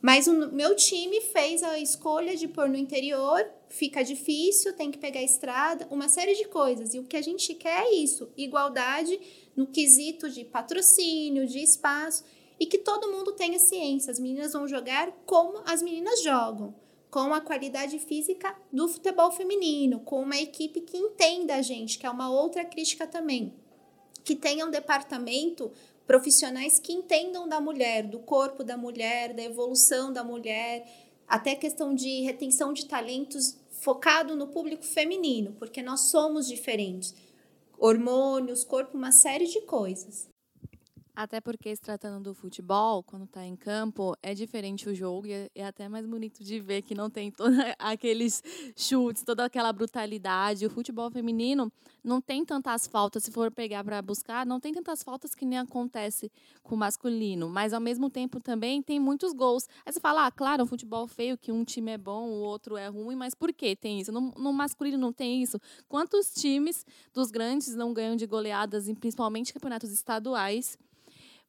Mas 0.00 0.28
o 0.28 0.52
meu 0.52 0.76
time 0.76 1.20
fez 1.32 1.64
a 1.64 1.76
escolha 1.76 2.36
de 2.36 2.46
pôr 2.46 2.68
no 2.68 2.76
interior, 2.76 3.44
fica 3.68 4.04
difícil, 4.04 4.74
tem 4.74 4.92
que 4.92 4.98
pegar 4.98 5.18
a 5.18 5.24
estrada, 5.24 5.88
uma 5.90 6.08
série 6.08 6.34
de 6.34 6.44
coisas. 6.44 6.94
E 6.94 7.00
o 7.00 7.04
que 7.04 7.16
a 7.16 7.22
gente 7.22 7.52
quer 7.54 7.82
é 7.82 7.94
isso: 7.94 8.28
igualdade 8.36 9.18
no 9.56 9.66
quesito 9.66 10.30
de 10.30 10.44
patrocínio, 10.44 11.48
de 11.48 11.58
espaço, 11.58 12.24
e 12.60 12.66
que 12.66 12.78
todo 12.78 13.10
mundo 13.10 13.32
tenha 13.32 13.58
ciência. 13.58 14.12
As 14.12 14.20
meninas 14.20 14.52
vão 14.52 14.68
jogar 14.68 15.10
como 15.26 15.62
as 15.66 15.82
meninas 15.82 16.22
jogam 16.22 16.74
com 17.12 17.34
a 17.34 17.42
qualidade 17.42 17.98
física 17.98 18.56
do 18.72 18.88
futebol 18.88 19.30
feminino, 19.30 20.00
com 20.00 20.22
uma 20.22 20.38
equipe 20.38 20.80
que 20.80 20.96
entenda 20.96 21.56
a 21.56 21.60
gente, 21.60 21.98
que 21.98 22.06
é 22.06 22.10
uma 22.10 22.30
outra 22.30 22.64
crítica 22.64 23.06
também. 23.06 23.52
Que 24.24 24.34
tenha 24.34 24.64
um 24.64 24.70
departamento 24.70 25.70
profissionais 26.06 26.78
que 26.78 26.90
entendam 26.90 27.46
da 27.46 27.60
mulher, 27.60 28.04
do 28.04 28.18
corpo 28.18 28.64
da 28.64 28.78
mulher, 28.78 29.34
da 29.34 29.42
evolução 29.42 30.10
da 30.10 30.24
mulher, 30.24 30.90
até 31.28 31.54
questão 31.54 31.94
de 31.94 32.22
retenção 32.22 32.72
de 32.72 32.86
talentos 32.86 33.58
focado 33.72 34.34
no 34.34 34.48
público 34.48 34.82
feminino, 34.82 35.54
porque 35.58 35.82
nós 35.82 36.08
somos 36.08 36.48
diferentes. 36.48 37.14
Hormônios, 37.78 38.64
corpo, 38.64 38.96
uma 38.96 39.12
série 39.12 39.46
de 39.46 39.60
coisas. 39.60 40.31
Até 41.14 41.42
porque, 41.42 41.76
se 41.76 41.82
tratando 41.82 42.22
do 42.22 42.34
futebol, 42.34 43.02
quando 43.02 43.24
está 43.24 43.44
em 43.44 43.54
campo, 43.54 44.16
é 44.22 44.32
diferente 44.32 44.88
o 44.88 44.94
jogo 44.94 45.26
e 45.26 45.32
é, 45.32 45.50
é 45.54 45.66
até 45.66 45.86
mais 45.86 46.06
bonito 46.06 46.42
de 46.42 46.58
ver 46.58 46.80
que 46.80 46.94
não 46.94 47.10
tem 47.10 47.30
todos 47.30 47.54
aqueles 47.78 48.42
chutes, 48.74 49.22
toda 49.22 49.44
aquela 49.44 49.70
brutalidade. 49.74 50.64
O 50.64 50.70
futebol 50.70 51.10
feminino 51.10 51.70
não 52.02 52.18
tem 52.18 52.46
tantas 52.46 52.86
faltas, 52.86 53.24
se 53.24 53.30
for 53.30 53.50
pegar 53.50 53.84
para 53.84 54.00
buscar, 54.00 54.46
não 54.46 54.58
tem 54.58 54.72
tantas 54.72 55.02
faltas 55.02 55.34
que 55.34 55.44
nem 55.44 55.58
acontece 55.58 56.32
com 56.62 56.76
o 56.76 56.78
masculino, 56.78 57.46
mas 57.46 57.74
ao 57.74 57.80
mesmo 57.80 58.08
tempo 58.08 58.40
também 58.40 58.80
tem 58.80 58.98
muitos 58.98 59.34
gols. 59.34 59.68
Aí 59.84 59.92
você 59.92 60.00
fala, 60.00 60.24
ah, 60.24 60.30
claro, 60.30 60.64
um 60.64 60.66
futebol 60.66 61.06
feio, 61.06 61.36
que 61.36 61.52
um 61.52 61.62
time 61.62 61.90
é 61.90 61.98
bom, 61.98 62.30
o 62.30 62.40
outro 62.40 62.74
é 62.74 62.88
ruim, 62.88 63.16
mas 63.16 63.34
por 63.34 63.52
que 63.52 63.76
tem 63.76 64.00
isso? 64.00 64.10
No, 64.10 64.32
no 64.38 64.50
masculino 64.50 64.96
não 64.96 65.12
tem 65.12 65.42
isso. 65.42 65.60
Quantos 65.90 66.32
times 66.32 66.86
dos 67.12 67.30
grandes 67.30 67.74
não 67.74 67.92
ganham 67.92 68.16
de 68.16 68.26
goleadas, 68.26 68.90
principalmente 68.98 69.52
campeonatos 69.52 69.92
estaduais? 69.92 70.78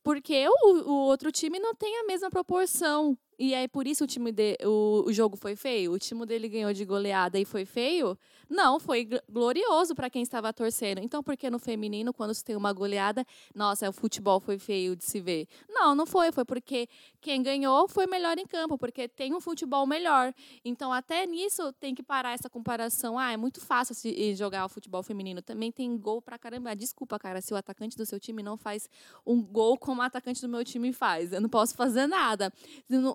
Porque 0.03 0.45
o, 0.47 0.89
o 0.89 0.93
outro 1.05 1.31
time 1.31 1.59
não 1.59 1.73
tem 1.73 1.99
a 1.99 2.03
mesma 2.03 2.29
proporção. 2.29 3.17
E 3.37 3.53
aí, 3.55 3.67
por 3.67 3.87
isso 3.87 4.03
o 4.03 4.07
time 4.07 4.31
de, 4.31 4.57
o, 4.63 5.03
o 5.07 5.13
jogo 5.13 5.35
foi 5.35 5.55
feio? 5.55 5.91
O 5.91 5.99
time 5.99 6.25
dele 6.25 6.47
ganhou 6.47 6.73
de 6.73 6.85
goleada 6.85 7.39
e 7.39 7.45
foi 7.45 7.65
feio? 7.65 8.17
Não, 8.49 8.79
foi 8.79 9.09
glorioso 9.29 9.95
para 9.95 10.09
quem 10.09 10.21
estava 10.21 10.53
torcendo. 10.53 10.99
Então, 10.99 11.23
por 11.23 11.35
que 11.35 11.49
no 11.49 11.57
feminino, 11.57 12.13
quando 12.13 12.33
se 12.33 12.43
tem 12.43 12.55
uma 12.55 12.71
goleada, 12.71 13.25
nossa, 13.55 13.89
o 13.89 13.93
futebol 13.93 14.39
foi 14.39 14.59
feio 14.59 14.95
de 14.95 15.03
se 15.05 15.19
ver? 15.19 15.47
Não, 15.67 15.95
não 15.95 16.05
foi. 16.05 16.31
Foi 16.31 16.45
porque 16.45 16.87
quem 17.21 17.41
ganhou 17.41 17.87
foi 17.87 18.05
melhor 18.05 18.37
em 18.37 18.45
campo, 18.45 18.77
porque 18.77 19.07
tem 19.07 19.33
um 19.33 19.41
futebol 19.41 19.87
melhor. 19.87 20.33
Então, 20.63 20.93
até 20.93 21.25
nisso 21.25 21.73
tem 21.73 21.95
que 21.95 22.03
parar 22.03 22.33
essa 22.33 22.49
comparação. 22.49 23.17
Ah, 23.17 23.31
é 23.31 23.37
muito 23.37 23.59
fácil 23.59 23.95
jogar 24.35 24.65
o 24.65 24.69
futebol 24.69 25.01
feminino. 25.01 25.41
Também 25.41 25.71
tem 25.71 25.97
gol 25.97 26.21
pra 26.21 26.37
caramba. 26.37 26.75
Desculpa, 26.75 27.17
cara, 27.17 27.41
se 27.41 27.53
o 27.53 27.57
atacante 27.57 27.97
do 27.97 28.05
seu 28.05 28.19
time 28.19 28.43
não 28.43 28.57
faz 28.57 28.89
um 29.25 29.41
gol 29.41 29.77
como 29.77 30.01
o 30.01 30.03
atacante 30.03 30.41
do 30.41 30.49
meu 30.49 30.63
time 30.63 30.93
faz. 30.93 31.33
Eu 31.33 31.41
não 31.41 31.49
posso 31.49 31.75
fazer 31.75 32.07
nada. 32.07 32.53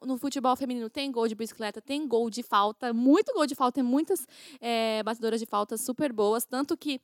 No 0.08 0.16
futebol 0.16 0.56
feminino 0.56 0.88
tem 0.88 1.12
gol 1.12 1.28
de 1.28 1.34
bicicleta, 1.34 1.82
tem 1.82 2.08
gol 2.08 2.30
de 2.30 2.42
falta, 2.42 2.94
muito 2.94 3.30
gol 3.34 3.46
de 3.46 3.54
falta, 3.54 3.74
tem 3.74 3.84
muitas 3.84 4.26
é, 4.58 5.02
batidoras 5.02 5.38
de 5.38 5.44
falta 5.44 5.76
super 5.76 6.10
boas, 6.14 6.46
tanto 6.46 6.78
que 6.78 6.98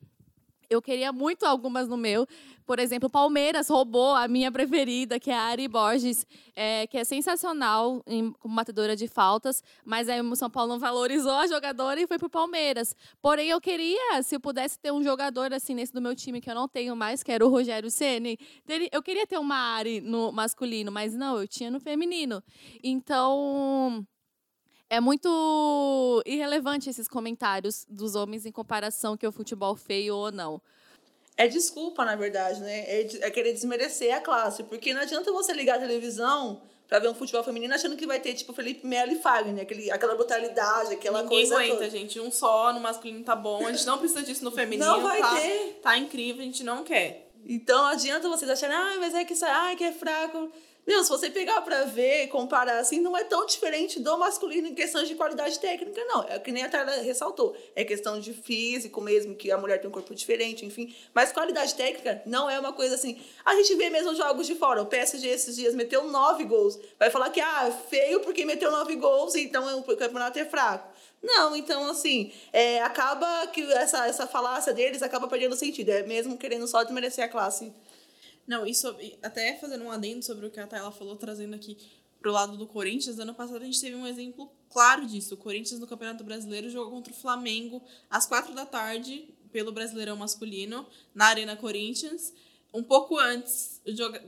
eu 0.69 0.81
queria 0.83 1.13
muito 1.13 1.45
algumas 1.45 1.89
no 1.89 1.97
meu. 1.97 2.27
Por 2.67 2.79
exemplo, 2.79 3.11
Palmeiras 3.11 3.69
roubou 3.69 4.15
a 4.15 4.27
minha 4.27 4.51
preferida, 4.51 5.21
que 5.21 5.31
é 5.31 5.35
a 5.35 5.43
Ari 5.43 5.69
Borges, 5.69 6.27
é, 6.57 6.87
que 6.87 6.97
é 6.97 7.05
sensacional 7.05 8.03
em, 8.07 8.33
como 8.33 8.55
batedora 8.55 8.97
de 8.97 9.07
faltas, 9.07 9.63
mas 9.85 10.09
aí 10.09 10.21
o 10.21 10.37
São 10.37 10.49
Paulo 10.49 10.73
não 10.73 10.79
valorizou 10.79 11.33
a 11.33 11.47
jogadora 11.47 12.01
e 12.01 12.07
foi 12.07 12.19
pro 12.19 12.31
Palmeiras. 12.31 12.97
Porém, 13.21 13.49
eu 13.49 13.61
queria, 13.61 14.23
se 14.23 14.35
eu 14.37 14.41
pudesse 14.41 14.79
ter 14.79 14.93
um 14.93 15.03
jogador 15.03 15.53
assim 15.53 15.75
nesse 15.75 15.93
do 15.93 16.01
meu 16.01 16.15
time, 16.15 16.41
que 16.41 16.51
eu 16.51 16.55
não 16.55 16.67
tenho 16.67 16.97
mais, 16.97 17.23
que 17.23 17.31
era 17.31 17.45
o 17.45 17.51
Rogério 17.51 17.91
Ceni, 17.91 18.39
eu 18.91 19.03
queria 19.03 19.27
ter 19.27 19.39
uma 19.39 19.57
Ari 19.57 20.01
no 20.01 20.33
masculino, 20.33 20.91
mas 20.91 21.15
não, 21.15 21.39
eu 21.39 21.47
tinha 21.47 21.71
no 21.71 21.79
feminino. 21.79 22.43
Então, 22.83 24.07
é 24.95 25.01
muito 25.01 26.23
irrelevante 26.25 26.89
esses 26.89 27.09
comentários 27.09 27.85
dos 27.89 28.15
homens 28.15 28.47
em 28.47 28.53
comparação 28.53 29.17
que 29.17 29.27
o 29.27 29.33
futebol 29.33 29.75
feio 29.75 30.15
ou 30.15 30.31
não. 30.31 30.63
É 31.37 31.49
desculpa, 31.49 32.05
na 32.05 32.15
verdade, 32.15 32.61
né? 32.61 32.81
É, 32.87 33.27
é 33.27 33.31
querer 33.31 33.53
desmerecer 33.53 34.15
a 34.15 34.21
classe. 34.21 34.63
Porque 34.63 34.95
não 34.95 35.01
adianta 35.01 35.33
você 35.33 35.53
ligar 35.53 35.77
a 35.77 35.81
televisão 35.81 36.63
para 36.89 37.01
ver 37.01 37.09
um 37.09 37.15
futebol 37.15 37.43
feminino 37.43 37.75
achando 37.75 37.97
que 37.97 38.07
vai 38.07 38.21
ter, 38.21 38.35
tipo, 38.35 38.53
Felipe 38.53 38.87
Melo 38.87 39.11
e 39.11 39.17
Fagner, 39.17 39.65
aquele, 39.65 39.91
aquela 39.91 40.15
brutalidade, 40.15 40.93
aquela 40.93 41.23
Ninguém 41.23 41.39
coisa. 41.39 41.55
Ninguém 41.59 41.73
aguenta, 41.73 41.87
toda. 41.87 41.99
gente. 41.99 42.21
Um 42.21 42.31
só 42.31 42.73
no 42.73 42.79
masculino 42.79 43.25
tá 43.25 43.35
bom. 43.35 43.67
A 43.67 43.73
gente 43.73 43.87
não 43.87 43.99
precisa 43.99 44.23
disso 44.23 44.45
no 44.45 44.53
feminino. 44.53 44.87
Não 44.87 45.03
vai 45.03 45.21
tá, 45.21 45.35
ter. 45.35 45.81
Tá 45.83 45.99
incrível, 45.99 46.43
a 46.43 46.45
gente 46.45 46.63
não 46.63 46.85
quer. 46.85 47.33
Então 47.45 47.79
não 47.79 47.89
adianta 47.89 48.29
vocês 48.29 48.49
acharem, 48.49 48.77
ah, 48.77 48.97
mas 49.01 49.13
é 49.13 49.25
que, 49.25 49.35
ah, 49.45 49.75
que 49.77 49.83
é 49.83 49.93
fraco. 49.93 50.53
Meu, 50.87 51.03
se 51.03 51.09
você 51.09 51.31
pegar 51.31 51.63
para 51.63 51.85
ver, 51.85 52.29
comparar 52.29 52.79
assim, 52.79 53.01
não 53.01 53.17
é 53.17 53.25
tão 53.25 53.47
diferente 53.47 53.99
do 53.99 54.19
masculino 54.19 54.69
em 54.69 54.75
questões 54.75 55.09
de 55.09 55.15
qualidade 55.15 55.59
técnica, 55.59 56.05
não. 56.05 56.25
É 56.29 56.39
que 56.39 56.53
nem 56.53 56.63
a 56.63 56.69
Tayla 56.69 56.97
ressaltou. 56.97 57.57
É 57.75 57.85
questão 57.85 58.21
de 58.21 58.35
físico 58.35 59.01
mesmo, 59.01 59.35
que 59.35 59.51
a 59.51 59.57
mulher 59.57 59.81
tem 59.81 59.89
um 59.89 59.93
corpo 59.93 60.15
diferente, 60.15 60.67
enfim. 60.67 60.95
Mas 61.15 61.33
qualidade 61.33 61.75
técnica 61.75 62.23
não 62.27 62.51
é 62.51 62.61
uma 62.61 62.73
coisa 62.73 62.97
assim. 62.97 63.19
A 63.47 63.55
gente 63.55 63.75
vê 63.77 63.89
mesmo 63.89 64.15
jogos 64.15 64.47
de 64.47 64.55
fora. 64.55 64.83
O 64.83 64.87
PSG 64.87 65.27
esses 65.29 65.57
dias 65.57 65.75
meteu 65.75 66.05
nove 66.05 66.45
gols. 66.45 66.79
Vai 66.99 67.09
falar 67.09 67.31
que, 67.31 67.41
ah, 67.41 67.71
feio 67.89 68.21
porque 68.21 68.45
meteu 68.45 68.71
nove 68.71 68.95
gols, 68.97 69.35
então 69.37 69.79
o 69.79 69.97
campeonato 69.97 70.39
é 70.39 70.45
fraco. 70.45 70.93
Não, 71.23 71.57
então 71.57 71.89
assim, 71.89 72.31
é, 72.53 72.83
acaba 72.83 73.47
que 73.47 73.63
essa, 73.73 74.07
essa 74.07 74.27
falácia 74.27 74.75
deles 74.75 75.03
acaba 75.03 75.27
perdendo 75.27 75.57
sentido. 75.57 75.89
É 75.89 76.03
mesmo 76.03 76.37
querendo 76.37 76.67
só 76.69 76.83
desmerecer 76.83 77.25
a 77.25 77.29
classe. 77.29 77.73
Não, 78.47 78.67
isso 78.67 78.95
até 79.23 79.57
fazendo 79.57 79.85
um 79.85 79.91
adendo 79.91 80.25
sobre 80.25 80.47
o 80.47 80.51
que 80.51 80.61
a 80.61 80.67
Tayla 80.67 80.93
falou, 80.93 81.17
trazendo 81.17 81.55
aqui 81.55 81.79
pro 82.21 82.33
lado 82.33 82.57
do 82.57 82.67
Corinthians, 82.67 83.19
ano 83.19 83.35
passado 83.35 83.61
a 83.61 83.65
gente 83.67 83.81
teve 83.81 83.95
um 83.95 84.07
exemplo 84.07 84.51
claro 84.71 85.07
disso. 85.07 85.35
O 85.35 85.37
Corinthians 85.37 85.79
no 85.79 85.87
Campeonato 85.87 86.25
Brasileiro 86.25 86.71
jogou 86.71 86.91
contra 86.91 87.13
o 87.13 87.17
Flamengo 87.17 87.83
às 88.09 88.27
quatro 88.27 88.55
da 88.55 88.65
tarde, 88.65 89.29
pelo 89.53 89.71
Brasileirão 89.71 90.17
Masculino, 90.17 90.87
na 91.15 91.27
Arena 91.27 91.55
Corinthians. 91.55 92.33
Um 92.73 92.83
pouco 92.83 93.19
antes, 93.19 93.81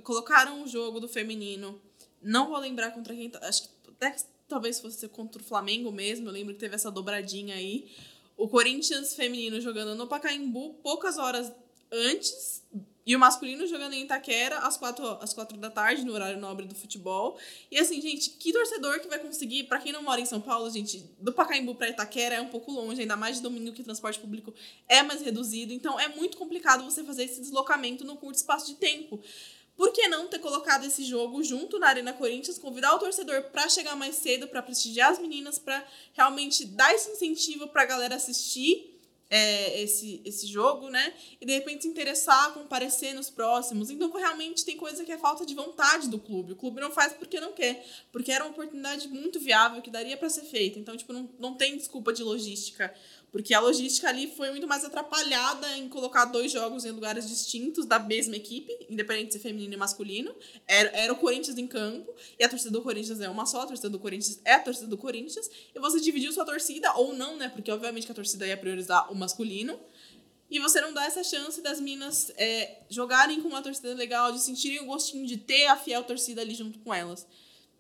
colocaram 0.05 0.63
o 0.63 0.69
jogo 0.69 1.01
do 1.01 1.09
feminino. 1.09 1.81
Não 2.23 2.49
vou 2.49 2.59
lembrar 2.59 2.91
contra 2.93 3.15
quem. 3.15 3.33
Acho 3.43 3.63
que 3.63 3.69
até 3.89 4.15
talvez 4.47 4.79
fosse 4.79 5.09
contra 5.09 5.41
o 5.41 5.45
Flamengo 5.45 5.91
mesmo. 5.91 6.29
Eu 6.29 6.33
lembro 6.33 6.55
que 6.55 6.61
teve 6.61 6.75
essa 6.75 6.91
dobradinha 6.91 7.55
aí. 7.57 7.91
O 8.37 8.47
Corinthians 8.47 9.15
feminino 9.15 9.61
jogando 9.61 9.95
no 9.95 10.07
Pacaembu 10.07 10.75
poucas 10.83 11.17
horas 11.19 11.51
antes 11.91 12.63
e 13.07 13.15
o 13.15 13.19
masculino 13.21 13.67
jogando 13.69 13.93
em 13.93 14.03
Itaquera 14.03 14.59
às 14.59 14.77
quatro, 14.77 15.07
às 15.23 15.33
quatro 15.33 15.57
da 15.57 15.71
tarde, 15.71 16.05
no 16.05 16.13
horário 16.13 16.41
nobre 16.41 16.67
do 16.67 16.75
futebol. 16.75 17.39
E 17.71 17.79
assim, 17.79 18.01
gente, 18.03 18.31
que 18.31 18.53
torcedor 18.53 18.99
que 18.99 19.07
vai 19.07 19.21
conseguir, 19.21 19.65
para 19.65 19.79
quem 19.79 19.93
não 19.93 20.03
mora 20.03 20.21
em 20.21 20.27
São 20.27 20.41
Paulo, 20.41 20.69
gente, 20.69 20.99
do 21.21 21.33
Pacaembu 21.33 21.77
para 21.77 21.89
Itaquera 21.89 22.35
é 22.35 22.41
um 22.41 22.49
pouco 22.49 22.73
longe, 22.73 23.01
ainda 23.01 23.17
mais 23.17 23.37
de 23.37 23.43
domingo 23.43 23.73
que 23.73 23.81
o 23.81 23.85
transporte 23.85 24.19
público 24.19 24.53
é 24.89 25.05
mais 25.05 25.23
reduzido. 25.23 25.73
Então 25.73 26.01
é 26.01 26.09
muito 26.09 26.37
complicado 26.37 26.83
você 26.85 27.05
fazer 27.05 27.25
esse 27.25 27.41
deslocamento 27.41 28.05
num 28.05 28.17
curto 28.17 28.35
espaço 28.35 28.67
de 28.67 28.75
tempo. 28.75 29.23
Por 29.77 29.93
que 29.93 30.09
não 30.09 30.27
ter 30.27 30.41
colocado 30.41 30.85
esse 30.85 31.05
jogo 31.05 31.45
junto 31.45 31.79
na 31.79 31.89
Arena 31.89 32.13
Corinthians, 32.13 32.59
convidar 32.59 32.95
o 32.95 32.99
torcedor 32.99 33.43
para 33.53 33.69
chegar 33.69 33.95
mais 33.95 34.17
cedo, 34.17 34.49
para 34.49 34.63
prestigiar 34.63 35.13
as 35.13 35.19
meninas, 35.19 35.59
para 35.59 35.87
realmente 36.15 36.65
dar 36.65 36.93
esse 36.95 37.11
incentivo 37.11 37.69
para 37.69 37.83
a 37.83 37.87
galera 37.87 38.17
assistir 38.17 38.96
é, 39.29 39.81
esse, 39.83 40.21
esse 40.25 40.47
jogo, 40.47 40.89
né? 40.89 41.13
E 41.41 41.47
de 41.47 41.53
repente 41.53 41.83
se 41.83 41.89
interessar, 41.89 42.53
comparecer 42.53 43.15
nos 43.15 43.29
próximos. 43.29 43.91
Então, 43.91 44.11
realmente 44.13 44.65
tem 44.65 44.77
coisa 44.77 45.05
que 45.05 45.13
é 45.13 45.19
falta 45.19 45.45
de 45.45 45.55
vontade 45.55 46.09
do 46.09 46.19
clube. 46.19 46.53
O 46.53 46.57
clube 46.57 46.81
não 46.81 46.91
faz 46.91 47.13
porque 47.13 47.41
não 47.41 47.53
quer, 47.53 47.85
porque 48.13 48.31
era 48.31 48.45
uma 48.45 48.51
oportunidade 48.51 49.09
muito 49.09 49.41
viável 49.41 49.83
que 49.83 49.91
daria 49.91 50.17
para 50.17 50.31
ser 50.31 50.43
feita. 50.43 50.79
Então, 50.79 50.97
tipo, 50.97 51.13
não, 51.13 51.29
não 51.39 51.55
tem 51.55 51.77
desculpa 51.77 52.13
de 52.13 52.23
logística. 52.23 52.95
Porque 53.37 53.53
a 53.53 53.61
logística 53.61 54.09
ali 54.09 54.29
foi 54.29 54.51
muito 54.51 54.67
mais 54.67 54.83
atrapalhada 54.83 55.77
em 55.77 55.91
colocar 55.91 56.25
dois 56.25 56.51
jogos 56.51 56.87
em 56.87 56.91
lugares 56.91 57.29
distintos 57.29 57.85
da 57.85 57.99
mesma 57.99 58.35
equipe, 58.35 58.75
independente 58.89 59.27
de 59.27 59.33
ser 59.35 59.41
feminino 59.41 59.75
e 59.75 59.77
masculino. 59.77 60.35
Era, 60.67 60.89
era 60.97 61.13
o 61.13 61.17
Corinthians 61.17 61.59
em 61.59 61.67
campo, 61.67 62.15
e 62.39 62.43
a 62.43 62.49
torcida 62.49 62.71
do 62.71 62.81
Corinthians 62.81 63.21
é 63.21 63.29
uma 63.29 63.45
só, 63.45 63.61
a 63.61 63.67
torcida 63.67 63.91
do 63.91 63.99
Corinthians 63.99 64.41
é 64.43 64.55
a 64.55 64.61
torcida 64.61 64.87
do 64.87 64.97
Corinthians, 64.97 65.51
e 65.75 65.79
você 65.79 66.01
dividiu 66.01 66.33
sua 66.33 66.47
torcida, 66.47 66.91
ou 66.95 67.13
não, 67.13 67.37
né? 67.37 67.51
Porque 67.51 67.71
obviamente 67.71 68.07
que 68.07 68.13
a 68.13 68.15
torcida 68.15 68.47
ia 68.47 68.57
priorizar 68.57 69.13
o 69.13 69.15
masculino. 69.15 69.79
E 70.51 70.59
você 70.59 70.81
não 70.81 70.95
dá 70.95 71.05
essa 71.05 71.23
chance 71.23 71.61
das 71.61 71.79
minas 71.79 72.33
é, 72.39 72.85
jogarem 72.89 73.43
com 73.43 73.49
uma 73.49 73.61
torcida 73.61 73.93
legal, 73.93 74.33
de 74.33 74.41
sentirem 74.41 74.81
o 74.81 74.87
gostinho 74.87 75.27
de 75.27 75.37
ter 75.37 75.67
a 75.67 75.77
fiel 75.77 76.03
torcida 76.05 76.41
ali 76.41 76.55
junto 76.55 76.79
com 76.79 76.95
elas. 76.95 77.27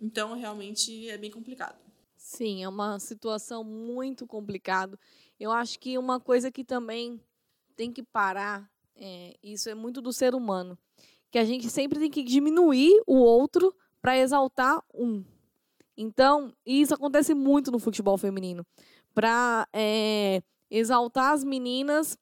Então, 0.03 0.35
realmente, 0.35 1.09
é 1.09 1.17
bem 1.17 1.31
complicado. 1.31 1.79
Sim, 2.19 2.65
é 2.65 2.69
uma 2.69 2.99
situação 2.99 3.65
muito 3.65 4.27
complicada. 4.27 4.99
Eu 5.39 5.53
acho 5.53 5.79
que 5.79 5.99
uma 5.99 6.19
coisa 6.19 6.51
que 6.51 6.65
também 6.65 7.21
tem 7.77 7.93
que 7.93 8.03
parar, 8.03 8.71
é, 8.95 9.37
isso 9.43 9.69
é 9.69 9.75
muito 9.75 10.01
do 10.01 10.13
ser 10.13 10.35
humano, 10.35 10.79
que 11.31 11.39
a 11.39 11.45
gente 11.45 11.69
sempre 11.69 11.99
tem 11.99 12.11
que 12.11 12.23
diminuir 12.23 13.03
o 13.07 13.17
outro 13.17 13.75
para 14.01 14.17
exaltar 14.17 14.83
um. 14.95 15.25
Então, 15.97 16.53
isso 16.65 16.95
acontece 16.95 17.35
muito 17.35 17.71
no 17.71 17.79
futebol 17.79 18.17
feminino. 18.17 18.65
Para 19.15 19.67
é, 19.73 20.43
exaltar 20.71 21.33
as 21.33 21.43
meninas, 21.43 22.19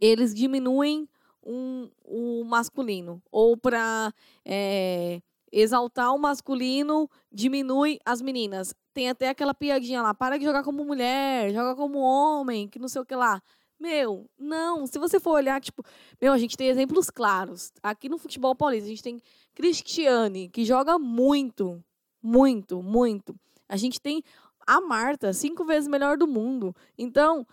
eles 0.00 0.34
diminuem 0.34 1.08
um, 1.42 1.90
o 2.04 2.44
masculino. 2.44 3.22
Ou 3.30 3.56
para 3.56 4.12
é, 4.44 5.20
exaltar 5.52 6.14
o 6.14 6.18
masculino, 6.18 7.08
diminui 7.32 7.98
as 8.04 8.20
meninas 8.20 8.74
tem 8.98 9.08
até 9.08 9.28
aquela 9.28 9.54
piadinha 9.54 10.02
lá, 10.02 10.12
para 10.12 10.36
de 10.36 10.44
jogar 10.44 10.64
como 10.64 10.84
mulher, 10.84 11.52
joga 11.52 11.76
como 11.76 12.00
homem, 12.00 12.66
que 12.66 12.80
não 12.80 12.88
sei 12.88 13.00
o 13.00 13.04
que 13.04 13.14
lá. 13.14 13.40
Meu, 13.78 14.28
não. 14.36 14.88
Se 14.88 14.98
você 14.98 15.20
for 15.20 15.34
olhar, 15.34 15.60
tipo, 15.60 15.84
meu, 16.20 16.32
a 16.32 16.38
gente 16.38 16.56
tem 16.56 16.66
exemplos 16.66 17.08
claros. 17.08 17.72
Aqui 17.80 18.08
no 18.08 18.18
futebol 18.18 18.56
paulista, 18.56 18.86
a 18.86 18.88
gente 18.88 19.02
tem 19.04 19.22
Cristiane, 19.54 20.48
que 20.48 20.64
joga 20.64 20.98
muito, 20.98 21.80
muito, 22.20 22.82
muito. 22.82 23.36
A 23.68 23.76
gente 23.76 24.00
tem 24.00 24.20
a 24.66 24.80
Marta, 24.80 25.32
cinco 25.32 25.64
vezes 25.64 25.88
melhor 25.88 26.16
do 26.16 26.26
mundo. 26.26 26.74
Então, 26.98 27.46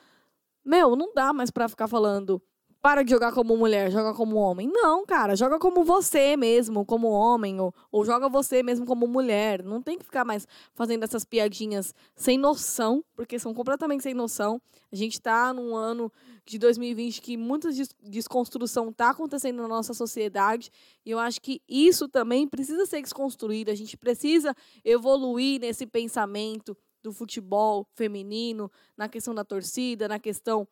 meu, 0.66 0.96
não 0.96 1.14
dá 1.14 1.32
mais 1.32 1.52
para 1.52 1.70
ficar 1.70 1.88
falando 1.88 2.42
para 2.86 3.02
de 3.02 3.10
jogar 3.10 3.32
como 3.32 3.58
mulher, 3.58 3.90
joga 3.90 4.14
como 4.14 4.36
homem. 4.36 4.70
Não, 4.72 5.08
cara, 5.08 5.36
joga 5.36 5.58
como 5.58 5.84
você 5.84 6.38
mesmo, 6.38 6.86
como 6.86 7.10
homem, 7.10 7.60
ou, 7.60 7.74
ou 7.92 8.06
joga 8.06 8.30
você 8.30 8.62
mesmo 8.62 8.86
como 8.86 9.08
mulher. 9.08 9.64
Não 9.64 9.82
tem 9.82 9.98
que 9.98 10.06
ficar 10.06 10.24
mais 10.24 10.48
fazendo 10.76 11.02
essas 11.02 11.26
piadinhas 11.26 11.96
sem 12.16 12.38
noção, 12.38 13.04
porque 13.16 13.40
são 13.40 13.56
completamente 13.56 14.04
sem 14.04 14.14
noção. 14.14 14.62
A 14.92 14.96
gente 14.96 15.14
está 15.14 15.52
num 15.52 15.76
ano 15.76 16.14
de 16.46 16.60
2020 16.60 17.24
que 17.24 17.36
muita 17.36 17.70
desconstrução 18.04 18.90
está 18.90 19.10
acontecendo 19.10 19.64
na 19.64 19.68
nossa 19.68 19.96
sociedade, 19.96 20.70
e 21.04 21.10
eu 21.10 21.18
acho 21.18 21.42
que 21.42 21.64
isso 21.68 22.08
também 22.08 22.48
precisa 22.48 22.86
ser 22.86 23.02
desconstruído. 23.02 23.72
A 23.72 23.76
gente 23.76 23.98
precisa 23.98 24.56
evoluir 24.84 25.60
nesse 25.60 25.88
pensamento 25.88 26.78
do 27.02 27.12
futebol 27.12 27.88
feminino, 27.96 28.72
na 28.96 29.10
questão 29.10 29.34
da 29.34 29.44
torcida, 29.44 30.08
na 30.08 30.20
questão 30.20 30.68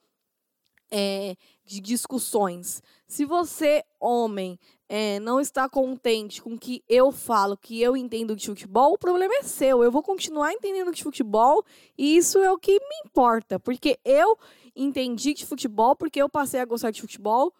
é, 0.95 1.36
de 1.65 1.82
discussões. 1.82 2.84
Se 3.08 3.25
você, 3.25 3.84
homem, 3.99 4.60
é, 4.88 5.19
não 5.19 5.39
está 5.39 5.67
contente 5.67 6.39
com 6.39 6.53
o 6.53 6.60
que 6.60 6.84
eu 6.88 7.12
falo, 7.12 7.58
que 7.58 7.82
eu 7.82 7.97
entendo 7.97 8.36
de 8.36 8.45
futebol, 8.45 8.93
o 8.93 8.97
problema 8.97 9.34
é 9.39 9.41
seu. 9.41 9.84
Eu 9.84 9.91
vou 9.91 10.03
continuar 10.03 10.53
entendendo 10.53 10.91
de 10.91 11.03
futebol 11.03 11.65
e 11.97 12.15
isso 12.15 12.38
é 12.38 12.51
o 12.51 12.60
que 12.60 12.73
me 12.73 12.95
importa. 13.03 13.60
Porque 13.60 13.99
eu 14.06 14.38
entendi 14.75 15.34
de 15.34 15.47
futebol, 15.47 15.95
porque 15.95 16.21
eu 16.21 16.29
passei 16.29 16.60
a 16.60 16.65
gostar 16.65 16.91
de 16.91 17.01
futebol. 17.01 17.51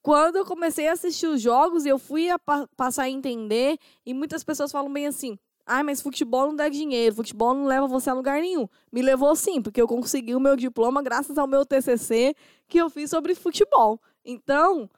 Quando 0.00 0.36
eu 0.36 0.44
comecei 0.44 0.86
a 0.86 0.92
assistir 0.92 1.26
os 1.26 1.42
jogos, 1.42 1.84
eu 1.84 1.98
fui 1.98 2.30
a 2.30 2.38
pa 2.38 2.68
passar 2.76 3.04
a 3.04 3.10
entender, 3.10 3.76
e 4.04 4.14
muitas 4.14 4.44
pessoas 4.44 4.70
falam 4.70 4.92
bem 4.92 5.08
assim: 5.08 5.36
ah, 5.66 5.82
mas 5.82 6.00
futebol 6.00 6.46
não 6.46 6.54
dá 6.54 6.68
dinheiro, 6.68 7.16
futebol 7.16 7.52
não 7.52 7.66
leva 7.66 7.88
você 7.88 8.08
a 8.08 8.14
lugar 8.14 8.40
nenhum. 8.40 8.68
Me 8.92 9.02
levou 9.02 9.34
sim, 9.34 9.60
porque 9.60 9.82
eu 9.82 9.88
consegui 9.88 10.32
o 10.34 10.40
meu 10.40 10.54
diploma 10.54 11.02
graças 11.02 11.36
ao 11.36 11.48
meu 11.48 11.66
TCC 11.66 12.36
que 12.68 12.78
eu 12.78 12.88
fiz 12.88 13.10
sobre 13.10 13.34
futebol. 13.34 14.00
Então, 14.24 14.88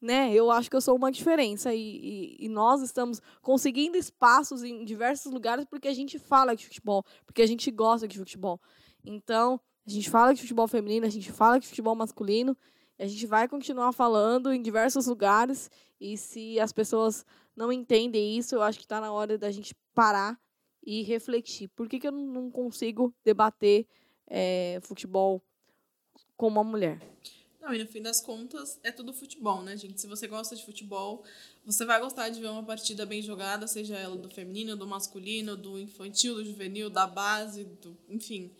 né, 0.00 0.34
eu 0.34 0.50
acho 0.50 0.68
que 0.68 0.74
eu 0.74 0.80
sou 0.80 0.96
uma 0.96 1.12
diferença 1.12 1.72
e, 1.72 1.80
e, 1.80 2.46
e, 2.46 2.48
nós 2.48 2.82
estamos 2.82 3.22
conseguindo 3.40 3.96
espaços 3.96 4.64
em 4.64 4.84
diversos 4.84 5.32
lugares 5.32 5.64
porque 5.64 5.88
a 5.88 5.94
gente 5.94 6.18
fala 6.18 6.56
de 6.56 6.66
futebol, 6.66 7.04
porque 7.24 7.42
a 7.42 7.46
gente 7.46 7.70
gosta 7.70 8.08
de 8.08 8.18
futebol. 8.18 8.60
Então, 9.04 9.60
a 9.86 9.90
gente 9.90 10.10
fala 10.10 10.34
de 10.34 10.40
futebol 10.40 10.66
feminino, 10.66 11.06
a 11.06 11.10
gente 11.10 11.30
fala 11.30 11.60
de 11.60 11.68
futebol 11.68 11.94
masculino, 11.94 12.56
a 12.98 13.06
gente 13.06 13.26
vai 13.26 13.46
continuar 13.46 13.92
falando 13.92 14.52
em 14.52 14.60
diversos 14.60 15.06
lugares 15.06 15.70
e 16.00 16.16
se 16.16 16.58
as 16.58 16.72
pessoas 16.72 17.24
não 17.56 17.72
entendem 17.72 18.36
isso, 18.36 18.54
eu 18.54 18.62
acho 18.62 18.78
que 18.78 18.84
está 18.84 19.00
na 19.00 19.12
hora 19.12 19.38
da 19.38 19.50
gente 19.50 19.74
parar 19.94 20.38
e 20.84 21.02
refletir. 21.02 21.68
Por 21.68 21.88
que, 21.88 21.98
que 21.98 22.06
eu 22.06 22.12
não 22.12 22.50
consigo 22.50 23.14
debater 23.24 23.86
é, 24.26 24.78
futebol 24.82 25.42
com 26.36 26.48
uma 26.48 26.62
mulher? 26.62 27.00
Não, 27.60 27.74
e 27.74 27.82
no 27.82 27.88
fim 27.88 28.00
das 28.00 28.20
contas, 28.20 28.78
é 28.84 28.92
tudo 28.92 29.12
futebol, 29.12 29.60
né, 29.60 29.76
gente? 29.76 30.00
Se 30.00 30.06
você 30.06 30.28
gosta 30.28 30.54
de 30.54 30.64
futebol, 30.64 31.24
você 31.64 31.84
vai 31.84 31.98
gostar 31.98 32.28
de 32.28 32.40
ver 32.40 32.48
uma 32.48 32.62
partida 32.62 33.04
bem 33.04 33.20
jogada, 33.20 33.66
seja 33.66 33.96
ela 33.96 34.16
do 34.16 34.30
feminino, 34.30 34.76
do 34.76 34.86
masculino, 34.86 35.56
do 35.56 35.76
infantil, 35.76 36.36
do 36.36 36.44
juvenil, 36.44 36.88
da 36.88 37.08
base, 37.08 37.64
do, 37.64 37.96
enfim. 38.08 38.52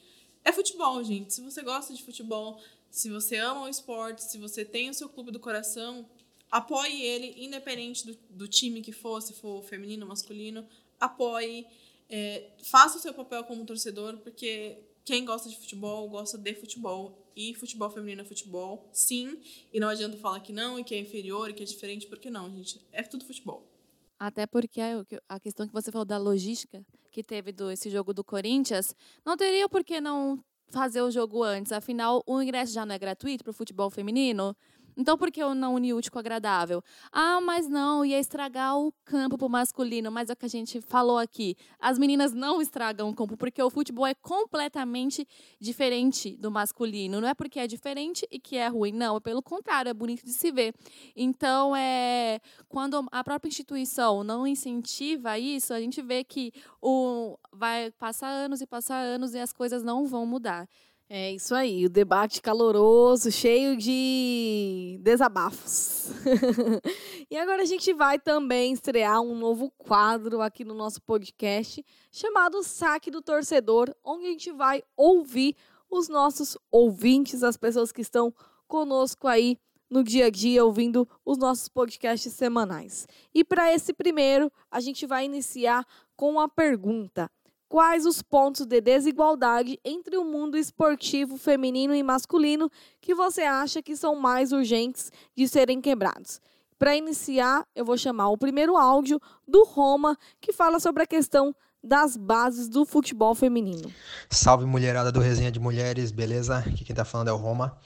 É 0.44 0.52
futebol, 0.52 1.04
gente. 1.04 1.32
Se 1.34 1.40
você 1.40 1.62
gosta 1.62 1.94
de 1.94 2.02
futebol, 2.02 2.60
se 2.90 3.08
você 3.08 3.36
ama 3.36 3.62
o 3.62 3.68
esporte, 3.68 4.24
se 4.24 4.38
você 4.38 4.64
tem 4.64 4.90
o 4.90 4.94
seu 4.94 5.08
clube 5.08 5.30
do 5.30 5.38
coração, 5.38 6.08
apoie 6.50 7.02
ele, 7.02 7.34
independente 7.44 8.06
do, 8.06 8.18
do 8.30 8.48
time 8.48 8.80
que 8.80 8.92
for, 8.92 9.20
se 9.20 9.32
for 9.34 9.62
feminino 9.62 10.04
ou 10.04 10.08
masculino, 10.08 10.66
apoie, 10.98 11.66
é, 12.08 12.50
faça 12.62 12.98
o 12.98 13.00
seu 13.00 13.12
papel 13.12 13.44
como 13.44 13.64
torcedor, 13.64 14.16
porque 14.18 14.78
quem 15.04 15.24
gosta 15.24 15.48
de 15.48 15.56
futebol, 15.56 16.08
gosta 16.08 16.36
de 16.36 16.54
futebol. 16.54 17.22
E 17.36 17.54
futebol 17.54 17.90
feminino 17.90 18.22
é 18.22 18.24
futebol, 18.24 18.88
sim. 18.92 19.38
E 19.72 19.78
não 19.78 19.88
adianta 19.88 20.16
falar 20.16 20.40
que 20.40 20.52
não, 20.52 20.78
e 20.78 20.84
que 20.84 20.94
é 20.94 20.98
inferior, 20.98 21.50
e 21.50 21.52
que 21.52 21.62
é 21.62 21.66
diferente, 21.66 22.06
porque 22.06 22.30
não, 22.30 22.50
gente. 22.50 22.80
É 22.90 23.02
tudo 23.02 23.26
futebol. 23.26 23.70
Até 24.18 24.46
porque 24.46 24.80
a 25.28 25.38
questão 25.38 25.66
que 25.66 25.72
você 25.72 25.92
falou 25.92 26.06
da 26.06 26.16
logística 26.16 26.82
que 27.12 27.22
teve 27.22 27.52
do 27.52 27.70
esse 27.70 27.90
jogo 27.90 28.12
do 28.12 28.24
Corinthians, 28.24 28.94
não 29.24 29.36
teria 29.36 29.68
por 29.68 29.84
que 29.84 30.00
não 30.00 30.42
fazer 30.68 31.02
o 31.02 31.10
jogo 31.10 31.42
antes. 31.42 31.72
Afinal, 31.72 32.22
o 32.26 32.42
ingresso 32.42 32.72
já 32.72 32.84
não 32.84 32.94
é 32.94 32.98
gratuito 32.98 33.44
para 33.44 33.50
o 33.50 33.54
futebol 33.54 33.90
feminino. 33.90 34.56
Então, 34.96 35.18
por 35.18 35.30
que 35.30 35.42
eu 35.42 35.54
não 35.54 35.74
uni 35.74 35.92
útil 35.92 36.10
com 36.10 36.18
agradável? 36.18 36.82
Ah, 37.12 37.40
mas 37.40 37.68
não, 37.68 38.04
ia 38.04 38.18
estragar 38.18 38.78
o 38.78 38.92
campo 39.04 39.36
pro 39.36 39.48
masculino. 39.48 40.10
Mas 40.10 40.30
é 40.30 40.32
o 40.32 40.36
que 40.36 40.46
a 40.46 40.48
gente 40.48 40.80
falou 40.80 41.18
aqui. 41.18 41.54
As 41.78 41.98
meninas 41.98 42.32
não 42.32 42.62
estragam 42.62 43.10
o 43.10 43.14
campo, 43.14 43.36
porque 43.36 43.62
o 43.62 43.68
futebol 43.68 44.06
é 44.06 44.14
completamente 44.14 45.26
diferente 45.60 46.36
do 46.36 46.50
masculino. 46.50 47.20
Não 47.20 47.28
é 47.28 47.34
porque 47.34 47.60
é 47.60 47.66
diferente 47.66 48.26
e 48.30 48.38
que 48.38 48.56
é 48.56 48.68
ruim. 48.68 48.92
Não, 48.92 49.16
é 49.16 49.20
pelo 49.20 49.42
contrário, 49.42 49.90
é 49.90 49.94
bonito 49.94 50.24
de 50.24 50.32
se 50.32 50.50
ver. 50.50 50.74
Então, 51.14 51.76
é 51.76 52.40
quando 52.68 53.06
a 53.12 53.22
própria 53.22 53.48
instituição 53.48 54.24
não 54.24 54.46
incentiva 54.46 55.38
isso, 55.38 55.74
a 55.74 55.80
gente 55.80 56.00
vê 56.00 56.24
que 56.24 56.52
o, 56.80 57.38
vai 57.52 57.90
passar 57.92 58.28
anos 58.28 58.60
e 58.60 58.66
passar 58.66 58.98
anos 58.98 59.34
e 59.34 59.38
as 59.38 59.52
coisas 59.52 59.82
não 59.82 60.06
vão 60.06 60.24
mudar. 60.24 60.68
É 61.08 61.30
isso 61.32 61.54
aí, 61.54 61.86
o 61.86 61.88
debate 61.88 62.42
caloroso, 62.42 63.30
cheio 63.30 63.76
de 63.76 64.98
desabafos. 65.02 66.08
e 67.30 67.36
agora 67.36 67.62
a 67.62 67.64
gente 67.64 67.92
vai 67.94 68.18
também 68.18 68.72
estrear 68.72 69.20
um 69.20 69.38
novo 69.38 69.70
quadro 69.78 70.40
aqui 70.40 70.64
no 70.64 70.74
nosso 70.74 71.00
podcast, 71.00 71.84
chamado 72.10 72.60
Saque 72.64 73.08
do 73.08 73.22
Torcedor, 73.22 73.94
onde 74.04 74.26
a 74.26 74.30
gente 74.30 74.50
vai 74.50 74.82
ouvir 74.96 75.54
os 75.88 76.08
nossos 76.08 76.58
ouvintes, 76.72 77.44
as 77.44 77.56
pessoas 77.56 77.92
que 77.92 78.00
estão 78.00 78.34
conosco 78.66 79.28
aí 79.28 79.56
no 79.88 80.02
dia 80.02 80.26
a 80.26 80.30
dia 80.30 80.64
ouvindo 80.64 81.08
os 81.24 81.38
nossos 81.38 81.68
podcasts 81.68 82.32
semanais. 82.32 83.06
E 83.32 83.44
para 83.44 83.72
esse 83.72 83.92
primeiro, 83.92 84.50
a 84.68 84.80
gente 84.80 85.06
vai 85.06 85.24
iniciar 85.24 85.86
com 86.16 86.40
a 86.40 86.48
pergunta: 86.48 87.30
quais 87.68 88.06
os 88.06 88.22
pontos 88.22 88.66
de 88.66 88.80
desigualdade 88.80 89.78
entre 89.84 90.16
o 90.16 90.24
mundo 90.24 90.56
esportivo 90.56 91.36
feminino 91.36 91.94
e 91.94 92.02
masculino 92.02 92.70
que 93.00 93.14
você 93.14 93.42
acha 93.42 93.82
que 93.82 93.96
são 93.96 94.14
mais 94.16 94.52
urgentes 94.52 95.10
de 95.36 95.48
serem 95.48 95.80
quebrados. 95.80 96.40
Para 96.78 96.94
iniciar, 96.94 97.64
eu 97.74 97.84
vou 97.84 97.96
chamar 97.96 98.28
o 98.28 98.36
primeiro 98.36 98.76
áudio 98.76 99.20
do 99.48 99.64
Roma, 99.64 100.16
que 100.40 100.52
fala 100.52 100.78
sobre 100.78 101.02
a 101.02 101.06
questão 101.06 101.54
das 101.82 102.16
bases 102.16 102.68
do 102.68 102.84
futebol 102.84 103.34
feminino. 103.34 103.90
Salve 104.28 104.66
mulherada 104.66 105.10
do 105.10 105.20
Resenha 105.20 105.50
de 105.50 105.60
Mulheres, 105.60 106.10
beleza? 106.10 106.58
Aqui 106.58 106.84
quem 106.84 106.94
tá 106.94 107.04
falando 107.04 107.28
é 107.28 107.32
o 107.32 107.36
Roma. 107.36 107.78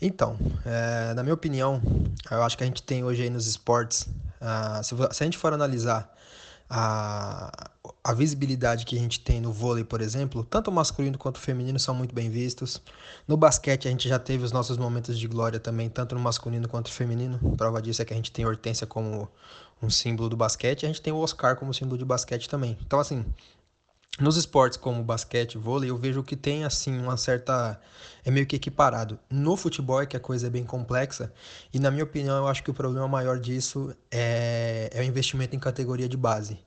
Então, 0.00 0.36
é, 0.64 1.14
na 1.14 1.22
minha 1.22 1.34
opinião, 1.34 1.80
eu 2.28 2.42
acho 2.42 2.58
que 2.58 2.64
a 2.64 2.66
gente 2.66 2.82
tem 2.82 3.04
hoje 3.04 3.22
aí 3.22 3.30
nos 3.30 3.46
esportes, 3.46 4.02
uh, 4.40 4.82
se, 4.82 4.96
se 4.96 5.22
a 5.22 5.24
gente 5.24 5.38
for 5.38 5.52
analisar 5.52 6.11
a, 6.74 7.70
a 8.02 8.14
visibilidade 8.14 8.86
que 8.86 8.96
a 8.96 8.98
gente 8.98 9.20
tem 9.20 9.42
no 9.42 9.52
vôlei, 9.52 9.84
por 9.84 10.00
exemplo, 10.00 10.42
tanto 10.42 10.70
o 10.70 10.72
masculino 10.72 11.18
quanto 11.18 11.36
o 11.36 11.40
feminino 11.40 11.78
são 11.78 11.94
muito 11.94 12.14
bem 12.14 12.30
vistos. 12.30 12.80
No 13.28 13.36
basquete, 13.36 13.86
a 13.86 13.90
gente 13.90 14.08
já 14.08 14.18
teve 14.18 14.42
os 14.42 14.52
nossos 14.52 14.78
momentos 14.78 15.18
de 15.18 15.28
glória 15.28 15.60
também, 15.60 15.90
tanto 15.90 16.14
no 16.14 16.20
masculino 16.22 16.66
quanto 16.66 16.86
no 16.88 16.94
feminino. 16.94 17.38
Prova 17.58 17.82
disso 17.82 18.00
é 18.00 18.06
que 18.06 18.14
a 18.14 18.16
gente 18.16 18.32
tem 18.32 18.46
a 18.46 18.48
Hortência 18.48 18.86
como 18.86 19.28
um 19.82 19.90
símbolo 19.90 20.30
do 20.30 20.36
basquete, 20.36 20.84
e 20.84 20.86
a 20.86 20.88
gente 20.88 21.02
tem 21.02 21.12
o 21.12 21.18
Oscar 21.18 21.56
como 21.56 21.74
símbolo 21.74 21.98
de 21.98 22.06
basquete 22.06 22.48
também. 22.48 22.78
Então, 22.80 22.98
assim, 22.98 23.22
nos 24.20 24.36
esportes 24.36 24.76
como 24.76 25.02
basquete, 25.02 25.56
vôlei, 25.56 25.90
eu 25.90 25.96
vejo 25.96 26.22
que 26.22 26.36
tem 26.36 26.64
assim 26.64 26.98
uma 27.00 27.16
certa 27.16 27.80
é 28.24 28.30
meio 28.30 28.46
que 28.46 28.56
equiparado. 28.56 29.18
No 29.30 29.56
futebol 29.56 30.02
é 30.02 30.06
que 30.06 30.16
a 30.16 30.20
coisa 30.20 30.46
é 30.46 30.50
bem 30.50 30.64
complexa 30.64 31.32
e 31.72 31.78
na 31.78 31.90
minha 31.90 32.04
opinião 32.04 32.36
eu 32.36 32.46
acho 32.46 32.62
que 32.62 32.70
o 32.70 32.74
problema 32.74 33.08
maior 33.08 33.38
disso 33.38 33.94
é, 34.10 34.90
é 34.92 35.00
o 35.00 35.04
investimento 35.04 35.56
em 35.56 35.58
categoria 35.58 36.08
de 36.08 36.16
base. 36.16 36.58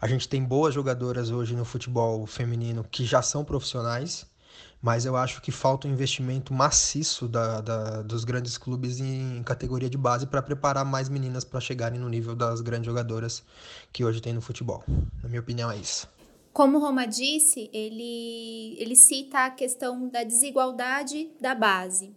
A 0.00 0.06
gente 0.06 0.28
tem 0.28 0.42
boas 0.42 0.74
jogadoras 0.74 1.30
hoje 1.30 1.54
no 1.54 1.64
futebol 1.64 2.26
feminino 2.26 2.84
que 2.90 3.04
já 3.04 3.20
são 3.20 3.44
profissionais, 3.44 4.26
mas 4.80 5.04
eu 5.04 5.16
acho 5.16 5.40
que 5.42 5.52
falta 5.52 5.86
um 5.86 5.92
investimento 5.92 6.52
maciço 6.52 7.28
da, 7.28 7.60
da 7.60 8.02
dos 8.02 8.24
grandes 8.24 8.56
clubes 8.56 9.00
em 9.00 9.42
categoria 9.42 9.90
de 9.90 9.98
base 9.98 10.26
para 10.26 10.42
preparar 10.42 10.84
mais 10.84 11.08
meninas 11.08 11.44
para 11.44 11.60
chegarem 11.60 12.00
no 12.00 12.08
nível 12.08 12.34
das 12.34 12.60
grandes 12.62 12.86
jogadoras 12.86 13.42
que 13.92 14.04
hoje 14.04 14.20
tem 14.20 14.32
no 14.32 14.40
futebol. 14.40 14.82
Na 15.22 15.28
minha 15.28 15.40
opinião, 15.40 15.70
é 15.70 15.76
isso. 15.76 16.15
Como 16.56 16.78
Roma 16.78 17.06
disse, 17.06 17.68
ele, 17.70 18.76
ele 18.78 18.96
cita 18.96 19.40
a 19.40 19.50
questão 19.50 20.08
da 20.08 20.24
desigualdade 20.24 21.28
da 21.38 21.54
base. 21.54 22.14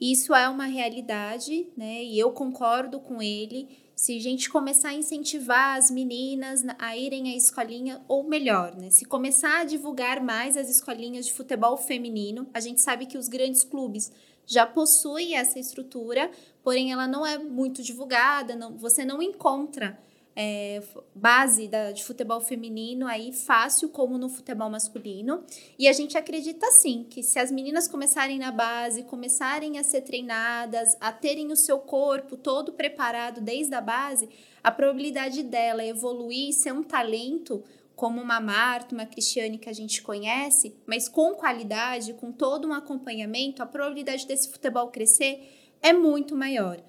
Isso 0.00 0.34
é 0.34 0.48
uma 0.48 0.64
realidade, 0.64 1.68
né? 1.76 2.02
E 2.02 2.18
eu 2.18 2.30
concordo 2.30 2.98
com 2.98 3.20
ele. 3.20 3.68
Se 3.94 4.16
a 4.16 4.18
gente 4.18 4.48
começar 4.48 4.88
a 4.88 4.94
incentivar 4.94 5.76
as 5.76 5.90
meninas 5.90 6.62
a 6.78 6.96
irem 6.96 7.34
à 7.34 7.36
escolinha, 7.36 8.02
ou 8.08 8.24
melhor, 8.24 8.74
né? 8.74 8.88
Se 8.88 9.04
começar 9.04 9.60
a 9.60 9.64
divulgar 9.64 10.24
mais 10.24 10.56
as 10.56 10.70
escolinhas 10.70 11.26
de 11.26 11.34
futebol 11.34 11.76
feminino, 11.76 12.48
a 12.54 12.60
gente 12.60 12.80
sabe 12.80 13.04
que 13.04 13.18
os 13.18 13.28
grandes 13.28 13.62
clubes 13.62 14.10
já 14.46 14.64
possuem 14.64 15.36
essa 15.36 15.58
estrutura, 15.58 16.30
porém 16.62 16.92
ela 16.92 17.06
não 17.06 17.26
é 17.26 17.36
muito 17.36 17.82
divulgada, 17.82 18.56
não, 18.56 18.74
você 18.74 19.04
não 19.04 19.20
encontra 19.20 20.00
é, 20.34 20.82
base 21.14 21.68
da, 21.68 21.92
de 21.92 22.02
futebol 22.04 22.40
feminino 22.40 23.06
aí 23.06 23.32
fácil 23.32 23.88
como 23.88 24.16
no 24.16 24.28
futebol 24.28 24.70
masculino. 24.70 25.44
E 25.78 25.86
a 25.88 25.92
gente 25.92 26.16
acredita 26.16 26.66
sim 26.72 27.06
que 27.08 27.22
se 27.22 27.38
as 27.38 27.50
meninas 27.50 27.86
começarem 27.86 28.38
na 28.38 28.50
base, 28.50 29.02
começarem 29.04 29.78
a 29.78 29.84
ser 29.84 30.02
treinadas, 30.02 30.96
a 31.00 31.12
terem 31.12 31.52
o 31.52 31.56
seu 31.56 31.78
corpo 31.78 32.36
todo 32.36 32.72
preparado 32.72 33.40
desde 33.40 33.74
a 33.74 33.80
base, 33.80 34.28
a 34.62 34.70
probabilidade 34.70 35.42
dela 35.42 35.84
evoluir 35.84 36.52
ser 36.52 36.72
um 36.72 36.82
talento 36.82 37.62
como 37.94 38.20
uma 38.20 38.40
Marta, 38.40 38.94
uma 38.94 39.06
Cristiane 39.06 39.58
que 39.58 39.68
a 39.68 39.72
gente 39.72 40.02
conhece, 40.02 40.74
mas 40.86 41.08
com 41.08 41.34
qualidade, 41.34 42.14
com 42.14 42.32
todo 42.32 42.66
um 42.66 42.72
acompanhamento, 42.72 43.62
a 43.62 43.66
probabilidade 43.66 44.26
desse 44.26 44.48
futebol 44.48 44.88
crescer 44.88 45.40
é 45.80 45.92
muito 45.92 46.34
maior. 46.34 46.82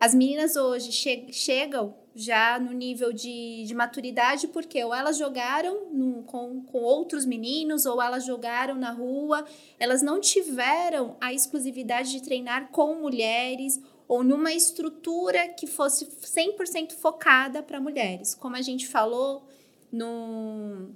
As 0.00 0.14
meninas 0.14 0.56
hoje 0.56 0.92
che 0.92 1.32
chegam 1.32 1.94
já 2.18 2.58
no 2.58 2.72
nível 2.72 3.12
de, 3.12 3.62
de 3.64 3.72
maturidade, 3.74 4.48
porque 4.48 4.82
ou 4.82 4.92
elas 4.92 5.16
jogaram 5.16 5.88
no, 5.92 6.24
com, 6.24 6.64
com 6.64 6.78
outros 6.78 7.24
meninos, 7.24 7.86
ou 7.86 8.02
elas 8.02 8.26
jogaram 8.26 8.74
na 8.74 8.90
rua, 8.90 9.44
elas 9.78 10.02
não 10.02 10.20
tiveram 10.20 11.16
a 11.20 11.32
exclusividade 11.32 12.10
de 12.10 12.20
treinar 12.20 12.70
com 12.72 12.96
mulheres, 12.96 13.80
ou 14.08 14.24
numa 14.24 14.52
estrutura 14.52 15.46
que 15.48 15.68
fosse 15.68 16.06
100% 16.06 16.92
focada 16.92 17.62
para 17.62 17.80
mulheres. 17.80 18.34
Como 18.34 18.56
a 18.56 18.62
gente 18.62 18.88
falou 18.88 19.46
no 19.92 20.90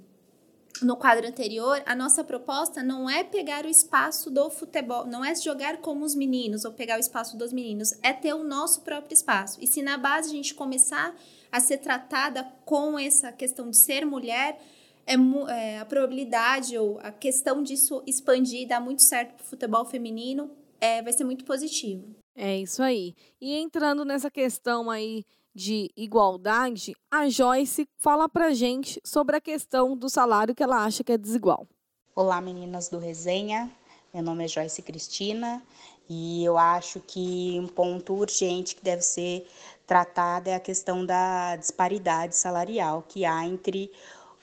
no 0.81 0.97
quadro 0.97 1.27
anterior, 1.27 1.81
a 1.85 1.95
nossa 1.95 2.23
proposta 2.23 2.81
não 2.81 3.09
é 3.09 3.23
pegar 3.23 3.65
o 3.65 3.69
espaço 3.69 4.31
do 4.31 4.49
futebol, 4.49 5.05
não 5.05 5.23
é 5.23 5.35
jogar 5.35 5.77
como 5.77 6.03
os 6.03 6.15
meninos 6.15 6.65
ou 6.65 6.71
pegar 6.71 6.97
o 6.97 6.99
espaço 6.99 7.37
dos 7.37 7.53
meninos, 7.53 7.93
é 8.01 8.11
ter 8.11 8.33
o 8.33 8.43
nosso 8.43 8.81
próprio 8.81 9.13
espaço. 9.13 9.59
E 9.61 9.67
se 9.67 9.81
na 9.81 9.97
base 9.97 10.29
a 10.29 10.31
gente 10.31 10.53
começar 10.53 11.15
a 11.51 11.59
ser 11.59 11.77
tratada 11.77 12.43
com 12.65 12.97
essa 12.97 13.31
questão 13.31 13.69
de 13.69 13.77
ser 13.77 14.05
mulher, 14.05 14.59
é, 15.05 15.15
é 15.49 15.79
a 15.79 15.85
probabilidade 15.85 16.77
ou 16.77 16.99
a 16.99 17.11
questão 17.11 17.61
disso 17.61 18.01
expandir, 18.07 18.67
dar 18.67 18.79
muito 18.79 19.03
certo 19.03 19.35
para 19.35 19.43
o 19.43 19.47
futebol 19.47 19.85
feminino, 19.85 20.49
é, 20.81 21.01
vai 21.01 21.13
ser 21.13 21.23
muito 21.23 21.45
positivo. 21.45 22.15
É 22.35 22.57
isso 22.57 22.81
aí. 22.81 23.13
E 23.39 23.53
entrando 23.53 24.03
nessa 24.03 24.31
questão 24.31 24.89
aí 24.89 25.23
de 25.53 25.91
igualdade, 25.95 26.95
a 27.11 27.29
Joyce 27.29 27.87
fala 27.97 28.27
pra 28.27 28.53
gente 28.53 28.99
sobre 29.03 29.35
a 29.35 29.41
questão 29.41 29.95
do 29.95 30.09
salário 30.09 30.55
que 30.55 30.63
ela 30.63 30.83
acha 30.83 31.03
que 31.03 31.11
é 31.11 31.17
desigual. 31.17 31.67
Olá, 32.15 32.41
meninas 32.41 32.89
do 32.89 32.97
Resenha. 32.97 33.71
Meu 34.13 34.23
nome 34.23 34.45
é 34.45 34.47
Joyce 34.47 34.81
Cristina 34.81 35.61
e 36.09 36.43
eu 36.43 36.57
acho 36.57 36.99
que 36.99 37.59
um 37.59 37.67
ponto 37.67 38.13
urgente 38.13 38.75
que 38.75 38.83
deve 38.83 39.01
ser 39.01 39.47
tratado 39.85 40.49
é 40.49 40.55
a 40.55 40.59
questão 40.59 41.05
da 41.05 41.55
disparidade 41.55 42.35
salarial 42.35 43.03
que 43.07 43.25
há 43.25 43.45
entre 43.45 43.91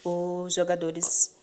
os 0.04 0.54
jogadores 0.54 1.34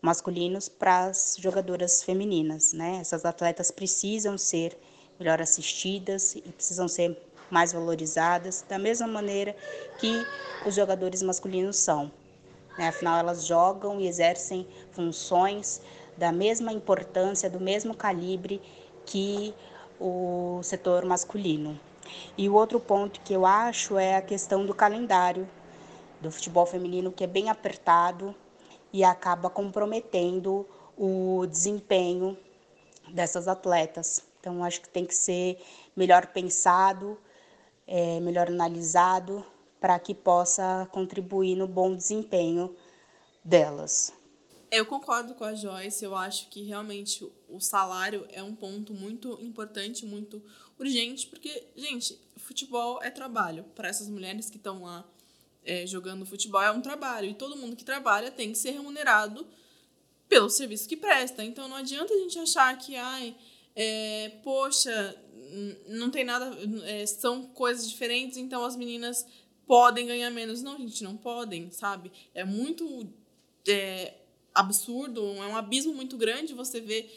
masculinos 0.00 0.68
para 0.68 1.06
as 1.06 1.36
jogadoras 1.38 2.02
femininas, 2.02 2.72
né? 2.72 2.98
Essas 3.00 3.24
atletas 3.24 3.70
precisam 3.70 4.38
ser 4.38 4.76
melhor 5.18 5.40
assistidas 5.40 6.36
e 6.36 6.42
precisam 6.42 6.86
ser 6.88 7.18
mais 7.50 7.72
valorizadas, 7.72 8.64
da 8.68 8.78
mesma 8.78 9.06
maneira 9.06 9.56
que 9.98 10.26
os 10.66 10.74
jogadores 10.74 11.22
masculinos 11.22 11.76
são. 11.76 12.10
Né? 12.78 12.88
Afinal, 12.88 13.18
elas 13.18 13.44
jogam 13.44 14.00
e 14.00 14.06
exercem 14.06 14.66
funções 14.92 15.80
da 16.16 16.32
mesma 16.32 16.72
importância, 16.72 17.48
do 17.48 17.60
mesmo 17.60 17.94
calibre 17.94 18.60
que 19.04 19.54
o 20.00 20.60
setor 20.62 21.04
masculino. 21.04 21.78
E 22.36 22.48
o 22.48 22.54
outro 22.54 22.78
ponto 22.78 23.20
que 23.20 23.32
eu 23.32 23.44
acho 23.44 23.98
é 23.98 24.16
a 24.16 24.22
questão 24.22 24.64
do 24.64 24.74
calendário 24.74 25.48
do 26.20 26.30
futebol 26.30 26.66
feminino, 26.66 27.12
que 27.12 27.24
é 27.24 27.26
bem 27.26 27.50
apertado 27.50 28.34
e 28.92 29.04
acaba 29.04 29.50
comprometendo 29.50 30.66
o 30.96 31.46
desempenho 31.46 32.36
dessas 33.08 33.48
atletas. 33.48 34.22
Então, 34.40 34.64
acho 34.64 34.80
que 34.80 34.88
tem 34.88 35.04
que 35.04 35.14
ser 35.14 35.60
melhor 35.94 36.26
pensado 36.28 37.18
é, 37.86 38.20
melhor 38.20 38.48
analisado 38.48 39.44
para 39.80 39.98
que 39.98 40.14
possa 40.14 40.88
contribuir 40.90 41.54
no 41.54 41.68
bom 41.68 41.94
desempenho 41.94 42.74
delas. 43.44 44.12
Eu 44.70 44.84
concordo 44.84 45.34
com 45.34 45.44
a 45.44 45.54
Joyce, 45.54 46.04
eu 46.04 46.14
acho 46.16 46.48
que 46.48 46.62
realmente 46.64 47.24
o 47.48 47.60
salário 47.60 48.26
é 48.30 48.42
um 48.42 48.54
ponto 48.54 48.92
muito 48.92 49.38
importante, 49.40 50.04
muito 50.04 50.42
urgente, 50.78 51.26
porque, 51.28 51.68
gente, 51.76 52.20
futebol 52.36 53.00
é 53.02 53.10
trabalho. 53.10 53.64
Para 53.74 53.88
essas 53.88 54.08
mulheres 54.08 54.50
que 54.50 54.56
estão 54.56 54.82
lá 54.82 55.04
é, 55.64 55.86
jogando 55.86 56.26
futebol, 56.26 56.60
é 56.62 56.70
um 56.72 56.80
trabalho. 56.80 57.28
E 57.28 57.34
todo 57.34 57.56
mundo 57.56 57.76
que 57.76 57.84
trabalha 57.84 58.30
tem 58.30 58.52
que 58.52 58.58
ser 58.58 58.72
remunerado 58.72 59.46
pelo 60.28 60.50
serviço 60.50 60.88
que 60.88 60.96
presta. 60.96 61.44
Então 61.44 61.68
não 61.68 61.76
adianta 61.76 62.12
a 62.12 62.18
gente 62.18 62.38
achar 62.38 62.76
que, 62.76 62.96
ai, 62.96 63.36
é, 63.74 64.32
poxa, 64.42 65.16
não 65.88 66.10
tem 66.10 66.24
nada. 66.24 66.50
É, 66.84 67.06
são 67.06 67.46
coisas 67.46 67.88
diferentes, 67.88 68.36
então 68.36 68.64
as 68.64 68.76
meninas 68.76 69.26
podem 69.66 70.06
ganhar 70.06 70.30
menos. 70.30 70.62
Não, 70.62 70.78
gente, 70.78 71.02
não 71.02 71.16
podem, 71.16 71.70
sabe? 71.70 72.10
É 72.34 72.44
muito 72.44 73.08
é, 73.68 74.14
absurdo, 74.54 75.22
é 75.36 75.46
um 75.46 75.56
abismo 75.56 75.92
muito 75.92 76.16
grande 76.16 76.54
você 76.54 76.80
ver 76.80 77.10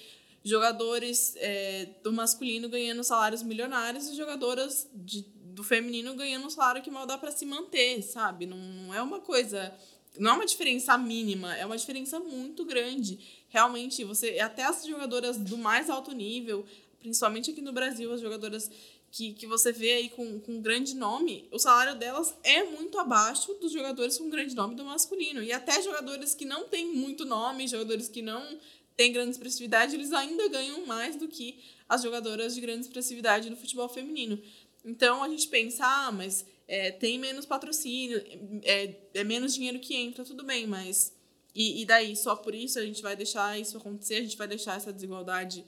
jogadores 0.43 1.35
é, 1.37 1.89
do 2.03 2.11
masculino 2.11 2.69
ganhando 2.69 3.03
salários 3.03 3.43
milionários 3.43 4.07
e 4.07 4.15
jogadoras 4.15 4.89
de, 4.93 5.21
do 5.59 5.63
feminino 5.63 6.15
ganhando 6.15 6.47
um 6.47 6.49
salário 6.49 6.81
que 6.81 6.89
mal 6.89 7.05
dá 7.05 7.17
para 7.17 7.31
se 7.31 7.45
manter, 7.45 8.01
sabe? 8.01 8.45
Não, 8.45 8.57
não 8.57 8.93
é 8.93 9.01
uma 9.01 9.19
coisa. 9.19 9.73
Não 10.17 10.31
é 10.31 10.33
uma 10.33 10.45
diferença 10.45 10.97
mínima, 10.97 11.55
é 11.55 11.65
uma 11.65 11.77
diferença 11.77 12.19
muito 12.19 12.65
grande. 12.65 13.45
Realmente, 13.47 14.03
você 14.03 14.39
até 14.39 14.63
as 14.63 14.85
jogadoras 14.85 15.37
do 15.37 15.57
mais 15.57 15.89
alto 15.89 16.11
nível, 16.11 16.65
principalmente 16.99 17.51
aqui 17.51 17.61
no 17.61 17.73
Brasil, 17.73 18.11
as 18.13 18.21
jogadoras 18.21 18.69
que, 19.11 19.33
que 19.33 19.47
você 19.47 19.71
vê 19.71 19.91
aí 19.93 20.09
com, 20.09 20.39
com 20.39 20.61
grande 20.61 20.95
nome, 20.95 21.47
o 21.51 21.57
salário 21.57 21.97
delas 21.97 22.35
é 22.43 22.63
muito 22.63 22.97
abaixo 22.99 23.53
dos 23.55 23.71
jogadores 23.71 24.17
com 24.17 24.29
grande 24.29 24.55
nome 24.55 24.75
do 24.75 24.85
masculino. 24.85 25.41
E 25.41 25.51
até 25.51 25.81
jogadores 25.81 26.35
que 26.35 26.45
não 26.45 26.67
têm 26.67 26.93
muito 26.93 27.25
nome, 27.25 27.67
jogadores 27.67 28.07
que 28.07 28.21
não 28.21 28.59
têm 28.95 29.11
grande 29.11 29.31
expressividade, 29.31 29.95
eles 29.95 30.11
ainda 30.11 30.47
ganham 30.49 30.85
mais 30.85 31.15
do 31.15 31.27
que 31.27 31.59
as 31.87 32.03
jogadoras 32.03 32.53
de 32.53 32.61
grande 32.61 32.81
expressividade 32.81 33.49
no 33.49 33.55
futebol 33.55 33.89
feminino. 33.89 34.39
Então 34.85 35.23
a 35.23 35.29
gente 35.29 35.47
pensa, 35.47 35.85
ah, 35.85 36.11
mas 36.11 36.45
é, 36.67 36.91
tem 36.91 37.17
menos 37.17 37.45
patrocínio, 37.45 38.23
é, 38.63 38.95
é 39.13 39.23
menos 39.23 39.53
dinheiro 39.53 39.79
que 39.79 39.95
entra, 39.95 40.23
tudo 40.23 40.43
bem, 40.43 40.67
mas. 40.67 41.15
E, 41.55 41.81
e 41.81 41.85
daí, 41.85 42.15
só 42.15 42.35
por 42.35 42.53
isso 42.53 42.77
a 42.77 42.85
gente 42.85 43.01
vai 43.01 43.15
deixar 43.15 43.59
isso 43.59 43.75
acontecer, 43.75 44.15
a 44.15 44.21
gente 44.21 44.37
vai 44.37 44.47
deixar 44.47 44.77
essa 44.77 44.93
desigualdade. 44.93 45.65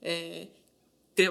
É, 0.00 0.48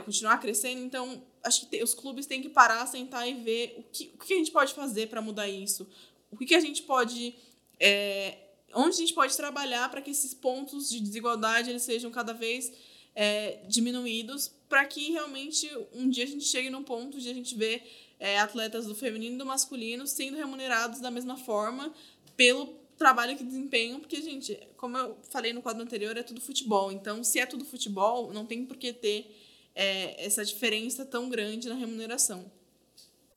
continuar 0.06 0.38
crescendo. 0.40 0.82
Então, 0.84 1.24
acho 1.44 1.68
que 1.68 1.84
os 1.84 1.94
clubes 1.94 2.26
têm 2.26 2.42
que 2.42 2.50
parar, 2.50 2.86
sentar 2.86 3.28
e 3.28 3.34
ver 3.34 3.76
o 3.78 3.84
que, 3.84 4.12
o 4.16 4.18
que 4.18 4.34
a 4.34 4.38
gente 4.38 4.52
pode 4.52 4.74
fazer 4.74 5.08
para 5.08 5.22
mudar 5.22 5.48
isso. 5.48 5.88
O 6.30 6.38
que, 6.38 6.46
que 6.46 6.56
a 6.56 6.60
gente 6.60 6.84
pode. 6.84 7.36
É, 7.80 8.38
onde 8.74 8.96
a 8.96 9.00
gente 9.00 9.14
pode 9.14 9.36
trabalhar 9.36 9.90
para 9.90 10.02
que 10.02 10.12
esses 10.12 10.34
pontos 10.34 10.90
de 10.90 11.00
desigualdade 11.00 11.70
eles 11.70 11.82
sejam 11.82 12.12
cada 12.12 12.34
vez 12.34 12.72
é, 13.16 13.60
diminuídos, 13.68 14.52
para 14.70 14.86
que 14.86 15.12
realmente 15.12 15.70
um 15.94 16.10
dia 16.10 16.24
a 16.24 16.28
gente 16.28 16.46
chegue 16.46 16.70
num 16.70 16.84
ponto 16.84 17.20
de 17.20 17.30
a 17.30 17.34
gente 17.34 17.56
ver 17.56 17.84
é, 18.20 18.40
atletas 18.40 18.86
do 18.86 18.96
feminino 18.96 19.36
e 19.36 19.38
do 19.38 19.46
masculino 19.46 20.06
sendo 20.08 20.38
remunerados 20.38 21.02
da 21.02 21.12
mesma 21.12 21.36
forma 21.36 21.94
pelo 22.38 22.82
trabalho 22.98 23.36
que 23.36 23.44
desempenham, 23.44 24.00
porque, 24.00 24.22
gente, 24.22 24.58
como 24.78 24.96
eu 24.96 25.18
falei 25.32 25.52
no 25.54 25.62
quadro 25.62 25.82
anterior, 25.82 26.16
é 26.16 26.22
tudo 26.22 26.40
futebol. 26.40 26.92
Então, 26.92 27.24
se 27.24 27.40
é 27.40 27.48
tudo 27.48 27.66
futebol, 27.66 28.32
não 28.32 28.46
tem 28.46 28.64
por 28.64 28.78
que 28.78 28.94
ter 28.94 29.41
é, 29.76 30.24
essa 30.26 30.44
diferença 30.44 31.06
tão 31.06 31.30
grande 31.30 31.70
na 31.70 31.76
remuneração. 31.76 32.52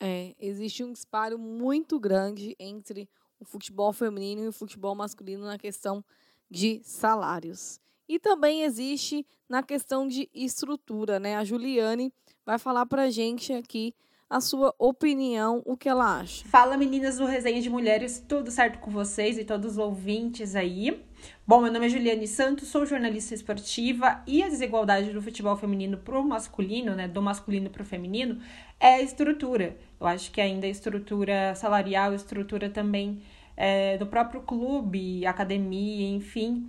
É, 0.00 0.34
existe 0.38 0.84
um 0.84 0.92
disparo 0.92 1.38
muito 1.38 1.98
grande 1.98 2.54
entre 2.58 3.08
o 3.38 3.44
futebol 3.44 3.92
feminino 3.92 4.44
e 4.44 4.48
o 4.48 4.52
futebol 4.52 4.94
masculino 4.94 5.44
na 5.44 5.58
questão 5.58 6.04
de 6.50 6.80
salários. 6.84 7.80
E 8.08 8.18
também 8.18 8.62
existe 8.62 9.26
na 9.48 9.62
questão 9.62 10.06
de 10.06 10.28
estrutura, 10.34 11.18
né? 11.18 11.36
A 11.36 11.44
Juliane 11.44 12.12
vai 12.44 12.58
falar 12.58 12.86
pra 12.86 13.10
gente 13.10 13.52
aqui 13.52 13.94
a 14.28 14.40
sua 14.40 14.74
opinião, 14.78 15.62
o 15.64 15.76
que 15.76 15.88
ela 15.88 16.20
acha. 16.20 16.44
Fala 16.46 16.76
meninas 16.76 17.18
do 17.18 17.24
Resenha 17.24 17.60
de 17.60 17.70
Mulheres, 17.70 18.22
tudo 18.26 18.50
certo 18.50 18.78
com 18.80 18.90
vocês 18.90 19.38
e 19.38 19.44
todos 19.44 19.72
os 19.72 19.78
ouvintes 19.78 20.54
aí? 20.54 21.02
Bom, 21.46 21.60
meu 21.60 21.70
nome 21.70 21.84
é 21.84 21.88
Juliane 21.90 22.26
Santos, 22.26 22.68
sou 22.68 22.86
jornalista 22.86 23.34
esportiva 23.34 24.22
e 24.26 24.42
a 24.42 24.48
desigualdade 24.48 25.12
do 25.12 25.20
futebol 25.20 25.54
feminino 25.58 25.98
pro 25.98 26.24
masculino, 26.24 26.94
né, 26.94 27.06
do 27.06 27.20
masculino 27.20 27.68
pro 27.68 27.84
feminino, 27.84 28.40
é 28.80 28.94
a 28.94 29.02
estrutura. 29.02 29.76
Eu 30.00 30.06
acho 30.06 30.30
que 30.30 30.40
ainda 30.40 30.66
a 30.66 30.70
estrutura 30.70 31.54
salarial, 31.54 32.14
estrutura 32.14 32.70
também 32.70 33.20
é, 33.58 33.98
do 33.98 34.06
próprio 34.06 34.40
clube, 34.40 35.26
academia, 35.26 36.08
enfim, 36.16 36.66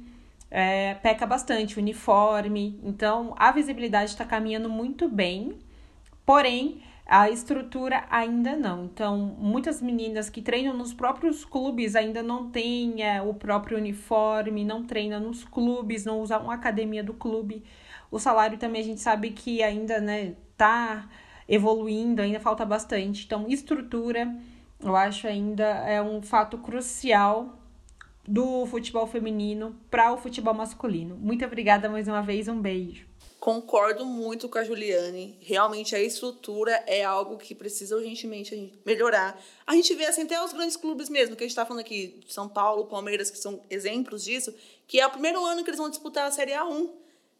é, 0.52 0.96
peca 0.96 1.26
bastante, 1.26 1.80
uniforme. 1.80 2.78
Então, 2.84 3.34
a 3.38 3.54
visibilidade 3.54 4.12
está 4.12 4.26
caminhando 4.26 4.68
muito 4.68 5.08
bem, 5.08 5.58
porém, 6.26 6.82
A 7.06 7.30
estrutura 7.30 8.06
ainda 8.10 8.56
não. 8.56 8.86
Então, 8.86 9.36
muitas 9.38 9.82
meninas 9.82 10.30
que 10.30 10.42
treinam 10.42 10.76
nos 10.76 10.94
próprios 10.94 11.46
clubes 11.46 11.96
ainda 11.96 12.24
não 12.24 12.50
têm 12.50 13.04
é, 13.04 13.22
o 13.22 13.34
próprio 13.34 13.78
uniforme, 13.78 14.66
não 14.66 14.84
treinam 14.84 15.20
nos 15.20 15.44
clubes, 15.44 16.04
não 16.04 16.20
usam 16.22 16.44
uma 16.44 16.56
academia 16.56 17.04
do 17.04 17.14
clube. 17.14 17.64
O 18.10 18.18
salário 18.18 18.58
também 18.58 18.82
a 18.82 18.86
gente 18.86 19.02
sabe 19.02 19.32
que 19.32 19.62
ainda 19.62 20.00
né, 20.00 20.36
tá 20.58 21.08
evoluindo, 21.48 22.24
ainda 22.24 22.40
falta 22.40 22.66
bastante. 22.66 23.26
Então, 23.26 23.46
estrutura, 23.48 24.36
eu 24.80 24.96
acho 24.96 25.28
ainda 25.28 25.64
é 25.64 26.02
um 26.02 26.24
fato 26.24 26.58
crucial 26.58 27.60
do 28.28 28.66
futebol 28.66 29.06
feminino 29.06 29.76
para 29.92 30.12
o 30.12 30.18
futebol 30.18 30.54
masculino. 30.56 31.16
Muito 31.16 31.46
obrigada 31.46 31.88
mais 31.88 32.08
uma 32.08 32.22
vez, 32.24 32.48
um 32.48 32.60
beijo. 32.60 33.06
Concordo 33.40 34.06
muito 34.06 34.50
com 34.50 34.58
a 34.58 34.64
Juliane. 34.64 35.38
Realmente 35.42 35.96
a 35.96 36.02
estrutura 36.02 36.72
é 36.88 37.04
algo 37.04 37.38
que 37.38 37.54
precisa 37.54 37.96
urgentemente 37.96 38.74
melhorar. 38.86 39.40
A 39.68 39.76
gente 39.76 39.94
vê 39.94 40.06
assim 40.06 40.24
até 40.24 40.44
os 40.44 40.52
grandes 40.52 40.76
clubes 40.76 41.10
mesmo, 41.10 41.36
que 41.36 41.44
a 41.44 41.46
gente 41.46 41.52
está 41.52 41.66
falando 41.66 41.82
aqui, 41.82 42.22
São 42.28 42.50
Paulo, 42.50 42.86
Palmeiras, 42.86 43.30
que 43.30 43.38
são 43.38 43.62
exemplos 43.70 44.24
disso, 44.24 44.54
que 44.88 45.00
é 45.00 45.06
o 45.06 45.12
primeiro 45.12 45.44
ano 45.46 45.64
que 45.64 45.70
eles 45.70 45.78
vão 45.78 45.90
disputar 45.90 46.26
a 46.28 46.32
Série 46.32 46.54
A1 46.54 46.90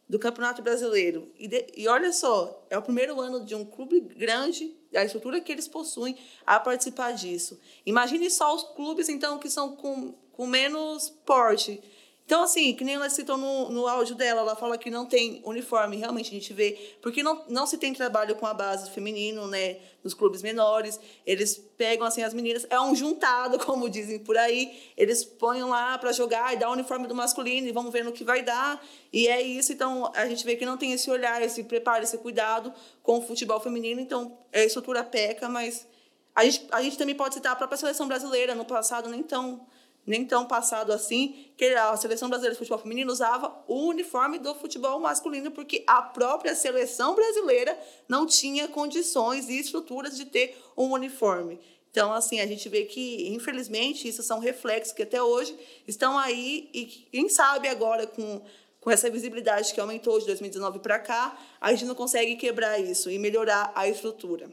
do 0.08 0.18
Campeonato 0.18 0.62
Brasileiro. 0.62 1.28
E, 1.38 1.48
de, 1.48 1.66
e 1.76 1.88
olha 1.88 2.12
só, 2.12 2.64
é 2.70 2.78
o 2.78 2.82
primeiro 2.82 3.20
ano 3.20 3.44
de 3.44 3.54
um 3.54 3.64
clube 3.64 4.00
grande, 4.00 4.72
a 4.94 5.04
estrutura 5.04 5.40
que 5.40 5.50
eles 5.50 5.66
possuem 5.66 6.16
a 6.46 6.60
participar 6.60 7.12
disso. 7.12 7.58
Imagine 7.84 8.30
só 8.30 8.54
os 8.54 8.62
clubes, 8.62 9.08
então, 9.08 9.38
que 9.38 9.50
são 9.50 9.74
com, 9.74 10.14
com 10.32 10.46
menos 10.46 11.10
porte 11.24 11.82
então, 12.26 12.42
assim, 12.42 12.74
que 12.74 12.82
nem 12.82 12.96
ela 12.96 13.08
citou 13.08 13.36
no, 13.36 13.70
no 13.70 13.86
áudio 13.86 14.16
dela, 14.16 14.40
ela 14.40 14.56
fala 14.56 14.76
que 14.76 14.90
não 14.90 15.06
tem 15.06 15.40
uniforme, 15.44 15.96
realmente 15.96 16.28
a 16.28 16.32
gente 16.32 16.52
vê, 16.52 16.96
porque 17.00 17.22
não, 17.22 17.44
não 17.48 17.68
se 17.68 17.78
tem 17.78 17.94
trabalho 17.94 18.34
com 18.34 18.44
a 18.44 18.52
base 18.52 18.90
feminino, 18.90 19.46
né, 19.46 19.76
nos 20.02 20.12
clubes 20.12 20.42
menores, 20.42 20.98
eles 21.24 21.56
pegam, 21.78 22.04
assim, 22.04 22.24
as 22.24 22.34
meninas, 22.34 22.66
é 22.68 22.80
um 22.80 22.96
juntado, 22.96 23.60
como 23.64 23.88
dizem 23.88 24.18
por 24.18 24.36
aí, 24.36 24.76
eles 24.96 25.24
põem 25.24 25.62
lá 25.62 25.96
para 25.98 26.10
jogar 26.10 26.52
e 26.52 26.56
dá 26.56 26.68
o 26.68 26.72
uniforme 26.72 27.06
do 27.06 27.14
masculino 27.14 27.68
e 27.68 27.70
vamos 27.70 27.92
ver 27.92 28.04
no 28.04 28.10
que 28.10 28.24
vai 28.24 28.42
dar, 28.42 28.84
e 29.12 29.28
é 29.28 29.40
isso, 29.40 29.72
então 29.72 30.10
a 30.12 30.26
gente 30.26 30.44
vê 30.44 30.56
que 30.56 30.66
não 30.66 30.76
tem 30.76 30.92
esse 30.92 31.08
olhar, 31.08 31.40
esse 31.42 31.62
preparo, 31.62 32.02
esse 32.02 32.18
cuidado 32.18 32.74
com 33.04 33.18
o 33.18 33.22
futebol 33.22 33.60
feminino, 33.60 34.00
então 34.00 34.36
a 34.52 34.64
estrutura 34.64 35.04
peca, 35.04 35.48
mas 35.48 35.86
a 36.34 36.44
gente, 36.44 36.66
a 36.72 36.82
gente 36.82 36.98
também 36.98 37.14
pode 37.14 37.34
citar 37.34 37.52
a 37.52 37.56
própria 37.56 37.78
seleção 37.78 38.08
brasileira, 38.08 38.52
no 38.52 38.64
passado 38.64 39.08
nem 39.08 39.22
tão 39.22 39.64
nem 40.06 40.24
tão 40.24 40.46
passado 40.46 40.92
assim, 40.92 41.34
que 41.56 41.64
a 41.64 41.96
seleção 41.96 42.28
brasileira 42.28 42.54
de 42.54 42.58
futebol 42.58 42.78
feminino 42.78 43.10
usava 43.10 43.52
o 43.66 43.88
uniforme 43.88 44.38
do 44.38 44.54
futebol 44.54 45.00
masculino, 45.00 45.50
porque 45.50 45.82
a 45.86 46.00
própria 46.00 46.54
seleção 46.54 47.14
brasileira 47.14 47.76
não 48.08 48.26
tinha 48.26 48.68
condições 48.68 49.48
e 49.48 49.58
estruturas 49.58 50.16
de 50.16 50.26
ter 50.26 50.56
um 50.76 50.92
uniforme. 50.92 51.58
Então, 51.90 52.12
assim, 52.12 52.40
a 52.40 52.46
gente 52.46 52.68
vê 52.68 52.84
que, 52.84 53.28
infelizmente, 53.28 54.06
isso 54.06 54.22
são 54.22 54.38
reflexos 54.38 54.92
que 54.92 55.02
até 55.02 55.22
hoje 55.22 55.58
estão 55.88 56.18
aí 56.18 56.68
e 56.74 56.84
quem 56.84 57.28
sabe 57.28 57.68
agora 57.68 58.06
com, 58.06 58.42
com 58.80 58.90
essa 58.90 59.08
visibilidade 59.08 59.72
que 59.72 59.80
aumentou 59.80 60.20
de 60.20 60.26
2019 60.26 60.78
para 60.80 60.98
cá, 60.98 61.36
a 61.58 61.72
gente 61.72 61.86
não 61.86 61.94
consegue 61.94 62.36
quebrar 62.36 62.78
isso 62.78 63.10
e 63.10 63.18
melhorar 63.18 63.72
a 63.74 63.88
estrutura. 63.88 64.50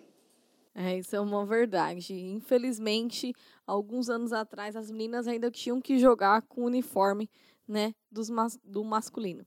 É, 0.75 0.97
isso 0.97 1.15
é 1.15 1.19
uma 1.19 1.45
verdade. 1.45 2.13
Infelizmente, 2.13 3.33
alguns 3.65 4.09
anos 4.09 4.33
atrás, 4.33 4.75
as 4.75 4.89
meninas 4.89 5.27
ainda 5.27 5.51
tinham 5.51 5.79
que 5.79 5.99
jogar 5.99 6.41
com 6.43 6.61
o 6.61 6.65
uniforme 6.65 7.29
né, 7.67 7.93
dos 8.11 8.29
mas, 8.29 8.59
do 8.63 8.83
masculino. 8.83 9.45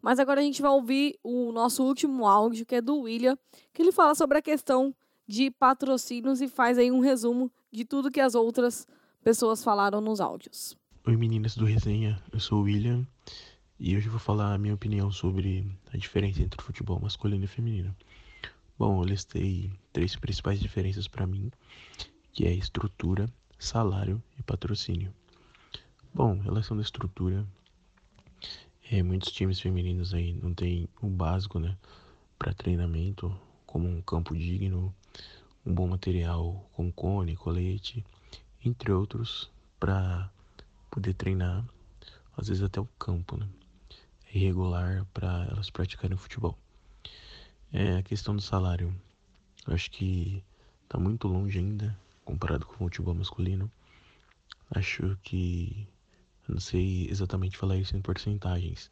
Mas 0.00 0.18
agora 0.18 0.40
a 0.40 0.44
gente 0.44 0.62
vai 0.62 0.70
ouvir 0.70 1.18
o 1.22 1.50
nosso 1.52 1.82
último 1.82 2.26
áudio, 2.26 2.64
que 2.64 2.76
é 2.76 2.80
do 2.80 3.00
William, 3.00 3.36
que 3.72 3.82
ele 3.82 3.92
fala 3.92 4.14
sobre 4.14 4.38
a 4.38 4.42
questão 4.42 4.94
de 5.26 5.50
patrocínios 5.50 6.40
e 6.40 6.48
faz 6.48 6.78
aí 6.78 6.90
um 6.90 7.00
resumo 7.00 7.50
de 7.70 7.84
tudo 7.84 8.10
que 8.10 8.20
as 8.20 8.34
outras 8.34 8.86
pessoas 9.22 9.62
falaram 9.62 10.00
nos 10.00 10.20
áudios. 10.20 10.76
Oi 11.06 11.16
meninas 11.16 11.56
do 11.56 11.64
Resenha, 11.64 12.22
eu 12.32 12.40
sou 12.40 12.60
o 12.60 12.62
William 12.62 13.06
e 13.78 13.96
hoje 13.96 14.06
eu 14.06 14.10
vou 14.10 14.20
falar 14.20 14.54
a 14.54 14.58
minha 14.58 14.74
opinião 14.74 15.10
sobre 15.10 15.66
a 15.92 15.96
diferença 15.96 16.42
entre 16.42 16.60
o 16.60 16.62
futebol 16.62 16.98
masculino 17.00 17.44
e 17.44 17.48
feminino. 17.48 17.94
Bom, 18.78 19.02
eu 19.02 19.04
listei 19.04 19.72
três 19.92 20.14
principais 20.14 20.60
diferenças 20.60 21.08
para 21.08 21.26
mim, 21.26 21.50
que 22.32 22.46
é 22.46 22.52
estrutura, 22.54 23.28
salário 23.58 24.22
e 24.38 24.42
patrocínio. 24.44 25.12
Bom, 26.14 26.38
relação 26.38 26.78
à 26.78 26.80
estrutura, 26.80 27.44
é, 28.88 29.02
muitos 29.02 29.32
times 29.32 29.58
femininos 29.58 30.14
aí 30.14 30.32
não 30.32 30.54
tem 30.54 30.88
o 31.02 31.08
básico, 31.08 31.58
né, 31.58 31.76
para 32.38 32.54
treinamento, 32.54 33.36
como 33.66 33.88
um 33.88 34.00
campo 34.00 34.36
digno, 34.36 34.94
um 35.66 35.74
bom 35.74 35.88
material 35.88 36.64
com 36.72 36.92
cone, 36.92 37.34
colete, 37.34 38.04
entre 38.64 38.92
outros, 38.92 39.50
para 39.80 40.30
poder 40.88 41.14
treinar, 41.14 41.64
às 42.36 42.46
vezes 42.46 42.62
até 42.62 42.80
o 42.80 42.86
campo, 42.96 43.36
né, 43.36 43.48
irregular 44.32 45.04
para 45.12 45.48
elas 45.50 45.68
praticarem 45.68 46.16
futebol. 46.16 46.56
É 47.70 47.98
a 47.98 48.02
questão 48.02 48.34
do 48.34 48.40
salário. 48.40 48.94
Eu 49.66 49.74
acho 49.74 49.90
que 49.90 50.42
está 50.84 50.98
muito 50.98 51.28
longe 51.28 51.58
ainda 51.58 51.94
comparado 52.24 52.64
com 52.64 52.72
o 52.72 52.78
futebol 52.78 53.14
masculino. 53.14 53.70
Acho 54.70 55.18
que 55.22 55.86
eu 56.48 56.54
não 56.54 56.60
sei 56.60 57.06
exatamente 57.10 57.58
falar 57.58 57.76
isso 57.76 57.94
em 57.94 58.00
porcentagens, 58.00 58.90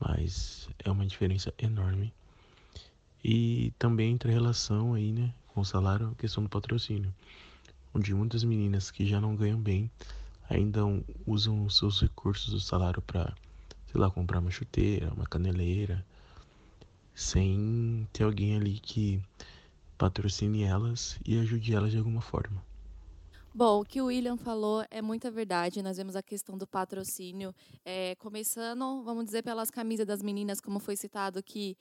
mas 0.00 0.68
é 0.80 0.90
uma 0.90 1.06
diferença 1.06 1.54
enorme. 1.56 2.12
E 3.22 3.72
também 3.78 4.12
entre 4.12 4.32
a 4.32 4.34
relação 4.34 4.94
aí, 4.94 5.12
né, 5.12 5.32
com 5.46 5.60
o 5.60 5.64
salário, 5.64 6.08
a 6.08 6.14
questão 6.16 6.42
do 6.42 6.48
patrocínio, 6.48 7.14
onde 7.94 8.12
muitas 8.12 8.42
meninas 8.42 8.90
que 8.90 9.06
já 9.06 9.20
não 9.20 9.36
ganham 9.36 9.60
bem 9.60 9.88
ainda 10.50 10.80
usam 11.24 11.64
os 11.64 11.76
seus 11.76 12.00
recursos 12.00 12.52
do 12.52 12.58
salário 12.58 13.00
para, 13.00 13.32
sei 13.86 14.00
lá, 14.00 14.10
comprar 14.10 14.40
uma 14.40 14.50
chuteira, 14.50 15.12
uma 15.14 15.24
caneleira, 15.24 16.04
sem 17.22 18.06
ter 18.12 18.24
alguém 18.24 18.56
ali 18.56 18.78
que 18.80 19.22
patrocine 19.96 20.64
elas 20.64 21.18
e 21.24 21.38
ajude 21.38 21.74
elas 21.74 21.90
de 21.90 21.98
alguma 21.98 22.20
forma. 22.20 22.62
Bom, 23.54 23.80
o 23.80 23.84
que 23.84 24.00
o 24.00 24.06
William 24.06 24.36
falou 24.36 24.84
é 24.90 25.02
muita 25.02 25.30
verdade. 25.30 25.82
Nós 25.82 25.98
vemos 25.98 26.16
a 26.16 26.22
questão 26.22 26.56
do 26.56 26.66
patrocínio, 26.66 27.54
é, 27.84 28.14
começando, 28.16 29.02
vamos 29.02 29.26
dizer, 29.26 29.42
pelas 29.42 29.70
camisas 29.70 30.06
das 30.06 30.22
meninas, 30.22 30.60
como 30.60 30.80
foi 30.80 30.96
citado, 30.96 31.42
que 31.42 31.76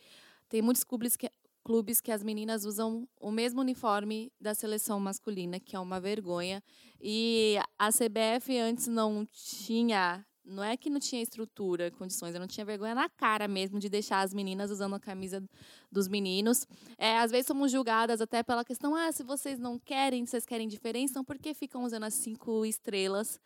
tem 0.49 0.61
muitos 0.61 0.83
clubes 0.83 1.15
que, 1.15 1.31
clubes 1.63 2.01
que 2.01 2.11
as 2.11 2.21
meninas 2.21 2.65
usam 2.65 3.07
o 3.19 3.31
mesmo 3.31 3.61
uniforme 3.61 4.31
da 4.39 4.53
seleção 4.53 4.99
masculina, 4.99 5.61
que 5.61 5.75
é 5.75 5.79
uma 5.79 5.99
vergonha. 5.99 6.61
E 6.99 7.55
a 7.79 7.89
CBF 7.89 8.59
antes 8.59 8.87
não 8.87 9.25
tinha 9.31 10.25
não 10.43 10.63
é 10.63 10.75
que 10.75 10.89
não 10.89 10.99
tinha 10.99 11.21
estrutura, 11.21 11.91
condições, 11.91 12.33
eu 12.33 12.39
não 12.39 12.47
tinha 12.47 12.65
vergonha 12.65 12.95
na 12.95 13.09
cara 13.09 13.47
mesmo 13.47 13.79
de 13.79 13.89
deixar 13.89 14.21
as 14.21 14.33
meninas 14.33 14.71
usando 14.71 14.95
a 14.95 14.99
camisa 14.99 15.43
dos 15.91 16.07
meninos. 16.07 16.67
É, 16.97 17.19
às 17.19 17.31
vezes 17.31 17.47
somos 17.47 17.71
julgadas 17.71 18.21
até 18.21 18.43
pela 18.43 18.65
questão, 18.65 18.95
ah, 18.95 19.11
se 19.11 19.23
vocês 19.23 19.59
não 19.59 19.77
querem, 19.79 20.25
vocês 20.25 20.45
querem 20.45 20.67
diferença, 20.67 21.11
então 21.11 21.23
por 21.23 21.37
que 21.37 21.53
ficam 21.53 21.83
usando 21.83 22.03
as 22.03 22.13
cinco 22.13 22.65
estrelas 22.65 23.39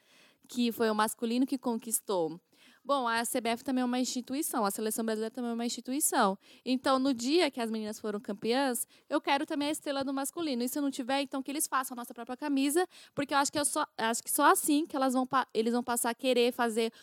que 0.47 0.71
foi 0.71 0.89
o 0.89 0.95
masculino 0.95 1.45
que 1.45 1.57
conquistou? 1.57 2.39
Bom, 2.85 3.07
a 3.07 3.23
CBF 3.23 3.63
também 3.63 3.81
é 3.81 3.85
uma 3.85 3.97
instituição, 3.99 4.63
a 4.63 4.69
seleção 4.69 5.03
brasileira 5.03 5.33
também 5.33 5.49
é 5.49 5.53
uma 5.55 5.65
instituição. 5.65 6.37
Então, 6.63 6.99
no 6.99 7.15
dia 7.15 7.49
que 7.49 7.59
as 7.59 7.71
meninas 7.71 7.99
foram 7.99 8.19
campeãs, 8.19 8.87
eu 9.09 9.19
quero 9.19 9.43
também 9.43 9.69
a 9.69 9.71
estrela 9.71 10.03
do 10.03 10.13
masculino. 10.13 10.61
E 10.61 10.69
se 10.69 10.79
não 10.79 10.91
tiver, 10.91 11.21
então 11.21 11.41
que 11.41 11.49
eles 11.49 11.65
façam 11.65 11.95
a 11.95 11.97
nossa 11.97 12.13
própria 12.13 12.37
camisa, 12.37 12.87
porque 13.15 13.33
eu 13.33 13.39
acho 13.39 13.51
que 13.51 13.57
eu 13.57 13.65
só 13.65 13.87
acho 13.97 14.21
que 14.21 14.29
só 14.29 14.51
assim 14.51 14.85
que 14.85 14.95
elas 14.95 15.13
vão 15.13 15.27
eles 15.51 15.73
vão 15.73 15.83
passar 15.83 16.11
a 16.11 16.13
querer 16.13 16.53
fazer 16.53 16.93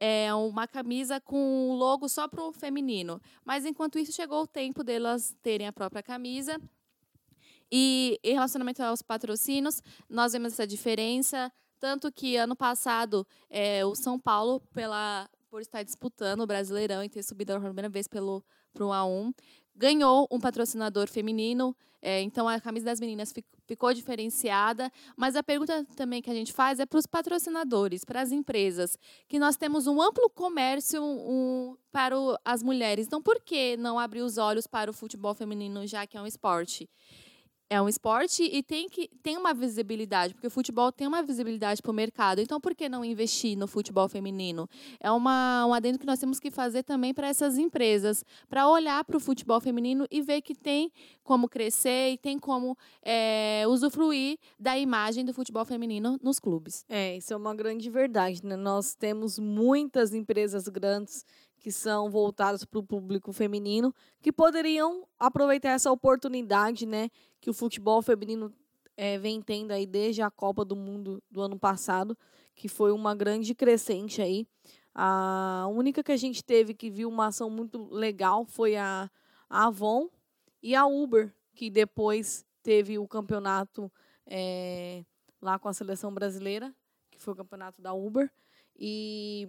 é, 0.00 0.32
uma 0.32 0.66
camisa 0.66 1.20
com 1.20 1.68
o 1.68 1.74
logo 1.74 2.08
só 2.08 2.26
para 2.26 2.42
o 2.42 2.50
feminino. 2.50 3.20
Mas 3.44 3.66
enquanto 3.66 3.98
isso 3.98 4.12
chegou 4.12 4.44
o 4.44 4.46
tempo 4.46 4.82
delas 4.82 5.36
terem 5.42 5.66
a 5.66 5.72
própria 5.72 6.02
camisa. 6.02 6.58
E 7.70 8.18
em 8.22 8.32
relacionamento 8.32 8.82
aos 8.82 9.02
patrocínios, 9.02 9.82
nós 10.08 10.32
vemos 10.32 10.54
essa 10.54 10.66
diferença. 10.66 11.52
Tanto 11.78 12.10
que 12.10 12.36
ano 12.36 12.56
passado 12.56 13.26
é, 13.50 13.84
o 13.84 13.94
São 13.94 14.18
Paulo, 14.18 14.60
pela, 14.72 15.28
por 15.50 15.60
estar 15.60 15.82
disputando 15.82 16.40
o 16.40 16.46
Brasileirão 16.46 17.02
e 17.04 17.08
ter 17.08 17.22
subido 17.22 17.52
a 17.52 17.60
primeira 17.60 17.88
vez 17.88 18.08
pelo 18.08 18.44
o 18.78 18.88
A1, 18.88 19.34
ganhou 19.74 20.26
um 20.30 20.38
patrocinador 20.38 21.08
feminino, 21.08 21.76
é, 22.00 22.20
então 22.22 22.48
a 22.48 22.60
camisa 22.60 22.84
das 22.86 23.00
meninas 23.00 23.32
ficou 23.66 23.92
diferenciada. 23.92 24.90
Mas 25.16 25.34
a 25.34 25.42
pergunta 25.42 25.84
também 25.96 26.22
que 26.22 26.30
a 26.30 26.34
gente 26.34 26.52
faz 26.52 26.78
é 26.78 26.86
para 26.86 26.98
os 26.98 27.06
patrocinadores, 27.06 28.04
para 28.04 28.20
as 28.20 28.32
empresas, 28.32 28.98
que 29.28 29.38
nós 29.38 29.56
temos 29.56 29.86
um 29.86 30.00
amplo 30.00 30.30
comércio 30.30 31.02
um, 31.02 31.76
para 31.90 32.18
o, 32.18 32.36
as 32.44 32.62
mulheres. 32.62 33.06
Então, 33.06 33.22
por 33.22 33.40
que 33.40 33.76
não 33.76 33.98
abrir 33.98 34.22
os 34.22 34.38
olhos 34.38 34.66
para 34.66 34.90
o 34.90 34.94
futebol 34.94 35.34
feminino, 35.34 35.86
já 35.86 36.06
que 36.06 36.16
é 36.16 36.22
um 36.22 36.26
esporte? 36.26 36.88
É 37.68 37.80
um 37.82 37.88
esporte 37.88 38.42
e 38.44 38.62
tem 38.62 38.88
que 38.88 39.08
tem 39.22 39.36
uma 39.36 39.52
visibilidade, 39.52 40.34
porque 40.34 40.46
o 40.46 40.50
futebol 40.50 40.92
tem 40.92 41.06
uma 41.06 41.22
visibilidade 41.22 41.82
para 41.82 41.90
o 41.90 41.94
mercado. 41.94 42.40
Então, 42.40 42.60
por 42.60 42.74
que 42.74 42.88
não 42.88 43.04
investir 43.04 43.56
no 43.56 43.66
futebol 43.66 44.08
feminino? 44.08 44.68
É 45.00 45.10
uma, 45.10 45.66
um 45.66 45.74
adendo 45.74 45.98
que 45.98 46.06
nós 46.06 46.18
temos 46.18 46.38
que 46.38 46.50
fazer 46.50 46.82
também 46.84 47.12
para 47.12 47.28
essas 47.28 47.58
empresas, 47.58 48.24
para 48.48 48.68
olhar 48.68 49.04
para 49.04 49.16
o 49.16 49.20
futebol 49.20 49.60
feminino 49.60 50.06
e 50.10 50.22
ver 50.22 50.42
que 50.42 50.54
tem 50.54 50.92
como 51.24 51.48
crescer 51.48 52.12
e 52.12 52.18
tem 52.18 52.38
como 52.38 52.76
é, 53.02 53.64
usufruir 53.68 54.38
da 54.58 54.78
imagem 54.78 55.24
do 55.24 55.34
futebol 55.34 55.64
feminino 55.64 56.18
nos 56.22 56.38
clubes. 56.38 56.84
É, 56.88 57.16
isso 57.16 57.32
é 57.32 57.36
uma 57.36 57.54
grande 57.54 57.90
verdade. 57.90 58.44
Né? 58.44 58.54
Nós 58.54 58.94
temos 58.94 59.38
muitas 59.38 60.14
empresas 60.14 60.68
grandes 60.68 61.24
que 61.66 61.72
são 61.72 62.08
voltadas 62.08 62.64
para 62.64 62.78
o 62.78 62.82
público 62.82 63.32
feminino, 63.32 63.92
que 64.22 64.30
poderiam 64.30 65.04
aproveitar 65.18 65.70
essa 65.70 65.90
oportunidade, 65.90 66.86
né, 66.86 67.10
que 67.46 67.50
o 67.50 67.54
futebol 67.54 68.02
feminino 68.02 68.52
é, 68.96 69.16
vem 69.18 69.40
tendo 69.40 69.70
aí 69.70 69.86
desde 69.86 70.20
a 70.20 70.28
Copa 70.28 70.64
do 70.64 70.74
Mundo 70.74 71.22
do 71.30 71.40
ano 71.40 71.56
passado, 71.56 72.18
que 72.56 72.66
foi 72.66 72.90
uma 72.90 73.14
grande 73.14 73.54
crescente 73.54 74.20
aí. 74.20 74.48
A 74.92 75.68
única 75.70 76.02
que 76.02 76.10
a 76.10 76.16
gente 76.16 76.42
teve 76.42 76.74
que 76.74 76.90
viu 76.90 77.08
uma 77.08 77.28
ação 77.28 77.48
muito 77.48 77.88
legal 77.94 78.44
foi 78.44 78.74
a, 78.74 79.08
Avon 79.48 80.08
e 80.60 80.74
a 80.74 80.86
Uber, 80.86 81.32
que 81.54 81.70
depois 81.70 82.44
teve 82.64 82.98
o 82.98 83.06
campeonato 83.06 83.92
é, 84.26 85.04
lá 85.40 85.56
com 85.56 85.68
a 85.68 85.72
seleção 85.72 86.12
brasileira, 86.12 86.74
que 87.12 87.20
foi 87.20 87.32
o 87.32 87.36
campeonato 87.36 87.80
da 87.80 87.94
Uber. 87.94 88.28
E 88.76 89.48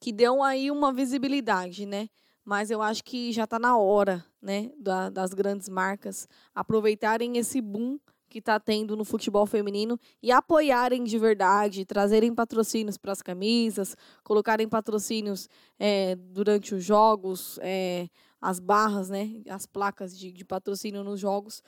que 0.00 0.12
deu 0.12 0.42
aí 0.42 0.70
uma 0.70 0.94
visibilidade, 0.94 1.84
né? 1.84 2.08
Mas 2.46 2.70
eu 2.70 2.80
acho 2.80 3.02
que 3.02 3.32
já 3.32 3.42
está 3.42 3.58
na 3.58 3.76
hora, 3.76 4.24
né, 4.40 4.70
da, 4.78 5.10
das 5.10 5.34
grandes 5.34 5.68
marcas 5.68 6.28
aproveitarem 6.54 7.36
esse 7.38 7.60
boom 7.60 7.98
que 8.28 8.38
está 8.38 8.60
tendo 8.60 8.96
no 8.96 9.04
futebol 9.04 9.44
feminino 9.46 9.98
e 10.22 10.30
apoiarem 10.30 11.02
de 11.02 11.18
verdade, 11.18 11.84
trazerem 11.84 12.32
patrocínios 12.32 12.96
para 12.96 13.10
as 13.10 13.20
camisas, 13.20 13.96
colocarem 14.22 14.68
patrocínios 14.68 15.48
é, 15.76 16.14
durante 16.14 16.72
os 16.72 16.84
jogos, 16.84 17.58
é, 17.62 18.08
as 18.40 18.60
barras, 18.60 19.10
né, 19.10 19.42
as 19.50 19.66
placas 19.66 20.16
de, 20.16 20.30
de 20.30 20.44
patrocínio 20.44 21.02
nos 21.02 21.18
jogos, 21.18 21.64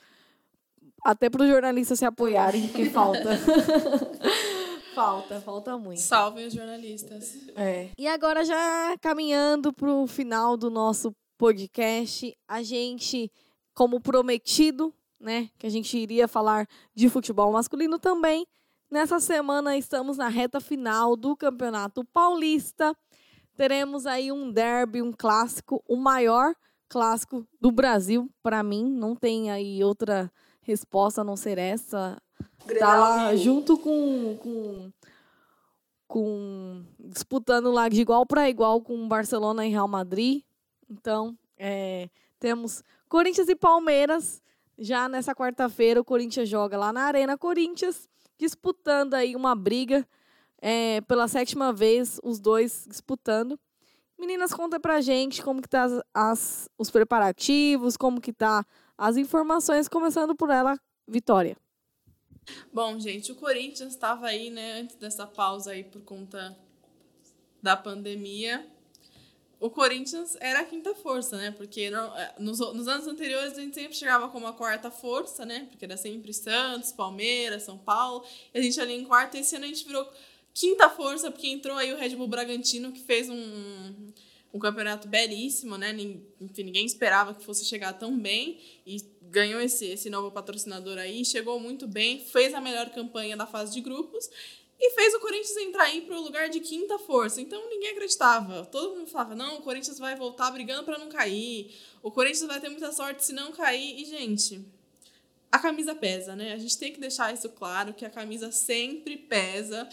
até 1.03 1.29
para 1.29 1.43
os 1.43 1.49
jornalistas 1.49 1.99
se 1.99 2.05
apoiarem, 2.05 2.69
que 2.69 2.89
falta. 2.89 3.31
Falta, 4.99 5.39
falta 5.39 5.77
muito. 5.77 6.01
Salvem 6.01 6.47
os 6.47 6.53
jornalistas. 6.53 7.47
É. 7.55 7.89
E 7.97 8.05
agora, 8.05 8.43
já 8.43 8.97
caminhando 8.99 9.71
para 9.71 9.89
o 9.89 10.05
final 10.05 10.57
do 10.57 10.69
nosso 10.69 11.15
podcast, 11.37 12.37
a 12.45 12.61
gente, 12.61 13.31
como 13.73 14.01
prometido, 14.01 14.93
né, 15.17 15.49
que 15.57 15.65
a 15.65 15.69
gente 15.69 15.97
iria 15.97 16.27
falar 16.27 16.67
de 16.93 17.07
futebol 17.07 17.49
masculino 17.53 17.97
também. 17.97 18.45
Nessa 18.91 19.21
semana 19.21 19.77
estamos 19.77 20.17
na 20.17 20.27
reta 20.27 20.59
final 20.59 21.15
do 21.15 21.33
Campeonato 21.33 22.03
Paulista. 22.03 22.93
Teremos 23.55 24.05
aí 24.05 24.33
um 24.33 24.51
derby, 24.51 25.01
um 25.01 25.13
clássico, 25.13 25.81
o 25.87 25.95
maior 25.95 26.53
clássico 26.89 27.47
do 27.61 27.71
Brasil, 27.71 28.29
para 28.43 28.61
mim. 28.61 28.83
Não 28.91 29.15
tem 29.15 29.49
aí 29.49 29.81
outra 29.81 30.29
resposta 30.61 31.21
a 31.21 31.23
não 31.23 31.35
ser 31.35 31.57
essa 31.57 32.21
tá 32.77 32.97
lá 32.97 33.35
junto 33.35 33.77
com, 33.77 34.37
com, 34.37 34.91
com 36.07 36.83
disputando 36.99 37.71
lá 37.71 37.89
de 37.89 38.01
igual 38.01 38.25
para 38.25 38.49
igual 38.49 38.81
com 38.81 39.07
Barcelona 39.07 39.65
e 39.65 39.69
Real 39.69 39.87
Madrid. 39.87 40.43
Então, 40.89 41.37
é, 41.57 42.09
temos 42.39 42.83
Corinthians 43.07 43.49
e 43.49 43.55
Palmeiras. 43.55 44.41
Já 44.77 45.09
nessa 45.09 45.35
quarta-feira, 45.35 45.99
o 45.99 46.05
Corinthians 46.05 46.47
joga 46.47 46.77
lá 46.77 46.93
na 46.93 47.01
Arena 47.01 47.37
Corinthians, 47.37 48.07
disputando 48.37 49.13
aí 49.13 49.35
uma 49.35 49.53
briga 49.53 50.07
é, 50.61 51.01
pela 51.01 51.27
sétima 51.27 51.73
vez, 51.73 52.19
os 52.23 52.39
dois 52.39 52.85
disputando. 52.87 53.59
Meninas, 54.17 54.53
conta 54.53 54.79
pra 54.79 55.01
gente 55.01 55.41
como 55.41 55.61
que 55.61 55.67
tá 55.67 55.83
as, 55.83 56.01
as, 56.13 56.69
os 56.77 56.89
preparativos, 56.89 57.97
como 57.97 58.21
que 58.21 58.31
tá 58.31 58.65
as 58.99 59.15
informações, 59.15 59.87
começando 59.87 60.35
por 60.35 60.49
ela, 60.49 60.77
Vitória. 61.07 61.55
Bom, 62.73 62.99
gente, 62.99 63.31
o 63.31 63.35
Corinthians 63.35 63.93
estava 63.93 64.27
aí, 64.27 64.49
né, 64.49 64.81
antes 64.81 64.97
dessa 64.97 65.25
pausa 65.25 65.71
aí 65.71 65.85
por 65.85 66.01
conta 66.01 66.57
da 67.61 67.77
pandemia. 67.77 68.67
O 69.57 69.69
Corinthians 69.69 70.35
era 70.39 70.61
a 70.61 70.65
quinta 70.65 70.93
força, 70.95 71.37
né? 71.37 71.51
Porque 71.51 71.81
é, 71.81 72.33
nos, 72.39 72.59
nos 72.59 72.87
anos 72.87 73.07
anteriores 73.07 73.57
a 73.57 73.61
gente 73.61 73.75
sempre 73.75 73.95
chegava 73.95 74.29
como 74.29 74.47
a 74.47 74.53
quarta 74.53 74.89
força, 74.89 75.45
né? 75.45 75.67
Porque 75.69 75.83
era 75.83 75.97
sempre 75.97 76.33
Santos, 76.33 76.93
Palmeiras, 76.93 77.63
São 77.63 77.77
Paulo. 77.77 78.25
E 78.53 78.59
a 78.59 78.61
gente 78.61 78.79
ali 78.79 78.93
em 78.93 79.03
quarto. 79.03 79.35
Esse 79.35 79.57
ano 79.57 79.65
a 79.65 79.67
gente 79.67 79.85
virou 79.85 80.09
quinta 80.53 80.89
força, 80.89 81.29
porque 81.29 81.47
entrou 81.47 81.77
aí 81.77 81.93
o 81.93 81.97
Red 81.97 82.15
Bull 82.15 82.29
Bragantino, 82.29 82.93
que 82.93 83.01
fez 83.01 83.29
um, 83.29 84.13
um 84.53 84.59
campeonato 84.59 85.07
belíssimo, 85.07 85.77
né? 85.77 85.91
Enfim, 86.41 86.63
ninguém 86.63 86.85
esperava 86.85 87.33
que 87.33 87.43
fosse 87.43 87.65
chegar 87.65 87.93
tão 87.93 88.17
bem. 88.17 88.59
E 88.85 88.97
ganhou 89.23 89.61
esse, 89.61 89.85
esse 89.85 90.09
novo 90.09 90.31
patrocinador 90.31 90.97
aí, 90.97 91.23
chegou 91.23 91.59
muito 91.59 91.87
bem, 91.87 92.19
fez 92.19 92.53
a 92.53 92.61
melhor 92.61 92.89
campanha 92.89 93.37
da 93.37 93.45
fase 93.45 93.73
de 93.73 93.81
grupos 93.81 94.29
e 94.79 94.91
fez 94.91 95.13
o 95.13 95.19
Corinthians 95.19 95.57
entrar 95.57 95.83
aí 95.83 96.01
para 96.01 96.17
o 96.17 96.21
lugar 96.21 96.49
de 96.49 96.59
quinta 96.61 96.97
força. 96.97 97.41
Então 97.41 97.69
ninguém 97.69 97.91
acreditava. 97.91 98.65
Todo 98.65 98.95
mundo 98.95 99.07
falava: 99.07 99.35
não, 99.35 99.57
o 99.57 99.61
Corinthians 99.61 99.99
vai 99.99 100.15
voltar 100.15 100.49
brigando 100.51 100.83
para 100.83 100.97
não 100.97 101.09
cair, 101.09 101.75
o 102.01 102.09
Corinthians 102.09 102.47
vai 102.47 102.59
ter 102.61 102.69
muita 102.69 102.91
sorte 102.91 103.25
se 103.25 103.33
não 103.33 103.51
cair. 103.51 103.99
E, 103.99 104.05
gente, 104.05 104.65
a 105.51 105.59
camisa 105.59 105.93
pesa, 105.93 106.35
né? 106.35 106.53
A 106.53 106.57
gente 106.57 106.77
tem 106.77 106.93
que 106.93 106.99
deixar 106.99 107.33
isso 107.33 107.49
claro: 107.49 107.93
que 107.93 108.05
a 108.05 108.09
camisa 108.09 108.51
sempre 108.51 109.17
pesa. 109.17 109.87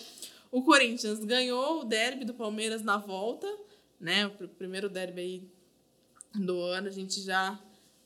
O 0.53 0.63
Corinthians 0.63 1.19
ganhou 1.25 1.81
o 1.81 1.85
derby 1.85 2.25
do 2.25 2.33
Palmeiras 2.33 2.81
na 2.81 2.97
volta, 2.97 3.53
né? 4.01 4.27
O 4.27 4.49
primeiro 4.49 4.89
derby 4.89 5.21
aí 5.21 5.51
do 6.35 6.61
ano, 6.61 6.89
a 6.89 6.93
gente 6.93 7.21
já 7.23 7.59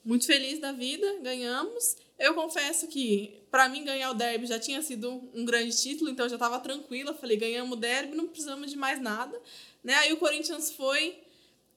muito 0.04 0.26
feliz 0.26 0.58
da 0.58 0.72
vida, 0.72 1.18
ganhamos. 1.20 1.96
Eu 2.18 2.34
confesso 2.34 2.86
que, 2.86 3.42
para 3.50 3.68
mim, 3.68 3.84
ganhar 3.84 4.10
o 4.10 4.14
derby 4.14 4.46
já 4.46 4.58
tinha 4.58 4.80
sido 4.82 5.10
um 5.34 5.44
grande 5.44 5.76
título, 5.76 6.10
então 6.10 6.26
eu 6.26 6.30
já 6.30 6.36
estava 6.36 6.58
tranquila. 6.58 7.14
Falei, 7.14 7.36
ganhamos 7.36 7.76
o 7.76 7.80
derby, 7.80 8.16
não 8.16 8.26
precisamos 8.26 8.70
de 8.70 8.76
mais 8.76 9.00
nada. 9.00 9.40
Né? 9.82 9.94
Aí 9.94 10.12
o 10.12 10.16
Corinthians 10.16 10.70
foi, 10.70 11.18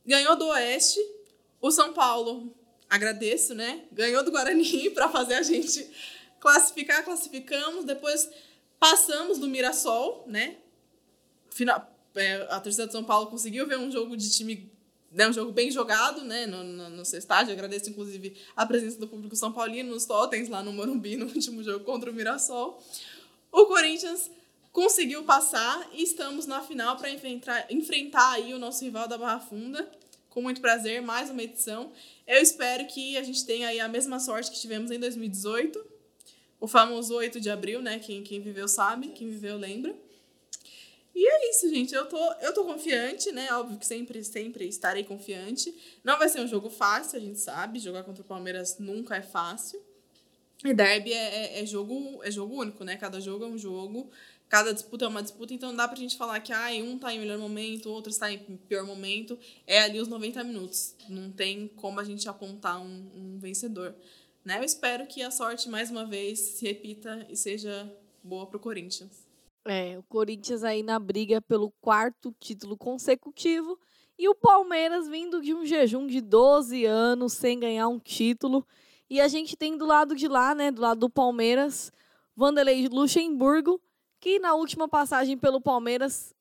ganhou 0.05 0.36
do 0.36 0.47
Oeste. 0.47 0.99
O 1.61 1.72
São 1.72 1.93
Paulo, 1.93 2.53
agradeço, 2.89 3.53
né? 3.53 3.86
Ganhou 3.91 4.24
do 4.24 4.32
Guarani 4.32 4.89
para 4.91 5.09
fazer 5.09 5.36
a 5.36 5.43
gente 5.43 5.89
classificar, 6.39 7.03
classificamos. 7.03 7.86
Depois 7.86 8.30
passamos 8.80 9.38
do 9.38 9.47
Mirassol, 9.47 10.26
né? 10.28 10.57
Final, 11.49 11.93
é, 12.16 12.47
a 12.49 12.59
torcida 12.59 12.86
de 12.86 12.91
São 12.91 13.03
Paulo 13.03 13.28
conseguiu 13.28 13.68
ver 13.68 13.78
um 13.78 13.91
jogo 13.91 14.16
de 14.16 14.30
time 14.32 14.72
é 15.16 15.30
um 15.30 15.34
jogo 15.34 15.51
bem 15.51 15.70
jogado, 15.70 16.24
né, 16.24 16.47
no, 16.47 16.64
no, 16.64 16.89
no 16.89 17.05
seu 17.05 17.20
estádio. 17.20 17.53
Agradeço, 17.53 17.89
inclusive, 17.89 18.36
a 18.55 18.66
presença 18.66 18.99
do 18.99 19.07
público 19.07 19.36
São 19.36 19.51
Paulino 19.51 19.91
nos 19.91 20.05
totens 20.05 20.49
lá 20.49 20.64
no 20.64 20.74
Morumbi, 20.74 21.16
no 21.16 21.28
último 21.30 21.61
jogo 21.61 21.86
contra 21.86 22.09
o 22.09 22.14
Mirassol. 22.14 22.84
O 23.51 23.66
Corinthians 23.68 24.32
conseguiu 24.72 25.24
passar 25.24 25.88
e 25.93 26.01
estamos 26.01 26.47
na 26.47 26.64
final 26.64 26.97
para 26.97 27.11
enfrentar, 27.11 27.68
enfrentar 27.70 28.32
aí 28.32 28.53
o 28.53 28.59
nosso 28.59 28.84
rival 28.84 29.07
da 29.07 29.18
Barra 29.18 29.39
Funda. 29.39 29.88
Com 30.30 30.41
muito 30.41 30.59
prazer, 30.61 30.99
mais 30.99 31.30
uma 31.30 31.43
edição. 31.43 31.91
Eu 32.26 32.41
espero 32.41 32.88
que 32.88 33.16
a 33.16 33.22
gente 33.22 33.45
tenha 33.45 33.68
aí 33.68 33.80
a 33.80 33.88
mesma 33.88 34.20
sorte 34.20 34.49
que 34.49 34.59
tivemos 34.59 34.89
em 34.89 34.99
2018. 34.99 35.93
O 36.59 36.68
famoso 36.68 37.14
8 37.14 37.39
de 37.39 37.51
abril, 37.51 37.84
né? 37.84 37.99
Quem, 37.99 38.24
quem 38.24 38.41
viveu 38.41 38.68
sabe, 38.68 39.09
quem 39.09 39.30
viveu 39.30 39.57
lembra. 39.57 39.95
E 41.16 41.28
é 41.28 41.49
isso, 41.51 41.70
gente. 41.70 41.93
Eu 41.93 42.07
tô, 42.07 42.34
eu 42.41 42.53
tô 42.53 42.66
confiante, 42.66 43.32
né? 43.32 43.47
Óbvio 43.53 43.78
que 43.78 43.86
sempre, 43.86 44.24
sempre 44.24 44.68
estarei 44.68 45.03
confiante. 45.03 45.74
Não 46.03 46.18
vai 46.18 46.28
ser 46.28 46.41
um 46.41 46.47
jogo 46.47 46.70
fácil, 46.70 47.18
a 47.18 47.22
gente 47.22 47.39
sabe. 47.39 47.80
Jogar 47.80 48.03
contra 48.03 48.24
o 48.24 48.26
Palmeiras 48.26 48.80
nunca 48.80 49.16
é 49.16 49.22
fácil. 49.22 49.80
E 50.66 50.74
derby 50.74 51.14
é, 51.14 51.57
é, 51.57 51.61
é 51.61 51.66
jogo, 51.66 52.22
é 52.24 52.32
jogo 52.32 52.55
único, 52.55 52.84
né? 52.84 52.95
Cada 52.95 53.20
jogo 53.20 53.43
é 53.43 53.47
um 53.47 53.57
jogo. 53.57 54.09
Cada 54.49 54.74
disputa 54.74 55.05
é 55.05 55.07
uma 55.07 55.24
disputa, 55.24 55.51
então 55.53 55.70
não 55.70 55.78
dá 55.78 55.88
pra 55.88 55.97
gente 55.97 56.16
falar 56.16 56.39
que 56.39 56.53
ah, 56.53 56.70
um 56.84 56.99
tá 56.99 57.11
em 57.11 57.20
melhor 57.20 57.39
momento, 57.39 57.89
outro 57.89 58.11
está 58.11 58.32
em 58.32 58.38
pior 58.68 58.86
momento. 58.86 59.38
É 59.66 59.82
ali 59.82 59.99
os 59.99 60.07
90 60.07 60.43
minutos. 60.43 60.95
Não 61.09 61.32
tem 61.32 61.68
como 61.76 61.99
a 61.99 62.03
gente 62.03 62.30
apontar 62.30 62.80
um, 62.80 63.09
um 63.16 63.39
vencedor. 63.39 63.95
Né? 64.45 64.59
Eu 64.59 64.64
espero 64.64 65.07
que 65.07 65.22
a 65.22 65.32
sorte, 65.32 65.70
mais 65.70 65.89
uma 65.89 66.05
vez, 66.05 66.39
se 66.39 66.66
repita 66.66 67.26
e 67.30 67.36
seja 67.36 67.91
boa 68.24 68.45
pro 68.45 68.59
Corinthians. 68.59 69.33
É, 69.66 69.97
o 69.97 70.03
Corinthians 70.03 70.64
aí 70.64 70.84
na 70.84 70.99
briga 70.99 71.41
pelo 71.41 71.72
quarto 71.80 72.36
título 72.38 72.78
consecutivo 72.78 73.80
e 74.20 74.28
o 74.28 74.36
Palmeiras 74.36 75.07
vindo 75.07 75.41
de 75.41 75.53
um 75.53 75.66
jejum 75.66 76.05
de 76.05 76.20
12 76.20 76.86
anos 76.86 77.34
sem 77.34 77.59
ganhar 77.59 77.88
um 77.88 77.97
título. 77.97 78.66
E 79.09 79.22
a 79.22 79.28
gente 79.28 79.55
tem 79.55 79.78
do 79.78 79.86
lado 79.86 80.16
de 80.16 80.28
lá, 80.28 80.53
né, 80.53 80.70
do 80.70 80.82
lado 80.82 80.99
do 80.99 81.09
Palmeiras, 81.09 81.91
Vanderlei 82.36 82.88
Luxemburgo, 82.89 83.80
que 84.20 84.38
na 84.38 84.53
última 84.53 84.88
passagem 84.88 85.38
pelo 85.38 85.61
Palmeiras 85.61 86.33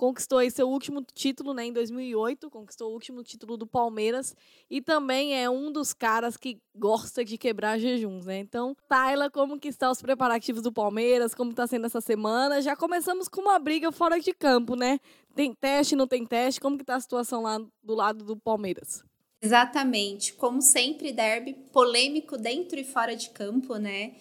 conquistou 0.00 0.38
aí 0.38 0.50
seu 0.50 0.66
último 0.66 1.04
título, 1.14 1.52
né, 1.52 1.66
em 1.66 1.74
2008, 1.74 2.48
conquistou 2.48 2.88
o 2.88 2.94
último 2.94 3.22
título 3.22 3.58
do 3.58 3.66
Palmeiras 3.66 4.34
e 4.70 4.80
também 4.80 5.38
é 5.38 5.50
um 5.50 5.70
dos 5.70 5.92
caras 5.92 6.38
que 6.38 6.58
gosta 6.74 7.22
de 7.22 7.36
quebrar 7.36 7.78
jejuns, 7.78 8.24
né? 8.24 8.38
Então, 8.38 8.74
Tayla, 8.88 9.28
como 9.28 9.60
que 9.60 9.68
estão 9.68 9.92
os 9.92 10.00
preparativos 10.00 10.62
do 10.62 10.72
Palmeiras? 10.72 11.34
Como 11.34 11.50
está 11.50 11.66
sendo 11.66 11.84
essa 11.84 12.00
semana? 12.00 12.62
Já 12.62 12.74
começamos 12.74 13.28
com 13.28 13.42
uma 13.42 13.58
briga 13.58 13.92
fora 13.92 14.18
de 14.18 14.32
campo, 14.32 14.74
né? 14.74 14.98
Tem 15.34 15.52
teste, 15.52 15.94
não 15.94 16.06
tem 16.06 16.24
teste? 16.24 16.62
Como 16.62 16.78
que 16.78 16.84
tá 16.84 16.94
a 16.94 17.00
situação 17.00 17.42
lá 17.42 17.58
do 17.82 17.94
lado 17.94 18.24
do 18.24 18.38
Palmeiras? 18.38 19.04
Exatamente. 19.42 20.32
Como 20.32 20.62
sempre, 20.62 21.12
derby 21.12 21.52
polêmico 21.74 22.38
dentro 22.38 22.80
e 22.80 22.84
fora 22.84 23.14
de 23.14 23.28
campo, 23.28 23.76
né? 23.76 24.14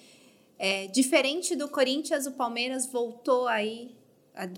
É, 0.58 0.88
diferente 0.88 1.56
do 1.56 1.70
Corinthians, 1.70 2.26
o 2.26 2.34
Palmeiras 2.34 2.86
voltou 2.86 3.48
aí 3.48 3.98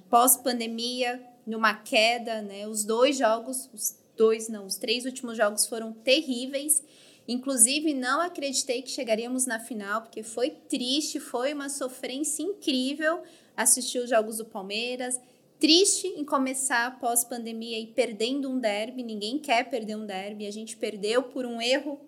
pós-pandemia, 0.10 1.22
numa 1.46 1.74
queda, 1.74 2.42
né? 2.42 2.68
Os 2.68 2.84
dois 2.84 3.18
jogos, 3.18 3.70
os 3.74 3.96
dois, 4.16 4.48
não, 4.48 4.66
os 4.66 4.76
três 4.76 5.06
últimos 5.06 5.38
jogos 5.38 5.66
foram 5.66 5.92
terríveis. 5.92 6.84
Inclusive, 7.28 7.94
não 7.94 8.20
acreditei 8.22 8.82
que 8.82 8.90
chegaríamos 8.90 9.46
na 9.46 9.60
final, 9.60 10.02
porque 10.02 10.24
foi 10.24 10.50
triste, 10.50 11.20
foi 11.20 11.54
uma 11.54 11.70
sofrência 11.70 12.44
incrível 12.44 13.22
assistir 13.56 14.00
os 14.00 14.10
jogos 14.10 14.38
do 14.38 14.46
Palmeiras. 14.46 15.20
Triste 15.60 16.08
em 16.08 16.26
começar 16.26 17.00
pós-pandemia 17.00 17.80
e 17.80 17.88
perdendo 17.88 18.50
um 18.50 18.60
derby. 18.60 19.04
Ninguém 19.04 19.38
quer 19.38 19.70
perder 19.70 19.96
um 19.96 20.06
derby. 20.06 20.48
A 20.48 20.52
gente 20.52 20.76
perdeu 20.76 21.22
por 21.22 21.46
um 21.46 21.62
erro. 21.62 22.00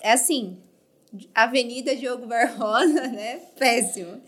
É 0.00 0.12
assim, 0.12 0.56
Avenida 1.34 1.94
Diogo 1.94 2.26
Barbosa, 2.26 3.08
né? 3.08 3.40
Péssimo. 3.58 4.22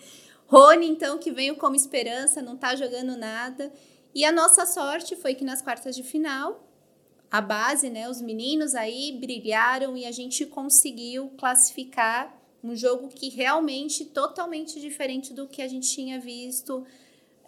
Rony, 0.52 0.86
então, 0.86 1.16
que 1.16 1.32
veio 1.32 1.56
como 1.56 1.74
esperança, 1.74 2.42
não 2.42 2.58
tá 2.58 2.76
jogando 2.76 3.16
nada. 3.16 3.72
E 4.14 4.22
a 4.22 4.30
nossa 4.30 4.66
sorte 4.66 5.16
foi 5.16 5.34
que 5.34 5.42
nas 5.42 5.62
quartas 5.62 5.96
de 5.96 6.02
final, 6.02 6.68
a 7.30 7.40
base, 7.40 7.88
né, 7.88 8.06
os 8.06 8.20
meninos 8.20 8.74
aí 8.74 9.16
brilharam 9.18 9.96
e 9.96 10.04
a 10.04 10.12
gente 10.12 10.44
conseguiu 10.44 11.30
classificar 11.38 12.38
um 12.62 12.76
jogo 12.76 13.08
que 13.08 13.30
realmente 13.30 14.04
totalmente 14.04 14.78
diferente 14.78 15.32
do 15.32 15.48
que 15.48 15.62
a 15.62 15.66
gente 15.66 15.88
tinha 15.88 16.20
visto 16.20 16.84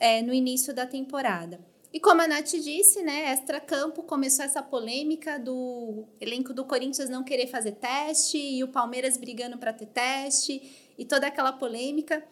é, 0.00 0.22
no 0.22 0.32
início 0.32 0.74
da 0.74 0.86
temporada. 0.86 1.60
E 1.92 2.00
como 2.00 2.22
a 2.22 2.26
Nath 2.26 2.52
disse, 2.52 3.02
né, 3.02 3.30
extra-campo 3.32 4.02
começou 4.02 4.46
essa 4.46 4.62
polêmica 4.62 5.38
do 5.38 6.06
elenco 6.18 6.54
do 6.54 6.64
Corinthians 6.64 7.10
não 7.10 7.22
querer 7.22 7.48
fazer 7.48 7.72
teste 7.72 8.38
e 8.38 8.64
o 8.64 8.68
Palmeiras 8.68 9.18
brigando 9.18 9.58
para 9.58 9.74
ter 9.74 9.86
teste 9.86 10.90
e 10.96 11.04
toda 11.04 11.26
aquela 11.26 11.52
polêmica. 11.52 12.26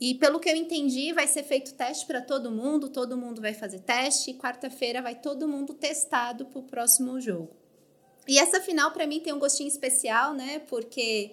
E 0.00 0.14
pelo 0.14 0.38
que 0.38 0.48
eu 0.48 0.54
entendi, 0.54 1.12
vai 1.12 1.26
ser 1.26 1.42
feito 1.42 1.74
teste 1.74 2.06
para 2.06 2.20
todo 2.20 2.50
mundo, 2.50 2.88
todo 2.88 3.16
mundo 3.16 3.40
vai 3.40 3.52
fazer 3.52 3.80
teste, 3.80 4.30
e 4.30 4.34
quarta-feira 4.34 5.02
vai 5.02 5.16
todo 5.16 5.48
mundo 5.48 5.74
testado 5.74 6.46
para 6.46 6.58
o 6.58 6.62
próximo 6.62 7.20
jogo. 7.20 7.50
E 8.26 8.38
essa 8.38 8.60
final 8.60 8.92
para 8.92 9.06
mim 9.06 9.20
tem 9.20 9.32
um 9.32 9.38
gostinho 9.38 9.68
especial, 9.68 10.34
né? 10.34 10.60
Porque 10.68 11.32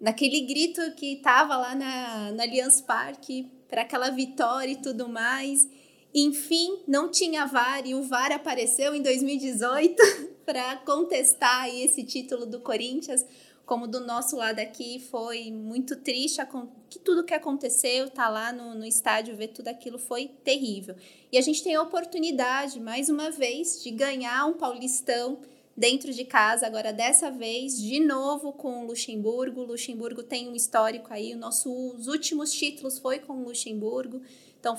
naquele 0.00 0.40
grito 0.40 0.80
que 0.96 1.16
tava 1.16 1.56
lá 1.56 1.74
na, 1.74 2.32
na 2.32 2.42
Allianz 2.42 2.80
Parque 2.80 3.50
para 3.68 3.82
aquela 3.82 4.10
vitória 4.10 4.72
e 4.72 4.82
tudo 4.82 5.08
mais, 5.08 5.68
enfim, 6.14 6.82
não 6.86 7.10
tinha 7.10 7.46
VAR 7.46 7.86
e 7.86 7.94
o 7.94 8.02
VAR 8.02 8.32
apareceu 8.32 8.94
em 8.94 9.02
2018 9.02 9.96
para 10.46 10.76
contestar 10.78 11.68
esse 11.68 12.04
título 12.04 12.46
do 12.46 12.60
Corinthians 12.60 13.24
como 13.66 13.88
do 13.88 14.00
nosso 14.00 14.36
lado 14.36 14.58
aqui 14.58 14.98
foi 15.10 15.50
muito 15.50 15.96
triste, 15.96 16.40
que 16.90 16.98
tudo 16.98 17.24
que 17.24 17.34
aconteceu, 17.34 18.10
tá 18.10 18.28
lá 18.28 18.52
no, 18.52 18.74
no 18.74 18.84
estádio, 18.84 19.36
ver 19.36 19.48
tudo 19.48 19.68
aquilo 19.68 19.98
foi 19.98 20.28
terrível. 20.44 20.94
E 21.32 21.38
a 21.38 21.40
gente 21.40 21.62
tem 21.62 21.74
a 21.74 21.82
oportunidade, 21.82 22.78
mais 22.78 23.08
uma 23.08 23.30
vez, 23.30 23.82
de 23.82 23.90
ganhar 23.90 24.46
um 24.46 24.54
Paulistão 24.54 25.38
dentro 25.76 26.12
de 26.12 26.24
casa, 26.24 26.66
agora 26.66 26.92
dessa 26.92 27.30
vez, 27.30 27.76
de 27.80 28.00
novo 28.00 28.52
com 28.52 28.84
o 28.84 28.86
Luxemburgo. 28.86 29.62
O 29.62 29.66
Luxemburgo 29.66 30.22
tem 30.22 30.48
um 30.48 30.54
histórico 30.54 31.12
aí, 31.12 31.34
nossos 31.34 32.06
últimos 32.06 32.52
títulos 32.52 32.98
foi 32.98 33.18
com 33.18 33.32
o 33.32 33.44
Luxemburgo. 33.44 34.20
Então, 34.60 34.76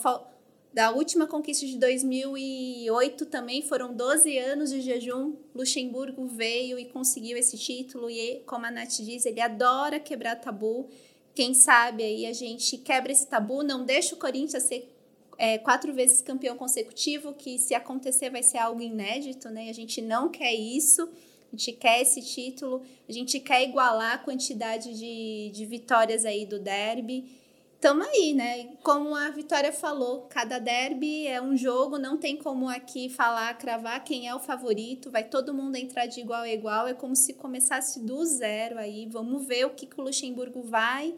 da 0.76 0.92
última 0.92 1.26
conquista 1.26 1.66
de 1.66 1.78
2008 1.78 3.28
também 3.28 3.62
foram 3.62 3.94
12 3.94 4.38
anos 4.38 4.70
de 4.70 4.82
jejum. 4.82 5.38
Luxemburgo 5.56 6.28
veio 6.28 6.78
e 6.78 6.84
conseguiu 6.84 7.38
esse 7.38 7.58
título 7.58 8.10
e, 8.10 8.42
como 8.46 8.66
a 8.66 8.72
Nath 8.72 8.98
diz, 9.00 9.26
ele 9.26 9.40
adora 9.40 10.02
quebrar 10.02 10.36
tabu. 10.36 10.90
Quem 11.34 11.54
sabe 11.54 12.04
aí 12.04 12.26
a 12.26 12.34
gente 12.34 12.78
quebra 12.78 13.14
esse 13.14 13.26
tabu, 13.26 13.64
não 13.64 13.86
deixa 13.86 14.16
o 14.16 14.18
Corinthians 14.18 14.64
ser 14.64 14.94
é, 15.38 15.58
quatro 15.58 15.94
vezes 15.94 16.22
campeão 16.22 16.58
consecutivo, 16.58 17.32
que 17.32 17.58
se 17.58 17.74
acontecer 17.74 18.30
vai 18.30 18.44
ser 18.44 18.58
algo 18.58 18.82
inédito, 18.82 19.50
né? 19.50 19.70
A 19.70 19.74
gente 19.74 20.02
não 20.02 20.28
quer 20.28 20.54
isso, 20.54 21.04
a 21.04 21.56
gente 21.56 21.72
quer 21.72 22.02
esse 22.02 22.22
título, 22.22 22.84
a 23.08 23.14
gente 23.14 23.40
quer 23.40 23.64
igualar 23.64 24.16
a 24.16 24.18
quantidade 24.18 24.94
de, 24.94 25.52
de 25.54 25.66
vitórias 25.66 26.26
aí 26.26 26.46
do 26.46 26.60
derby 26.60 27.45
tamo 27.86 28.02
aí, 28.02 28.34
né? 28.34 28.70
Como 28.82 29.14
a 29.14 29.30
Vitória 29.30 29.72
falou, 29.72 30.22
cada 30.22 30.58
derby 30.58 31.28
é 31.28 31.40
um 31.40 31.56
jogo, 31.56 32.00
não 32.00 32.18
tem 32.18 32.36
como 32.36 32.68
aqui 32.68 33.10
falar, 33.10 33.56
cravar 33.60 34.04
quem 34.04 34.28
é 34.28 34.34
o 34.34 34.40
favorito, 34.40 35.12
vai 35.12 35.24
todo 35.24 35.54
mundo 35.54 35.76
entrar 35.76 36.08
de 36.08 36.20
igual 36.20 36.42
a 36.42 36.50
igual, 36.50 36.88
é 36.88 36.96
como 36.96 37.16
se 37.16 37.34
começasse 37.34 38.00
do 38.00 38.26
zero 38.26 38.80
aí. 38.80 39.06
Vamos 39.06 39.46
ver 39.46 39.68
o 39.68 39.70
que, 39.70 39.86
que 39.86 40.02
o 40.02 40.04
Luxemburgo 40.04 40.64
vai 40.64 41.14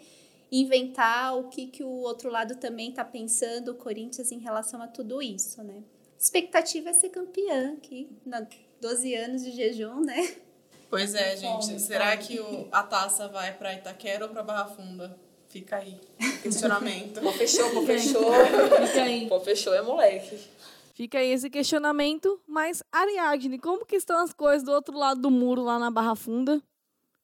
inventar, 0.52 1.38
o 1.38 1.46
que, 1.46 1.68
que 1.68 1.86
o 1.86 2.02
outro 2.02 2.30
lado 2.30 2.58
também 2.58 2.92
tá 2.92 3.06
pensando, 3.06 3.72
o 3.72 3.76
Corinthians, 3.76 4.34
em 4.34 4.40
relação 4.40 4.82
a 4.82 4.88
tudo 4.88 5.22
isso, 5.22 5.64
né? 5.64 5.82
Expectativa 6.20 6.90
é 6.90 6.94
ser 6.94 7.12
campeã 7.12 7.76
aqui, 7.78 8.10
na 8.26 8.46
12 8.82 9.16
anos 9.16 9.42
de 9.42 9.52
jejum, 9.52 10.02
né? 10.02 10.36
Pois 10.90 11.16
é, 11.16 11.38
gente. 11.38 11.80
Será 11.80 12.18
que 12.18 12.42
o, 12.42 12.68
a 12.74 12.84
taça 12.84 13.30
vai 13.30 13.58
para 13.58 13.74
Itaquera 13.74 14.26
ou 14.26 14.32
para 14.32 14.44
Barra 14.44 14.66
Funda? 14.68 15.27
Fica 15.50 15.78
aí. 15.78 16.00
Questionamento. 16.42 17.20
pô, 17.22 17.32
fechou, 17.32 17.70
pô, 17.72 17.82
fechou. 17.84 18.32
Fica 18.32 19.04
aí. 19.04 19.28
Pô, 19.28 19.40
fechou, 19.40 19.74
é 19.74 19.82
moleque. 19.82 20.38
Fica 20.94 21.20
aí 21.20 21.32
esse 21.32 21.50
questionamento. 21.50 22.42
Mas, 22.48 22.84
Ariadne, 22.92 23.60
como 23.60 23.86
que 23.86 23.96
estão 23.96 24.20
as 24.24 24.34
coisas 24.34 24.64
do 24.64 24.72
outro 24.72 24.98
lado 24.98 25.22
do 25.22 25.32
muro, 25.32 25.64
lá 25.64 25.80
na 25.80 25.92
Barra 25.92 26.16
Funda? 26.16 26.62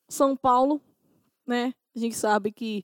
São 0.08 0.36
Paulo, 0.36 0.82
né? 1.46 1.74
A 1.96 2.00
gente 2.00 2.16
sabe 2.16 2.52
que 2.52 2.84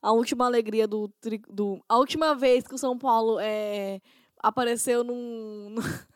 a 0.00 0.12
última 0.12 0.46
alegria 0.46 0.86
do... 0.86 1.10
do 1.48 1.82
a 1.88 1.96
última 1.96 2.34
vez 2.34 2.66
que 2.66 2.74
o 2.74 2.78
São 2.78 2.96
Paulo 2.96 3.38
é, 3.40 4.00
apareceu 4.42 5.02
num... 5.02 5.76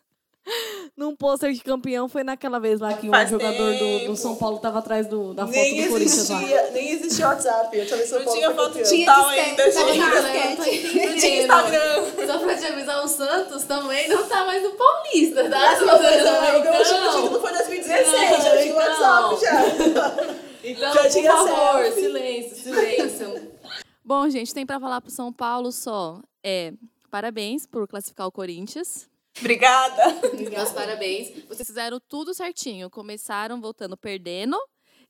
num 1.01 1.17
pôster 1.17 1.51
de 1.51 1.65
campeão 1.65 2.11
foi 2.11 2.23
naquela 2.23 2.61
vez 2.61 2.79
lá 2.79 2.93
que 2.93 3.09
o 3.09 3.11
um 3.11 3.27
jogador 3.27 3.75
do, 3.75 4.05
do, 4.09 4.17
São 4.17 4.37
Paulo 4.37 4.59
tava 4.59 4.81
atrás 4.81 5.07
do, 5.07 5.33
da 5.33 5.47
foto 5.47 5.57
nem 5.57 5.85
do 5.85 5.89
Corinthians 5.89 6.29
lá. 6.29 6.41
Nem 6.73 6.93
existia 6.93 7.27
WhatsApp. 7.27 7.79
Eu 7.79 7.89
também 7.89 8.07
São 8.07 8.23
não 8.23 8.33
tinha 8.35 8.55
foto 8.55 8.75
digital 8.75 9.29
ainda, 9.29 9.73
gente. 9.73 9.99
Não 9.99 11.15
tinha 11.17 11.43
Instagram. 11.43 12.27
Só 12.27 12.39
pra 12.41 12.55
te 12.55 12.67
avisar, 12.67 13.03
o 13.03 13.09
Santos 13.09 13.65
também 13.65 14.11
não 14.11 14.29
tá 14.29 14.45
mais 14.45 14.63
no 14.63 14.73
Paulista, 14.73 15.49
tá? 15.49 15.81
Não, 15.81 15.87
não, 15.87 16.03
não, 16.03 16.65
não, 16.65 17.23
não, 17.23 17.31
não 17.33 17.41
foi 17.41 17.51
2016, 17.51 18.31
não, 18.31 18.41
já 18.43 18.63
tinha 18.63 18.75
WhatsApp 18.75 19.41
já. 19.41 20.41
Então, 20.63 20.93
já 20.93 21.09
tinha 21.09 21.33
por 21.33 21.49
favor, 21.49 21.83
selfie. 21.85 22.01
silêncio, 22.03 22.57
silêncio. 22.57 23.53
Bom, 24.05 24.29
gente, 24.29 24.53
tem 24.53 24.67
pra 24.67 24.79
falar 24.79 25.01
pro 25.01 25.11
São 25.11 25.33
Paulo 25.33 25.73
só. 25.73 26.21
É, 26.45 26.75
parabéns 27.11 27.65
por 27.65 27.89
classificar 27.89 28.27
o 28.27 28.31
Corinthians. 28.31 29.09
Obrigada. 29.39 30.21
Meus 30.51 30.73
parabéns. 30.73 31.45
Vocês 31.47 31.67
fizeram 31.67 32.01
tudo 32.09 32.35
certinho. 32.35 32.91
Começaram 32.91 33.61
voltando 33.61 33.97
perdendo. 33.97 34.59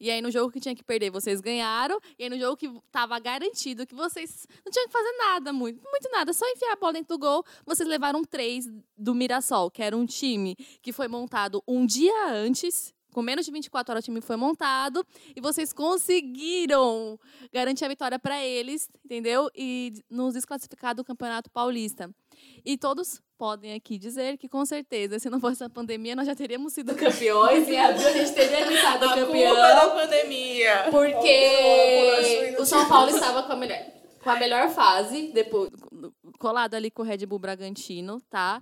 E 0.00 0.10
aí, 0.10 0.22
no 0.22 0.30
jogo 0.30 0.50
que 0.50 0.58
tinha 0.58 0.74
que 0.74 0.82
perder, 0.82 1.10
vocês 1.10 1.42
ganharam. 1.42 2.00
E 2.18 2.24
aí, 2.24 2.30
no 2.30 2.38
jogo 2.38 2.56
que 2.56 2.70
tava 2.90 3.18
garantido 3.18 3.86
que 3.86 3.94
vocês 3.94 4.46
não 4.64 4.72
tinham 4.72 4.86
que 4.86 4.92
fazer 4.92 5.12
nada, 5.18 5.52
muito, 5.52 5.82
muito 5.82 6.08
nada, 6.10 6.32
só 6.32 6.48
enfiar 6.48 6.72
a 6.72 6.76
bola 6.76 6.94
dentro 6.94 7.16
do 7.16 7.18
gol, 7.18 7.44
vocês 7.66 7.86
levaram 7.86 8.24
três 8.24 8.64
do 8.96 9.14
Mirassol, 9.14 9.70
que 9.70 9.82
era 9.82 9.94
um 9.94 10.06
time 10.06 10.56
que 10.80 10.90
foi 10.90 11.06
montado 11.06 11.62
um 11.68 11.84
dia 11.84 12.28
antes. 12.32 12.94
Com 13.12 13.22
menos 13.22 13.44
de 13.44 13.50
24 13.50 13.92
horas 13.92 14.04
o 14.04 14.06
time 14.06 14.20
foi 14.20 14.36
montado 14.36 15.04
e 15.34 15.40
vocês 15.40 15.72
conseguiram 15.72 17.18
garantir 17.52 17.84
a 17.84 17.88
vitória 17.88 18.20
para 18.20 18.42
eles, 18.42 18.88
entendeu? 19.04 19.50
E 19.52 19.92
nos 20.08 20.34
desclassificar 20.34 20.94
do 20.94 21.04
Campeonato 21.04 21.50
Paulista. 21.50 22.08
E 22.64 22.78
todos 22.78 23.20
podem 23.41 23.72
aqui 23.72 23.97
dizer 23.97 24.36
que, 24.36 24.47
com 24.47 24.66
certeza, 24.66 25.18
se 25.18 25.30
não 25.30 25.41
fosse 25.41 25.64
a 25.64 25.70
pandemia, 25.70 26.14
nós 26.14 26.26
já 26.26 26.36
teríamos 26.36 26.74
sido 26.74 26.95
campeões. 26.95 27.66
em 27.66 27.80
abril 27.80 28.07
a 28.07 28.12
gente 28.12 28.34
teria 28.34 28.66
gritado 28.66 29.09
campeão. 29.09 29.55
Culpa 29.55 29.74
da 29.74 29.88
pandemia. 29.88 30.84
Porque 30.91 32.55
o 32.59 32.66
São 32.66 32.86
Paulo 32.86 33.09
estava 33.09 33.45
com 33.45 33.53
a 33.55 33.57
melhor, 33.57 33.78
com 34.22 34.28
a 34.28 34.36
melhor 34.36 34.68
fase, 34.68 35.30
depois, 35.32 35.70
colado 36.38 36.74
ali 36.74 36.91
com 36.91 37.01
o 37.01 37.05
Red 37.07 37.24
Bull 37.24 37.38
Bragantino, 37.38 38.20
tá? 38.28 38.61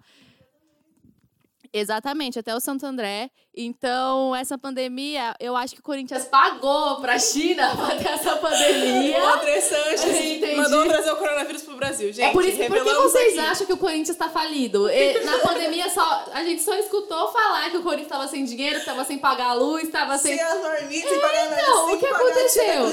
Exatamente, 1.72 2.38
até 2.38 2.54
o 2.54 2.60
Santo 2.60 2.84
André. 2.86 3.30
Então, 3.54 4.34
essa 4.36 4.56
pandemia, 4.56 5.34
eu 5.40 5.56
acho 5.56 5.74
que 5.74 5.80
o 5.80 5.82
Corinthians 5.82 6.24
pagou 6.26 7.00
pra 7.00 7.18
China 7.18 7.74
pra 7.76 7.96
ter 7.96 8.08
essa 8.08 8.36
pandemia. 8.36 9.18
O 9.20 9.26
André 9.34 9.60
Sanches 9.60 10.04
Entendi. 10.04 10.54
mandou 10.56 10.84
trazer 10.86 11.10
o 11.10 11.16
coronavírus 11.16 11.62
pro 11.62 11.76
Brasil. 11.76 12.12
Gente, 12.12 12.24
é 12.24 12.32
por 12.32 12.44
isso 12.44 12.56
por 12.56 12.82
que 12.84 12.94
vocês 12.94 13.36
aqui. 13.38 13.48
acham 13.48 13.66
que 13.66 13.72
o 13.72 13.76
Corinthians 13.76 14.16
tá 14.16 14.28
falido? 14.28 14.88
E, 14.88 15.24
na 15.24 15.38
pandemia, 15.46 15.90
só, 15.90 16.26
a 16.32 16.44
gente 16.44 16.62
só 16.62 16.74
escutou 16.76 17.32
falar 17.32 17.68
que 17.70 17.76
o 17.78 17.82
Corinthians 17.82 18.08
tava 18.08 18.28
sem 18.28 18.44
dinheiro, 18.44 18.78
que 18.78 18.86
tava 18.86 19.04
sem 19.04 19.18
pagar 19.18 19.50
a 19.50 19.54
luz, 19.54 19.88
tava 19.90 20.16
sem. 20.18 20.36
Sem 20.36 20.46
as 20.46 20.60
marmitas, 20.62 21.10
sem 21.10 21.20
pagar 21.20 21.50
nada, 21.50 21.60
Então, 21.62 21.94
o 21.94 21.98
que 21.98 22.06
a 22.06 22.10
aconteceu? 22.10 22.84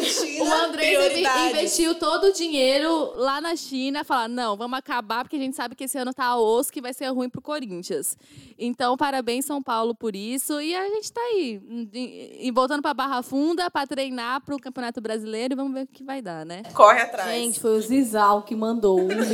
O 0.43 0.71
prioridades. 0.71 1.51
investiu 1.51 1.95
todo 1.95 2.25
o 2.25 2.33
dinheiro 2.33 3.13
lá 3.15 3.39
na 3.39 3.55
China, 3.55 4.03
falar, 4.03 4.27
não, 4.27 4.57
vamos 4.57 4.77
acabar, 4.79 5.23
porque 5.23 5.35
a 5.35 5.39
gente 5.39 5.55
sabe 5.55 5.75
que 5.75 5.83
esse 5.83 5.97
ano 5.97 6.13
tá 6.13 6.35
osso, 6.35 6.71
que 6.71 6.81
vai 6.81 6.93
ser 6.93 7.07
ruim 7.09 7.29
pro 7.29 7.41
Corinthians. 7.41 8.17
Então, 8.65 8.97
parabéns, 8.97 9.45
São 9.45 9.61
Paulo, 9.61 9.93
por 9.95 10.15
isso. 10.15 10.59
E 10.61 10.75
a 10.75 10.85
gente 10.89 11.11
tá 11.11 11.21
aí, 11.21 11.61
e, 11.93 12.51
voltando 12.51 12.81
pra 12.81 12.93
Barra 12.93 13.21
Funda, 13.23 13.69
pra 13.69 13.85
treinar 13.87 14.41
pro 14.43 14.57
Campeonato 14.59 14.99
Brasileiro, 15.01 15.53
e 15.53 15.55
vamos 15.55 15.73
ver 15.73 15.83
o 15.83 15.87
que 15.87 16.03
vai 16.03 16.21
dar, 16.21 16.45
né? 16.45 16.63
Corre 16.73 17.01
atrás. 17.01 17.29
Gente, 17.29 17.59
foi 17.59 17.77
o 17.77 17.81
Zizal 17.81 18.43
que 18.43 18.55
mandou 18.55 18.99
o 18.99 19.07
vírus. 19.07 19.25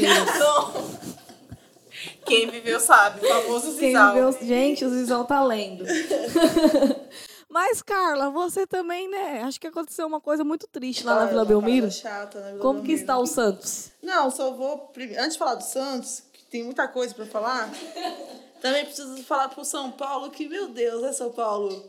Quem 2.25 2.47
viveu 2.49 2.79
sabe, 2.79 3.23
o 3.25 3.27
famoso 3.27 3.77
Quem 3.77 3.89
Zizal. 3.89 4.13
viu- 4.13 4.47
Gente, 4.47 4.85
o 4.85 4.89
Zizão 4.89 5.23
tá 5.25 5.43
lendo. 5.43 5.83
Mas, 7.49 7.81
Carla, 7.81 8.29
você 8.29 8.65
também, 8.65 9.09
né? 9.09 9.41
Acho 9.43 9.59
que 9.59 9.67
aconteceu 9.67 10.07
uma 10.07 10.21
coisa 10.21 10.41
muito 10.41 10.65
triste 10.67 11.05
lá 11.05 11.15
na 11.15 11.25
Vila 11.25 11.43
Belmiro. 11.43 11.91
Chata, 11.91 12.39
na 12.39 12.47
Vila 12.47 12.59
Como 12.59 12.79
que 12.79 12.87
Belmiro. 12.87 13.01
está 13.01 13.17
o 13.17 13.25
Santos? 13.25 13.91
Não, 14.01 14.31
só 14.31 14.51
vou. 14.51 14.89
Antes 15.19 15.33
de 15.33 15.37
falar 15.39 15.55
do 15.55 15.63
Santos, 15.63 16.23
que 16.31 16.45
tem 16.45 16.63
muita 16.63 16.87
coisa 16.87 17.13
pra 17.13 17.25
falar, 17.25 17.69
também 18.61 18.85
preciso 18.85 19.23
falar 19.23 19.49
pro 19.49 19.65
São 19.65 19.91
Paulo 19.91 20.29
que, 20.29 20.47
meu 20.47 20.67
Deus, 20.67 21.01
né, 21.01 21.11
São 21.11 21.31
Paulo? 21.31 21.83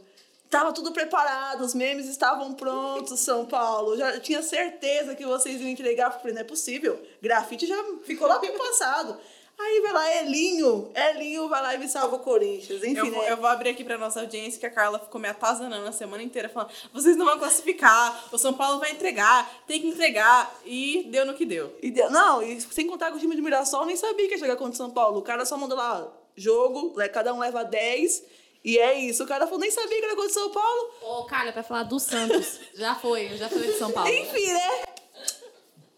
Tava 0.50 0.72
tudo 0.72 0.92
preparado, 0.92 1.62
os 1.62 1.72
memes 1.74 2.06
estavam 2.08 2.52
prontos, 2.52 3.20
São 3.20 3.46
Paulo. 3.46 3.96
Já 3.96 4.20
tinha 4.20 4.42
certeza 4.42 5.14
que 5.14 5.24
vocês 5.24 5.60
iam 5.60 5.68
entregar. 5.70 6.10
Falei, 6.10 6.34
não 6.34 6.42
é 6.42 6.44
possível. 6.44 7.00
Grafite 7.22 7.66
já 7.66 7.76
ficou 8.04 8.28
lá 8.28 8.38
bem 8.38 8.52
passado. 8.56 9.16
Aí 9.58 9.80
vai 9.80 9.92
lá, 9.92 10.16
Elinho. 10.22 10.90
Elinho 10.94 11.48
vai 11.48 11.62
lá 11.62 11.74
e 11.74 11.78
me 11.78 11.88
salva 11.88 12.16
o 12.16 12.18
Corinthians. 12.18 12.82
Enfim, 12.82 12.96
Eu 12.96 13.10
vou, 13.10 13.22
né? 13.22 13.32
eu 13.32 13.36
vou 13.38 13.46
abrir 13.46 13.70
aqui 13.70 13.82
pra 13.84 13.96
nossa 13.96 14.20
audiência 14.20 14.58
que 14.60 14.66
a 14.66 14.70
Carla 14.70 14.98
ficou 14.98 15.18
me 15.20 15.28
atazanando 15.28 15.86
a 15.88 15.92
semana 15.92 16.22
inteira 16.22 16.48
falando: 16.50 16.70
vocês 16.92 17.16
não 17.16 17.24
vão 17.24 17.38
classificar, 17.38 18.24
o 18.32 18.36
São 18.38 18.52
Paulo 18.52 18.78
vai 18.78 18.90
entregar, 18.92 19.50
tem 19.66 19.80
que 19.80 19.86
entregar. 19.88 20.52
E 20.66 21.06
deu 21.10 21.24
no 21.24 21.32
que 21.34 21.46
deu. 21.46 21.74
E 21.82 21.90
deu- 21.90 22.10
não, 22.10 22.42
e 22.42 22.60
sem 22.60 22.86
contar 22.86 23.10
que 23.10 23.16
o 23.16 23.20
time 23.20 23.36
de 23.36 23.40
Mirassol 23.42 23.86
nem 23.86 23.96
sabia 23.96 24.26
que 24.26 24.34
ia 24.34 24.38
chegar 24.40 24.56
contra 24.56 24.72
o 24.74 24.76
São 24.76 24.90
Paulo. 24.90 25.18
O 25.18 25.22
cara 25.22 25.44
só 25.46 25.56
mandou 25.56 25.78
lá 25.78 26.08
jogo, 26.36 26.94
le- 26.98 27.08
cada 27.08 27.32
um 27.34 27.38
leva 27.40 27.62
10. 27.64 28.22
E 28.64 28.78
é 28.78 28.94
isso. 28.98 29.24
O 29.24 29.26
cara 29.26 29.44
falou, 29.46 29.58
nem 29.60 29.70
sabia 29.70 29.98
que 29.98 30.04
era 30.04 30.14
contra 30.14 30.30
o 30.30 30.34
São 30.34 30.50
Paulo. 30.50 30.90
Ô, 31.02 31.24
Carla, 31.24 31.52
pra 31.52 31.62
falar 31.64 31.82
do 31.82 31.98
Santos, 31.98 32.60
já 32.74 32.94
foi, 32.94 33.32
eu 33.32 33.36
já 33.36 33.48
falei 33.48 33.72
de 33.72 33.78
São 33.78 33.90
Paulo. 33.90 34.08
Enfim, 34.08 34.52
né? 34.52 34.82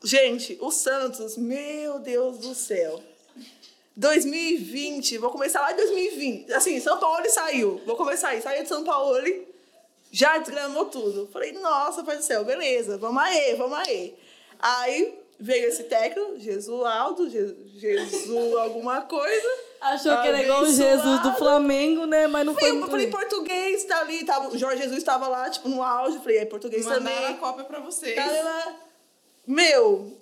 Gente, 0.03 0.57
o 0.61 0.71
Santos, 0.71 1.37
meu 1.37 1.99
Deus 1.99 2.39
do 2.39 2.55
céu. 2.55 3.03
2020, 3.97 5.19
vou 5.19 5.31
começar 5.31 5.61
lá 5.61 5.73
em 5.73 5.77
2020. 5.77 6.53
Assim, 6.53 6.81
São 6.81 6.99
Paulo 6.99 7.21
ele 7.21 7.31
saiu. 7.31 7.81
Vou 7.87 7.97
começar 7.97 8.29
aí. 8.29 8.43
Saiu 8.43 8.63
de 8.63 8.69
São 8.69 8.83
Paulo, 8.85 9.17
ele 9.19 9.47
já 10.11 10.37
desgramou 10.39 10.87
tudo. 10.87 11.29
Falei, 11.33 11.53
nossa, 11.53 12.03
pai 12.03 12.17
do 12.17 12.23
céu, 12.25 12.45
beleza, 12.45 12.99
vamos 12.99 13.23
aí, 13.23 13.55
vamos 13.55 13.79
aí. 13.79 14.15
Aí 14.59 15.19
veio 15.39 15.69
esse 15.69 15.85
técnico, 15.85 16.39
Jesualdo, 16.39 17.29
Je- 17.29 17.57
Jesus 17.77 18.55
alguma 18.57 19.03
coisa. 19.03 19.49
Achou 19.81 20.17
que 20.23 20.29
era 20.29 20.43
igual 20.43 20.63
o 20.63 20.67
Jesus 20.67 21.21
do 21.23 21.35
Flamengo, 21.35 22.07
né? 22.07 22.27
Mas 22.27 22.47
não 22.47 22.55
foi 22.55 22.71
Eu 22.71 22.87
falei, 22.87 23.09
português, 23.11 23.85
tá 23.85 24.01
ali, 24.01 24.25
tava, 24.25 24.49
o 24.49 24.57
Jorge 24.57 24.79
Jesus 24.83 24.99
estava 24.99 25.29
lá, 25.29 25.51
tipo, 25.51 25.69
no 25.69 25.83
auge. 25.83 26.19
Falei, 26.21 26.39
é 26.39 26.45
português 26.47 26.85
Mandaram 26.87 27.05
também. 27.05 27.27
a 27.27 27.35
cópia 27.35 27.65
pra 27.65 27.81
vocês. 27.81 28.15
Cara, 28.15 28.33
ela- 28.35 28.77
Meu, 29.47 30.17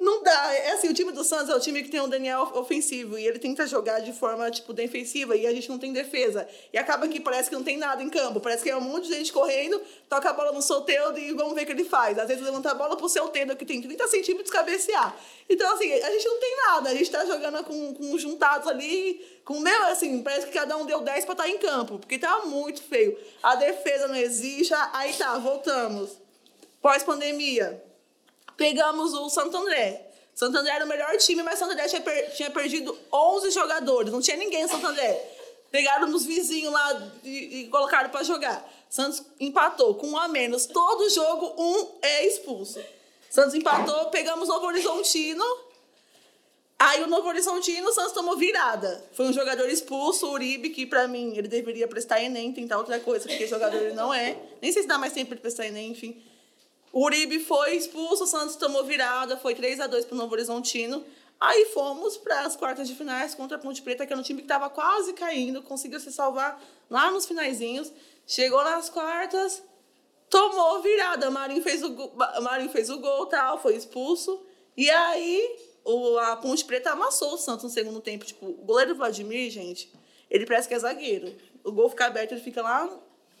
não 0.00 0.22
dá. 0.22 0.54
É 0.54 0.72
assim, 0.72 0.88
o 0.88 0.94
time 0.94 1.12
do 1.12 1.22
Santos 1.22 1.50
é 1.50 1.54
o 1.54 1.60
time 1.60 1.82
que 1.82 1.90
tem 1.90 2.00
um 2.00 2.08
Daniel 2.08 2.50
ofensivo 2.54 3.18
e 3.18 3.26
ele 3.26 3.38
tenta 3.38 3.66
jogar 3.66 4.00
de 4.00 4.14
forma, 4.14 4.50
tipo, 4.50 4.72
defensiva 4.72 5.36
e 5.36 5.46
a 5.46 5.52
gente 5.52 5.68
não 5.68 5.78
tem 5.78 5.92
defesa. 5.92 6.48
E 6.72 6.78
acaba 6.78 7.06
que 7.06 7.20
parece 7.20 7.50
que 7.50 7.54
não 7.54 7.62
tem 7.62 7.76
nada 7.76 8.02
em 8.02 8.08
campo. 8.08 8.40
Parece 8.40 8.62
que 8.62 8.70
é 8.70 8.76
um 8.76 8.80
monte 8.80 9.08
de 9.08 9.14
gente 9.14 9.30
correndo, 9.30 9.80
toca 10.08 10.30
a 10.30 10.32
bola 10.32 10.52
no 10.52 10.62
solteiro 10.62 11.16
e 11.18 11.32
vamos 11.34 11.54
ver 11.54 11.64
o 11.64 11.66
que 11.66 11.72
ele 11.72 11.84
faz. 11.84 12.18
Às 12.18 12.28
vezes 12.28 12.42
levanta 12.42 12.70
a 12.70 12.74
bola 12.74 12.96
pro 12.96 13.10
solteiro 13.10 13.54
que 13.54 13.66
tem 13.66 13.82
30 13.82 14.08
centímetros 14.08 14.50
cabecear. 14.50 15.14
Então, 15.48 15.70
assim, 15.74 15.92
a 15.92 16.10
gente 16.10 16.26
não 16.26 16.40
tem 16.40 16.56
nada. 16.56 16.88
A 16.88 16.94
gente 16.94 17.10
tá 17.10 17.26
jogando 17.26 17.62
com, 17.64 17.94
com 17.94 18.18
juntados 18.18 18.68
ali, 18.68 19.22
com 19.44 19.60
meu, 19.60 19.84
assim, 19.84 20.22
parece 20.22 20.46
que 20.46 20.52
cada 20.52 20.78
um 20.78 20.86
deu 20.86 21.02
10 21.02 21.26
pra 21.26 21.32
estar 21.32 21.48
em 21.48 21.58
campo, 21.58 21.98
porque 21.98 22.18
tá 22.18 22.40
muito 22.46 22.82
feio. 22.82 23.18
A 23.42 23.54
defesa 23.54 24.08
não 24.08 24.16
existe. 24.16 24.72
Aí 24.94 25.12
tá, 25.12 25.36
voltamos. 25.36 26.18
Pós-pandemia, 26.80 27.89
pegamos 28.60 29.14
o 29.14 29.30
Santo 29.30 29.56
André. 29.56 30.06
Santo 30.34 30.58
André 30.58 30.72
era 30.74 30.84
o 30.84 30.88
melhor 30.88 31.16
time, 31.16 31.42
mas 31.42 31.58
Santo 31.58 31.72
André 31.72 31.88
tinha, 31.88 32.02
per- 32.02 32.30
tinha 32.34 32.50
perdido 32.50 32.96
11 33.10 33.50
jogadores. 33.52 34.12
Não 34.12 34.20
tinha 34.20 34.36
ninguém 34.36 34.64
em 34.64 34.68
Santo 34.68 34.86
André. 34.86 35.18
Pegaram 35.70 36.06
nos 36.08 36.26
vizinhos 36.26 36.70
lá 36.70 37.10
e, 37.24 37.60
e 37.62 37.68
colocaram 37.68 38.10
pra 38.10 38.22
jogar. 38.22 38.62
Santos 38.90 39.22
empatou 39.40 39.94
com 39.94 40.08
um 40.08 40.18
a 40.18 40.28
menos. 40.28 40.66
Todo 40.66 41.08
jogo, 41.08 41.54
um 41.56 41.88
é 42.02 42.26
expulso. 42.26 42.78
Santos 43.30 43.54
empatou, 43.54 44.06
pegamos 44.10 44.46
Novo 44.48 44.66
Horizontino. 44.66 45.44
Aí 46.78 47.02
o 47.02 47.06
Novo 47.06 47.28
Horizontino, 47.28 47.88
o 47.88 47.92
Santos 47.92 48.12
tomou 48.12 48.36
virada. 48.36 49.02
Foi 49.14 49.26
um 49.26 49.32
jogador 49.32 49.68
expulso, 49.70 50.26
o 50.26 50.32
Uribe, 50.32 50.68
que 50.70 50.84
pra 50.86 51.08
mim 51.08 51.34
ele 51.36 51.48
deveria 51.48 51.88
prestar 51.88 52.22
Enem, 52.22 52.52
tentar 52.52 52.76
outra 52.78 52.98
coisa, 53.00 53.26
porque 53.28 53.46
jogador 53.46 53.76
ele 53.76 53.94
não 53.94 54.12
é. 54.12 54.36
Nem 54.60 54.70
sei 54.72 54.82
se 54.82 54.88
dá 54.88 54.98
mais 54.98 55.12
tempo 55.14 55.32
ele 55.32 55.40
prestar 55.40 55.66
Enem, 55.66 55.90
enfim. 55.92 56.22
O 56.92 57.04
Uribe 57.04 57.38
foi 57.38 57.76
expulso, 57.76 58.24
o 58.24 58.26
Santos 58.26 58.56
tomou 58.56 58.84
virada, 58.84 59.36
foi 59.36 59.54
3 59.54 59.80
a 59.80 59.86
2 59.86 60.06
pro 60.06 60.16
Novo 60.16 60.32
Horizontino. 60.32 61.04
Aí 61.40 61.66
fomos 61.66 62.16
para 62.16 62.42
as 62.42 62.56
quartas 62.56 62.86
de 62.88 62.94
finais 62.94 63.34
contra 63.34 63.56
a 63.56 63.60
Ponte 63.60 63.80
Preta, 63.80 64.04
que 64.06 64.12
era 64.12 64.20
um 64.20 64.24
time 64.24 64.40
que 64.40 64.44
estava 64.44 64.68
quase 64.68 65.14
caindo, 65.14 65.62
conseguiu 65.62 65.98
se 65.98 66.12
salvar 66.12 66.60
lá 66.90 67.10
nos 67.10 67.26
finaizinhos. 67.26 67.90
Chegou 68.26 68.62
nas 68.62 68.90
quartas, 68.90 69.62
tomou 70.28 70.82
virada. 70.82 71.30
Marinho 71.30 71.62
fez 71.62 71.82
o 71.82 71.90
gol, 71.90 72.12
Marinho 72.42 72.70
fez 72.70 72.90
o 72.90 72.98
gol, 72.98 73.26
tal, 73.26 73.60
foi 73.60 73.74
expulso. 73.74 74.44
E 74.76 74.90
aí 74.90 75.56
o, 75.84 76.18
a 76.18 76.36
Ponte 76.36 76.64
Preta 76.64 76.90
amassou 76.90 77.34
o 77.34 77.38
Santos 77.38 77.64
no 77.64 77.70
segundo 77.70 78.00
tempo. 78.00 78.26
Tipo, 78.26 78.46
o 78.46 78.64
goleiro 78.64 78.94
Vladimir, 78.94 79.50
gente, 79.50 79.90
ele 80.28 80.44
parece 80.44 80.68
que 80.68 80.74
é 80.74 80.78
zagueiro. 80.78 81.34
O 81.64 81.72
gol 81.72 81.88
fica 81.88 82.06
aberto, 82.06 82.32
ele 82.32 82.40
fica 82.40 82.60
lá 82.60 82.90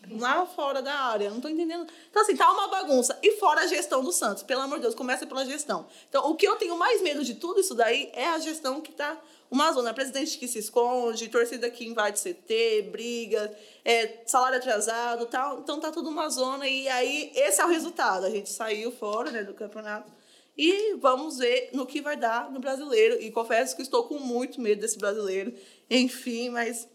lá 0.08 0.46
fora 0.46 0.80
da 0.80 0.94
área. 0.94 1.30
Não 1.30 1.40
tô 1.40 1.48
entendendo. 1.48 1.86
Então, 2.08 2.22
assim, 2.22 2.36
tá 2.36 2.50
uma 2.50 2.68
bagunça. 2.68 3.18
E 3.22 3.32
fora 3.32 3.62
a 3.62 3.66
gestão 3.66 4.02
do 4.02 4.12
Santos. 4.12 4.42
Pelo 4.42 4.62
amor 4.62 4.76
de 4.76 4.82
Deus, 4.82 4.94
começa 4.94 5.26
pela 5.26 5.44
gestão. 5.44 5.86
Então, 6.08 6.30
o 6.30 6.34
que 6.34 6.46
eu 6.46 6.56
tenho 6.56 6.76
mais 6.76 7.02
medo 7.02 7.24
de 7.24 7.34
tudo 7.34 7.60
isso 7.60 7.74
daí 7.74 8.10
é 8.12 8.28
a 8.28 8.38
gestão 8.38 8.80
que 8.80 8.92
tá 8.92 9.20
uma 9.50 9.72
zona. 9.72 9.92
Presidente 9.92 10.38
que 10.38 10.48
se 10.48 10.58
esconde, 10.58 11.28
torcida 11.28 11.70
que 11.70 11.86
invade 11.86 12.20
CT, 12.20 12.88
briga, 12.90 13.54
é, 13.84 14.22
salário 14.26 14.58
atrasado 14.58 15.26
tal. 15.26 15.60
Então, 15.60 15.78
tá 15.80 15.90
tudo 15.90 16.08
uma 16.08 16.28
zona. 16.28 16.66
E 16.66 16.88
aí, 16.88 17.32
esse 17.34 17.60
é 17.60 17.64
o 17.64 17.68
resultado. 17.68 18.26
A 18.26 18.30
gente 18.30 18.50
saiu 18.50 18.90
fora 18.92 19.30
né, 19.30 19.42
do 19.42 19.54
campeonato. 19.54 20.10
E 20.56 20.94
vamos 20.96 21.38
ver 21.38 21.70
no 21.72 21.86
que 21.86 22.00
vai 22.00 22.16
dar 22.16 22.50
no 22.50 22.60
brasileiro. 22.60 23.20
E 23.20 23.30
confesso 23.30 23.76
que 23.76 23.82
estou 23.82 24.04
com 24.04 24.18
muito 24.18 24.60
medo 24.60 24.80
desse 24.80 24.98
brasileiro. 24.98 25.54
Enfim, 25.88 26.50
mas 26.50 26.88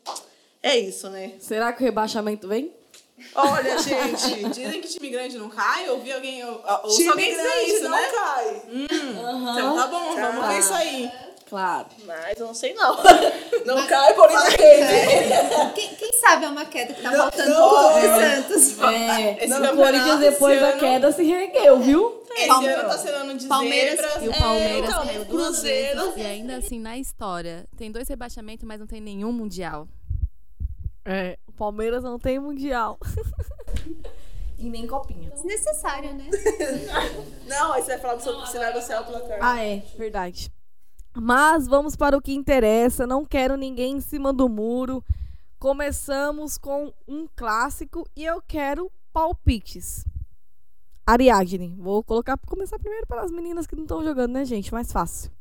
é 0.62 0.78
isso, 0.78 1.10
né? 1.10 1.34
Será 1.40 1.72
que 1.72 1.82
o 1.82 1.86
rebaixamento 1.86 2.48
vem? 2.48 2.74
Olha, 3.34 3.78
gente. 3.80 4.50
Dizem 4.50 4.82
que 4.82 4.88
time 4.88 5.10
grande 5.10 5.38
não 5.38 5.50
cai. 5.50 5.88
Eu 5.88 6.00
vi 6.00 6.12
alguém. 6.12 6.44
Ouço 6.44 6.98
Time 6.98 7.10
alguém 7.10 7.32
dizer 7.36 7.64
isso, 7.68 7.84
não 7.84 7.92
né? 7.92 8.08
cai. 8.14 8.62
Então 8.70 9.76
tá 9.76 9.88
bom, 9.88 10.16
vamos 10.16 10.42
Tá. 10.42 10.48
ver 10.50 10.60
isso 10.60 10.74
aí. 10.74 11.12
Claro. 11.48 11.86
Mas 12.06 12.40
eu 12.40 12.48
não 12.48 12.54
sei 12.56 12.74
não. 12.74 12.98
Não 13.66 13.86
cai, 13.88 14.14
porém 14.16 14.36
não 14.36 14.44
né? 14.46 15.72
Quem, 15.76 15.96
quem 15.96 16.12
sabe 16.20 16.46
é 16.46 16.48
uma 16.50 16.66
queda 16.66 16.94
que 16.94 17.02
tá 17.02 17.12
Não, 17.12 17.18
faltando 17.20 17.50
não, 17.52 17.70
pro 17.70 17.98
é. 18.00 18.36
Santos. 18.42 18.80
É, 18.80 19.44
Esse 19.44 19.54
o 19.54 19.56
campeonato 19.58 19.76
Corinthians 19.76 20.20
depois 20.20 20.60
da 20.62 20.74
queda 20.74 21.12
se 21.12 21.24
reergueu, 21.24 21.80
viu? 21.80 22.24
Esse 22.36 22.48
Palmeiras- 22.48 22.80
ano 22.84 22.90
tá 22.90 22.98
sendo 22.98 23.16
ano 23.16 23.34
de 23.36 23.48
Palmeiras- 23.48 23.96
zebras. 24.02 24.24
E 24.24 24.28
o 24.28 24.32
É, 24.32 24.40
Palmeiras 24.40 24.90
então, 24.90 25.06
caiu 25.06 25.26
duas 25.26 25.46
Cruzeiro. 25.48 26.02
vezes. 26.02 26.18
E 26.18 26.22
ainda 26.26 26.56
assim, 26.58 26.80
na 26.80 26.98
história, 26.98 27.66
tem 27.78 27.92
dois 27.92 28.08
rebaixamentos, 28.08 28.66
mas 28.68 28.80
não 28.80 28.88
tem 28.88 29.00
nenhum 29.02 29.32
mundial. 29.32 29.88
É, 31.06 31.38
o 31.48 31.52
Palmeiras 31.52 32.04
não 32.04 32.18
tem 32.18 32.40
mundial. 32.40 32.98
e 34.58 34.70
nem 34.70 34.88
copinha. 34.88 35.30
Desnecessário, 35.30 36.14
né? 36.14 36.30
Não, 37.48 37.74
aí 37.74 37.84
você 37.84 37.92
vai 37.92 38.00
falar 38.00 38.20
sobre 38.20 38.48
se 38.48 38.58
negociar 38.58 39.02
o 39.02 39.06
placar. 39.06 39.38
Ah, 39.40 39.64
é, 39.64 39.84
verdade. 39.98 40.52
Mas 41.16 41.68
vamos 41.68 41.96
para 41.96 42.18
o 42.18 42.22
que 42.22 42.34
interessa. 42.34 43.06
Não 43.06 43.24
quero 43.24 43.56
ninguém 43.56 43.98
em 43.98 44.02
cima 44.02 44.34
do 44.34 44.50
muro. 44.50 45.04
Começamos 45.60 46.58
com 46.58 46.92
um 47.08 47.28
clássico 47.36 48.08
e 48.16 48.26
eu 48.26 48.42
quero 48.42 48.92
palpites. 49.14 50.06
Ariadne, 51.06 51.76
vou 51.78 52.04
colocar 52.04 52.38
começar 52.48 52.80
primeiro 52.80 53.06
pelas 53.06 53.32
meninas 53.32 53.68
que 53.68 53.76
não 53.76 53.84
estão 53.84 54.04
jogando, 54.04 54.34
né, 54.34 54.44
gente? 54.44 54.74
Mais 54.74 54.92
fácil. 54.92 55.32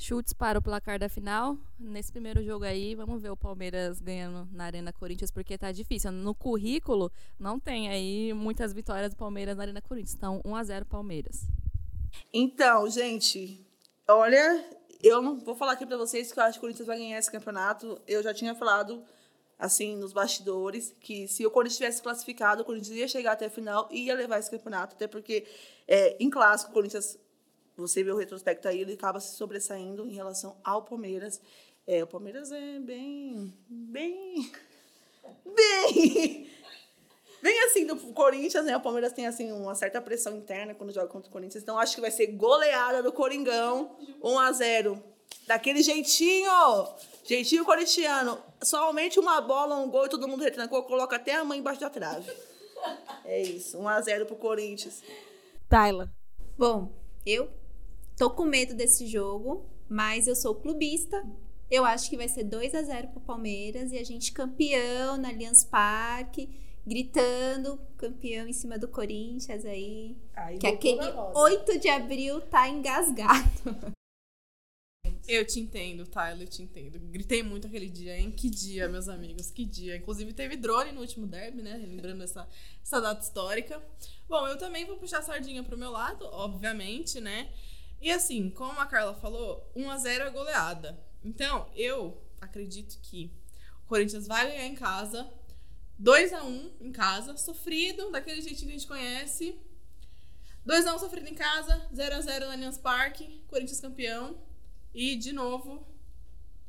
Chutes 0.00 0.32
para 0.32 0.60
o 0.60 0.62
placar 0.62 0.96
da 0.96 1.08
final. 1.08 1.58
Nesse 1.76 2.12
primeiro 2.12 2.40
jogo 2.44 2.64
aí, 2.64 2.94
vamos 2.94 3.20
ver 3.20 3.30
o 3.30 3.36
Palmeiras 3.36 4.00
ganhando 4.00 4.48
na 4.52 4.64
Arena 4.64 4.92
Corinthians, 4.92 5.32
porque 5.32 5.58
tá 5.58 5.72
difícil. 5.72 6.12
No 6.12 6.36
currículo, 6.36 7.10
não 7.36 7.58
tem 7.58 7.88
aí 7.88 8.32
muitas 8.32 8.72
vitórias 8.72 9.10
do 9.10 9.16
Palmeiras 9.16 9.56
na 9.56 9.64
Arena 9.64 9.82
Corinthians. 9.82 10.14
Então, 10.14 10.40
1 10.44 10.54
a 10.54 10.62
0 10.62 10.86
Palmeiras. 10.86 11.48
Então, 12.32 12.88
gente, 12.88 13.60
olha, 14.06 14.64
eu 15.02 15.20
não 15.20 15.36
vou 15.40 15.56
falar 15.56 15.72
aqui 15.72 15.84
pra 15.84 15.96
vocês 15.96 16.30
que 16.30 16.38
eu 16.38 16.44
acho 16.44 16.52
que 16.52 16.58
o 16.58 16.60
Corinthians 16.60 16.86
vai 16.86 16.96
ganhar 16.96 17.18
esse 17.18 17.30
campeonato. 17.30 18.00
Eu 18.06 18.22
já 18.22 18.32
tinha 18.32 18.54
falado, 18.54 19.02
assim, 19.58 19.96
nos 19.96 20.12
bastidores, 20.12 20.94
que 21.00 21.26
se 21.26 21.44
o 21.44 21.50
Corinthians 21.50 21.76
tivesse 21.76 22.02
classificado, 22.02 22.62
o 22.62 22.64
Corinthians 22.64 22.96
ia 22.96 23.08
chegar 23.08 23.32
até 23.32 23.46
a 23.46 23.50
final 23.50 23.88
e 23.90 24.04
ia 24.04 24.14
levar 24.14 24.38
esse 24.38 24.48
campeonato. 24.50 24.94
Até 24.94 25.08
porque, 25.08 25.44
é, 25.88 26.16
em 26.20 26.30
clássico, 26.30 26.70
o 26.70 26.74
Corinthians, 26.74 27.18
você 27.80 28.02
vê 28.02 28.10
o 28.10 28.16
retrospecto 28.16 28.66
aí, 28.66 28.80
ele 28.80 28.94
acaba 28.94 29.20
se 29.20 29.36
sobressaindo 29.36 30.06
em 30.06 30.14
relação 30.14 30.56
ao 30.64 30.82
Palmeiras. 30.82 31.40
É, 31.86 32.02
o 32.02 32.06
Palmeiras 32.06 32.50
é 32.50 32.78
bem. 32.80 33.54
bem. 33.68 34.52
bem. 35.54 36.50
Bem 37.40 37.64
assim 37.64 37.86
do 37.86 37.96
Corinthians, 37.96 38.64
né? 38.64 38.76
O 38.76 38.80
Palmeiras 38.80 39.12
tem 39.12 39.26
assim 39.26 39.52
uma 39.52 39.74
certa 39.74 40.00
pressão 40.00 40.36
interna 40.36 40.74
quando 40.74 40.92
joga 40.92 41.06
contra 41.06 41.28
o 41.28 41.32
Corinthians. 41.32 41.62
Então 41.62 41.78
acho 41.78 41.94
que 41.94 42.00
vai 42.00 42.10
ser 42.10 42.26
goleada 42.26 43.02
do 43.02 43.12
Coringão, 43.12 43.96
1 44.22 44.38
a 44.38 44.52
0. 44.52 45.02
Daquele 45.46 45.82
jeitinho, 45.82 46.50
jeitinho 47.24 47.64
corintiano. 47.64 48.42
Somente 48.62 49.20
uma 49.20 49.40
bola, 49.40 49.76
um 49.76 49.88
gol 49.88 50.06
e 50.06 50.08
todo 50.08 50.26
mundo 50.26 50.42
retrancou, 50.42 50.82
coloca 50.82 51.16
até 51.16 51.36
a 51.36 51.44
mãe 51.44 51.60
embaixo 51.60 51.80
da 51.80 51.88
trave. 51.88 52.30
É 53.24 53.40
isso, 53.40 53.78
1 53.78 53.88
a 53.88 54.00
0 54.00 54.26
pro 54.26 54.36
Corinthians. 54.36 55.02
Tyler. 55.68 56.08
Bom, 56.56 56.92
eu 57.24 57.48
tô 58.18 58.30
com 58.30 58.44
medo 58.44 58.74
desse 58.74 59.06
jogo, 59.06 59.64
mas 59.88 60.26
eu 60.26 60.34
sou 60.34 60.54
clubista. 60.54 61.24
Eu 61.70 61.84
acho 61.84 62.10
que 62.10 62.16
vai 62.16 62.28
ser 62.28 62.44
2 62.44 62.74
a 62.74 62.82
0 62.82 63.08
pro 63.08 63.20
Palmeiras 63.20 63.92
e 63.92 63.98
a 63.98 64.04
gente 64.04 64.32
campeão 64.32 65.16
na 65.16 65.28
Allianz 65.28 65.64
Parque, 65.64 66.48
gritando 66.84 67.78
campeão 67.96 68.48
em 68.48 68.52
cima 68.52 68.78
do 68.78 68.88
Corinthians 68.88 69.64
aí. 69.64 70.16
Aí 70.34 70.58
que 70.58 70.66
aquele 70.66 70.96
na 70.96 71.10
rosa. 71.10 71.38
8 71.38 71.78
de 71.78 71.88
abril 71.88 72.40
tá 72.40 72.68
engasgado. 72.68 73.48
Eu 75.26 75.46
te 75.46 75.60
entendo, 75.60 76.06
Tyler, 76.06 76.46
eu 76.46 76.50
te 76.50 76.62
entendo. 76.62 76.98
Gritei 76.98 77.42
muito 77.42 77.66
aquele 77.66 77.90
dia, 77.90 78.18
hein? 78.18 78.30
Que 78.30 78.48
dia, 78.48 78.88
meus 78.88 79.10
amigos, 79.10 79.50
que 79.50 79.62
dia. 79.62 79.94
Inclusive 79.94 80.32
teve 80.32 80.56
drone 80.56 80.90
no 80.90 81.02
último 81.02 81.26
derby, 81.26 81.60
né? 81.60 81.76
Lembrando 81.76 82.24
essa, 82.24 82.48
essa 82.82 82.98
data 82.98 83.22
histórica. 83.22 83.78
Bom, 84.26 84.48
eu 84.48 84.56
também 84.56 84.86
vou 84.86 84.96
puxar 84.96 85.18
a 85.18 85.22
sardinha 85.22 85.62
pro 85.62 85.76
meu 85.76 85.90
lado, 85.90 86.24
obviamente, 86.32 87.20
né? 87.20 87.52
E 88.00 88.10
assim, 88.10 88.50
como 88.50 88.78
a 88.80 88.86
Carla 88.86 89.14
falou, 89.14 89.70
1x0 89.76 90.20
é 90.20 90.30
goleada. 90.30 90.98
Então, 91.24 91.68
eu 91.74 92.22
acredito 92.40 92.98
que 93.02 93.32
o 93.84 93.88
Corinthians 93.88 94.26
vai 94.26 94.46
ganhar 94.48 94.66
em 94.66 94.74
casa. 94.74 95.28
2x1 96.00 96.72
em 96.80 96.92
casa, 96.92 97.36
sofrido, 97.36 98.10
daquele 98.12 98.40
jeitinho 98.40 98.68
que 98.68 98.76
a 98.76 98.78
gente 98.78 98.86
conhece. 98.86 99.58
2x1 100.66 100.98
sofrido 100.98 101.28
em 101.28 101.34
casa, 101.34 101.88
0x0 101.92 102.44
no 102.44 102.52
Allianz 102.52 102.78
Parque, 102.78 103.42
Corinthians 103.48 103.80
campeão. 103.80 104.38
E, 104.94 105.16
de 105.16 105.32
novo, 105.32 105.86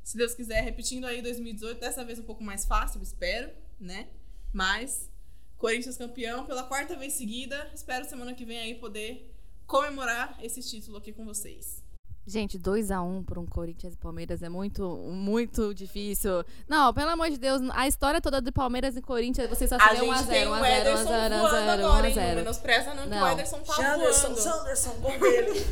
se 0.03 0.17
Deus 0.17 0.33
quiser, 0.33 0.61
repetindo 0.61 1.05
aí 1.05 1.21
2018, 1.21 1.79
dessa 1.79 2.03
vez 2.03 2.17
um 2.17 2.23
pouco 2.23 2.43
mais 2.43 2.65
fácil, 2.65 3.01
espero, 3.03 3.51
né? 3.79 4.09
Mas, 4.51 5.11
Corinthians 5.57 5.97
campeão 5.97 6.45
pela 6.45 6.63
quarta 6.63 6.95
vez 6.95 7.13
seguida. 7.13 7.69
Espero 7.75 8.05
semana 8.05 8.33
que 8.33 8.45
vem 8.45 8.57
aí 8.57 8.75
poder 8.75 9.28
comemorar 9.69 10.35
esse 10.41 10.61
título 10.61 10.97
aqui 10.97 11.13
com 11.13 11.23
vocês. 11.23 11.83
Gente, 12.25 12.59
2 12.59 12.91
a 12.91 13.01
1 13.01 13.23
para 13.23 13.39
um 13.39 13.45
Corinthians 13.45 13.93
e 13.93 13.97
Palmeiras 13.97 14.43
é 14.43 14.49
muito, 14.49 14.97
muito 14.97 15.73
difícil. 15.73 16.43
Não, 16.67 16.93
pelo 16.93 17.09
amor 17.09 17.29
de 17.29 17.37
Deus, 17.37 17.61
a 17.73 17.87
história 17.87 18.19
toda 18.19 18.41
do 18.41 18.51
Palmeiras 18.51 18.95
e 18.97 19.01
Corinthians, 19.01 19.47
vocês 19.47 19.69
só 19.69 19.77
A 19.77 19.79
sabem 19.79 20.09
1 20.09 20.11
a 20.11 20.17
gente 20.17 20.25
0 20.27 20.39
tem 20.39 20.47
1 20.47 20.51
o 20.51 20.53
a 20.53 20.59
0 20.59 20.61
1 20.61 20.65
a 20.65 20.79
Ederson 20.79 21.03
0 21.03 21.35
1 21.35 21.37
a 21.37 21.41
voando 21.41 21.55
0 21.55 21.65
1 21.65 21.85
agora, 21.85 22.05
a 22.05 22.09
hein? 22.09 22.15
Não 22.15 22.23
0 22.23 22.35
menospreza 22.35 22.93
não, 22.93 23.03
que 23.03 23.15
o. 23.15 23.31
Ederson 23.31 23.59
tá 23.59 23.73
Janderson, 23.73 24.27
voando. 24.27 24.41
Janderson, 24.41 24.93
gol 24.99 25.19
dele. 25.19 25.65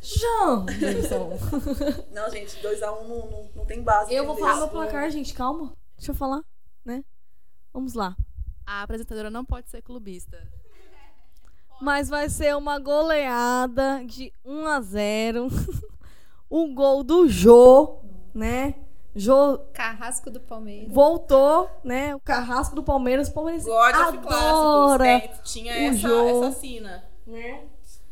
Janderson. 0.00 1.38
Não, 2.12 2.30
gente, 2.30 2.56
2x1 2.56 2.80
não, 2.80 3.30
não, 3.30 3.50
não 3.54 3.66
tem 3.66 3.82
base. 3.82 4.14
Eu 4.14 4.24
vou 4.24 4.34
falar 4.34 4.56
meu 4.56 4.68
placar, 4.68 5.10
gente. 5.10 5.34
Calma. 5.34 5.74
Deixa 5.98 6.12
eu 6.12 6.14
falar, 6.14 6.40
né? 6.82 7.04
Vamos 7.70 7.92
lá. 7.92 8.16
A 8.66 8.80
apresentadora 8.80 9.28
não 9.28 9.44
pode 9.44 9.68
ser 9.68 9.82
clubista. 9.82 10.50
Mas 11.80 12.08
vai 12.08 12.28
ser 12.28 12.56
uma 12.56 12.78
goleada 12.78 14.04
de 14.04 14.32
1 14.44 14.66
a 14.66 14.80
0. 14.80 15.48
o 16.48 16.74
gol 16.74 17.02
do 17.02 17.28
Jô, 17.28 18.00
né? 18.34 18.74
Jô 19.14 19.58
Carrasco 19.72 20.30
do 20.30 20.40
Palmeiras. 20.40 20.92
voltou, 20.92 21.68
né? 21.82 22.14
O 22.14 22.20
carrasco 22.20 22.76
do 22.76 22.82
Palmeiras. 22.82 23.28
O 23.28 23.32
Palmeiras 23.32 23.64
God 23.64 23.94
adora 23.94 25.20
Clássicos. 25.20 25.52
Tinha 25.52 25.72
o 25.72 25.76
essa, 25.76 25.96
Jô. 25.96 26.44
essa 26.46 26.60
cena. 26.60 27.04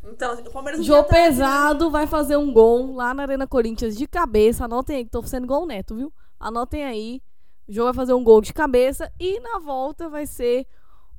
Então, 0.03 0.33
o 0.33 0.51
Palmeiras 0.51 0.79
não 0.79 0.85
Jô 0.85 0.97
né? 0.97 1.03
pesado 1.03 1.89
vai 1.89 2.07
fazer 2.07 2.37
um 2.37 2.51
gol 2.51 2.95
lá 2.95 3.13
na 3.13 3.23
Arena 3.23 3.47
Corinthians 3.47 3.95
de 3.95 4.07
cabeça. 4.07 4.65
Anotem 4.65 4.97
aí, 4.97 5.05
que 5.05 5.11
tô 5.11 5.21
sendo 5.23 5.51
o 5.53 5.65
Neto, 5.65 5.95
viu? 5.95 6.11
Anotem 6.39 6.83
aí. 6.83 7.21
O 7.67 7.71
Jô 7.71 7.85
vai 7.85 7.93
fazer 7.93 8.13
um 8.13 8.23
gol 8.23 8.41
de 8.41 8.53
cabeça 8.53 9.11
e 9.19 9.39
na 9.39 9.59
volta 9.59 10.09
vai 10.09 10.25
ser 10.25 10.65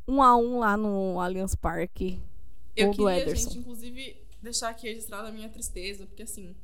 um 0.06 0.22
a 0.22 0.36
um 0.36 0.58
lá 0.58 0.76
no 0.76 1.20
Allianz 1.20 1.54
Parque. 1.54 2.20
Eu 2.76 2.90
queria, 2.92 3.20
Ederson. 3.22 3.48
gente, 3.50 3.58
inclusive, 3.58 4.16
deixar 4.42 4.70
aqui 4.70 4.88
registrada 4.88 5.28
a 5.28 5.32
minha 5.32 5.48
tristeza, 5.48 6.06
porque 6.06 6.22
assim, 6.22 6.54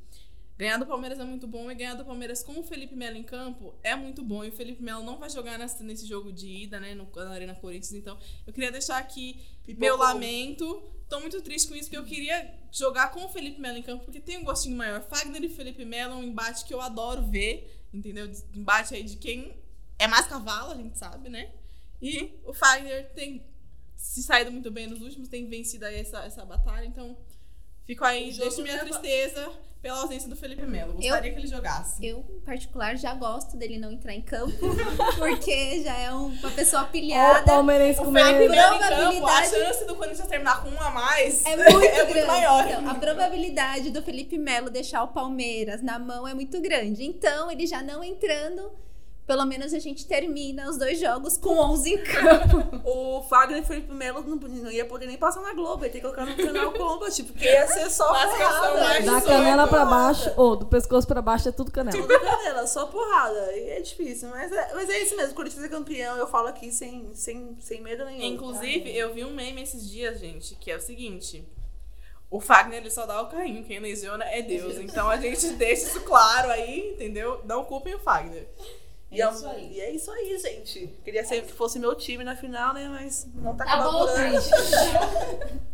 ganhar 0.56 0.78
do 0.78 0.86
Palmeiras 0.86 1.18
é 1.18 1.24
muito 1.24 1.46
bom 1.46 1.70
e 1.70 1.74
ganhar 1.74 1.94
do 1.94 2.04
Palmeiras 2.04 2.42
com 2.42 2.58
o 2.58 2.62
Felipe 2.62 2.94
Melo 2.96 3.16
em 3.16 3.22
campo 3.22 3.74
é 3.82 3.94
muito 3.94 4.22
bom. 4.22 4.42
E 4.44 4.48
o 4.48 4.52
Felipe 4.52 4.82
Melo 4.82 5.04
não 5.04 5.18
vai 5.18 5.28
jogar 5.28 5.58
nessa- 5.58 5.84
nesse 5.84 6.06
jogo 6.06 6.32
de 6.32 6.46
ida, 6.48 6.80
né, 6.80 6.94
no, 6.94 7.08
na 7.14 7.30
Arena 7.30 7.54
Corinthians. 7.54 7.92
Então, 7.92 8.16
eu 8.46 8.52
queria 8.52 8.72
deixar 8.72 8.96
aqui 8.98 9.40
meu 9.76 9.96
lamento. 9.96 10.82
Tô 11.08 11.20
muito 11.20 11.40
triste 11.42 11.68
com 11.68 11.74
isso, 11.74 11.84
porque 11.90 11.98
eu 11.98 12.04
queria 12.04 12.52
jogar 12.72 13.10
com 13.12 13.24
o 13.24 13.28
Felipe 13.28 13.60
Melo 13.60 13.76
em 13.78 13.82
campo, 13.82 14.04
porque 14.04 14.20
tem 14.20 14.38
um 14.38 14.44
gostinho 14.44 14.76
maior. 14.76 15.02
Fagner 15.02 15.44
e 15.44 15.48
Felipe 15.48 15.84
Melo 15.84 16.14
é 16.14 16.16
um 16.16 16.22
embate 16.24 16.64
que 16.64 16.72
eu 16.74 16.80
adoro 16.80 17.22
ver, 17.22 17.84
entendeu? 17.92 18.28
Embate 18.54 18.94
aí 18.94 19.02
de 19.04 19.16
quem 19.16 19.54
é 19.98 20.06
mais 20.08 20.26
cavalo, 20.26 20.72
a 20.72 20.76
gente 20.76 20.98
sabe, 20.98 21.28
né? 21.28 21.52
E 22.02 22.30
o 22.44 22.52
Fagner 22.52 23.10
tem 23.14 23.44
se 23.96 24.22
saído 24.22 24.50
muito 24.52 24.70
bem 24.70 24.86
nos 24.86 25.00
últimos, 25.00 25.28
tem 25.28 25.48
vencido 25.48 25.84
aí 25.86 26.00
essa, 26.00 26.20
essa 26.24 26.44
batalha, 26.44 26.84
então 26.86 27.16
fico 27.84 28.04
aí, 28.04 28.30
O 28.32 28.36
deixo 28.38 28.62
minha 28.62 28.74
leva- 28.76 28.86
tristeza 28.88 29.50
pela 29.82 30.00
ausência 30.00 30.28
do 30.28 30.34
Felipe 30.34 30.62
Melo. 30.66 30.94
Gostaria 30.94 31.32
que 31.32 31.38
ele 31.38 31.46
jogasse. 31.46 32.04
Eu, 32.04 32.24
em 32.28 32.40
particular, 32.40 32.96
já 32.96 33.14
gosto 33.14 33.56
dele 33.56 33.78
não 33.78 33.92
entrar 33.92 34.12
em 34.14 34.22
campo, 34.22 34.52
porque 35.16 35.82
já 35.84 35.96
é 35.96 36.12
um- 36.12 36.26
uma 36.28 36.50
pessoa 36.50 36.84
pilhada. 36.86 37.42
O 37.42 37.44
palmeirense 37.44 38.00
O 38.00 38.04
com 38.04 38.10
medo. 38.10 38.50
Melo 38.50 38.74
em 38.76 38.78
campo, 38.78 38.84
a 38.84 38.96
probabilidade- 38.96 39.50
chance 39.50 39.84
do 39.86 39.94
Corinthians 39.94 40.26
terminar 40.28 40.62
com 40.62 40.70
um 40.70 40.80
a 40.80 40.90
mais 40.90 41.44
É 41.46 41.54
muito 41.70 41.78
grande. 41.78 42.12
muito 42.14 42.26
maior. 42.26 42.66
Então, 42.66 42.90
a 42.90 42.94
probabilidade 42.94 43.90
do 43.90 44.02
Felipe 44.02 44.36
Melo 44.38 44.70
deixar 44.70 45.04
o 45.04 45.08
Palmeiras 45.08 45.82
na 45.82 45.98
mão 45.98 46.26
é 46.26 46.34
muito 46.34 46.60
grande. 46.60 47.04
Então, 47.04 47.48
ele 47.50 47.66
já 47.66 47.80
não 47.82 48.02
entrando, 48.02 48.72
pelo 49.26 49.44
menos 49.44 49.74
a 49.74 49.78
gente 49.80 50.06
termina 50.06 50.70
os 50.70 50.78
dois 50.78 51.00
jogos 51.00 51.36
com 51.36 51.58
11 51.58 51.92
em 51.92 52.04
campo. 52.04 52.76
O 52.86 53.22
Fagner 53.22 53.58
e 53.58 53.60
o 53.62 53.64
Felipe 53.64 53.92
Melo 53.92 54.22
não, 54.22 54.36
não 54.36 54.70
ia 54.70 54.84
poder 54.84 55.06
nem 55.06 55.16
passar 55.16 55.40
na 55.42 55.52
Globo, 55.52 55.84
ia 55.84 55.90
ter 55.90 55.98
que 55.98 56.02
colocar 56.02 56.24
no 56.24 56.36
canal 56.36 56.72
Combat, 56.72 57.22
porque 57.24 57.44
ia 57.44 57.66
ser 57.66 57.90
só 57.90 58.06
porrada. 58.06 58.80
mais 58.80 59.04
Da 59.04 59.20
canela 59.20 59.64
é 59.64 59.66
pra 59.66 59.84
porrada. 59.84 59.90
baixo, 59.90 60.32
ou 60.36 60.54
do 60.54 60.66
pescoço 60.66 61.06
pra 61.06 61.20
baixo 61.20 61.48
é 61.48 61.52
tudo 61.52 61.72
canela. 61.72 61.96
Tudo 61.98 62.20
canela, 62.20 62.66
só 62.66 62.86
porrada. 62.86 63.52
E 63.56 63.70
é 63.70 63.80
difícil, 63.80 64.28
mas 64.28 64.52
é, 64.52 64.74
mas 64.74 64.88
é 64.88 65.02
isso 65.02 65.16
mesmo. 65.16 65.32
O 65.32 65.34
Corinthians 65.34 65.64
é 65.64 65.68
campeão, 65.68 66.16
eu 66.16 66.28
falo 66.28 66.46
aqui 66.46 66.70
sem, 66.70 67.12
sem, 67.14 67.56
sem 67.58 67.80
medo 67.80 68.04
nenhum. 68.04 68.34
Inclusive, 68.34 68.96
eu 68.96 69.12
vi 69.12 69.24
um 69.24 69.34
meme 69.34 69.62
esses 69.62 69.90
dias, 69.90 70.20
gente, 70.20 70.54
que 70.54 70.70
é 70.70 70.76
o 70.76 70.80
seguinte. 70.80 71.44
O 72.30 72.40
Fagner, 72.40 72.78
ele 72.80 72.90
só 72.90 73.04
dá 73.06 73.20
o 73.22 73.28
carrinho. 73.28 73.64
Quem 73.64 73.80
lesiona 73.80 74.24
é 74.24 74.42
Deus. 74.42 74.76
Então 74.78 75.08
a 75.08 75.16
gente 75.16 75.48
deixa 75.54 75.86
isso 75.86 76.00
claro 76.02 76.50
aí, 76.50 76.92
entendeu? 76.92 77.40
Não 77.44 77.64
culpem 77.64 77.94
o 77.94 77.98
Fagner. 77.98 78.48
E 79.16 79.22
é, 79.22 79.30
isso 79.30 79.46
aí. 79.46 79.72
e 79.72 79.80
é 79.80 79.90
isso 79.92 80.10
aí, 80.10 80.38
gente. 80.38 80.94
Queria 81.02 81.24
ser 81.24 81.42
que 81.42 81.52
fosse 81.52 81.78
meu 81.78 81.94
time 81.94 82.22
na 82.22 82.36
final, 82.36 82.74
né? 82.74 82.88
Mas 82.88 83.26
não 83.34 83.56
tá, 83.56 83.64
Tá 83.64 83.76
bom, 83.78 83.90
colaborando. 83.90 84.38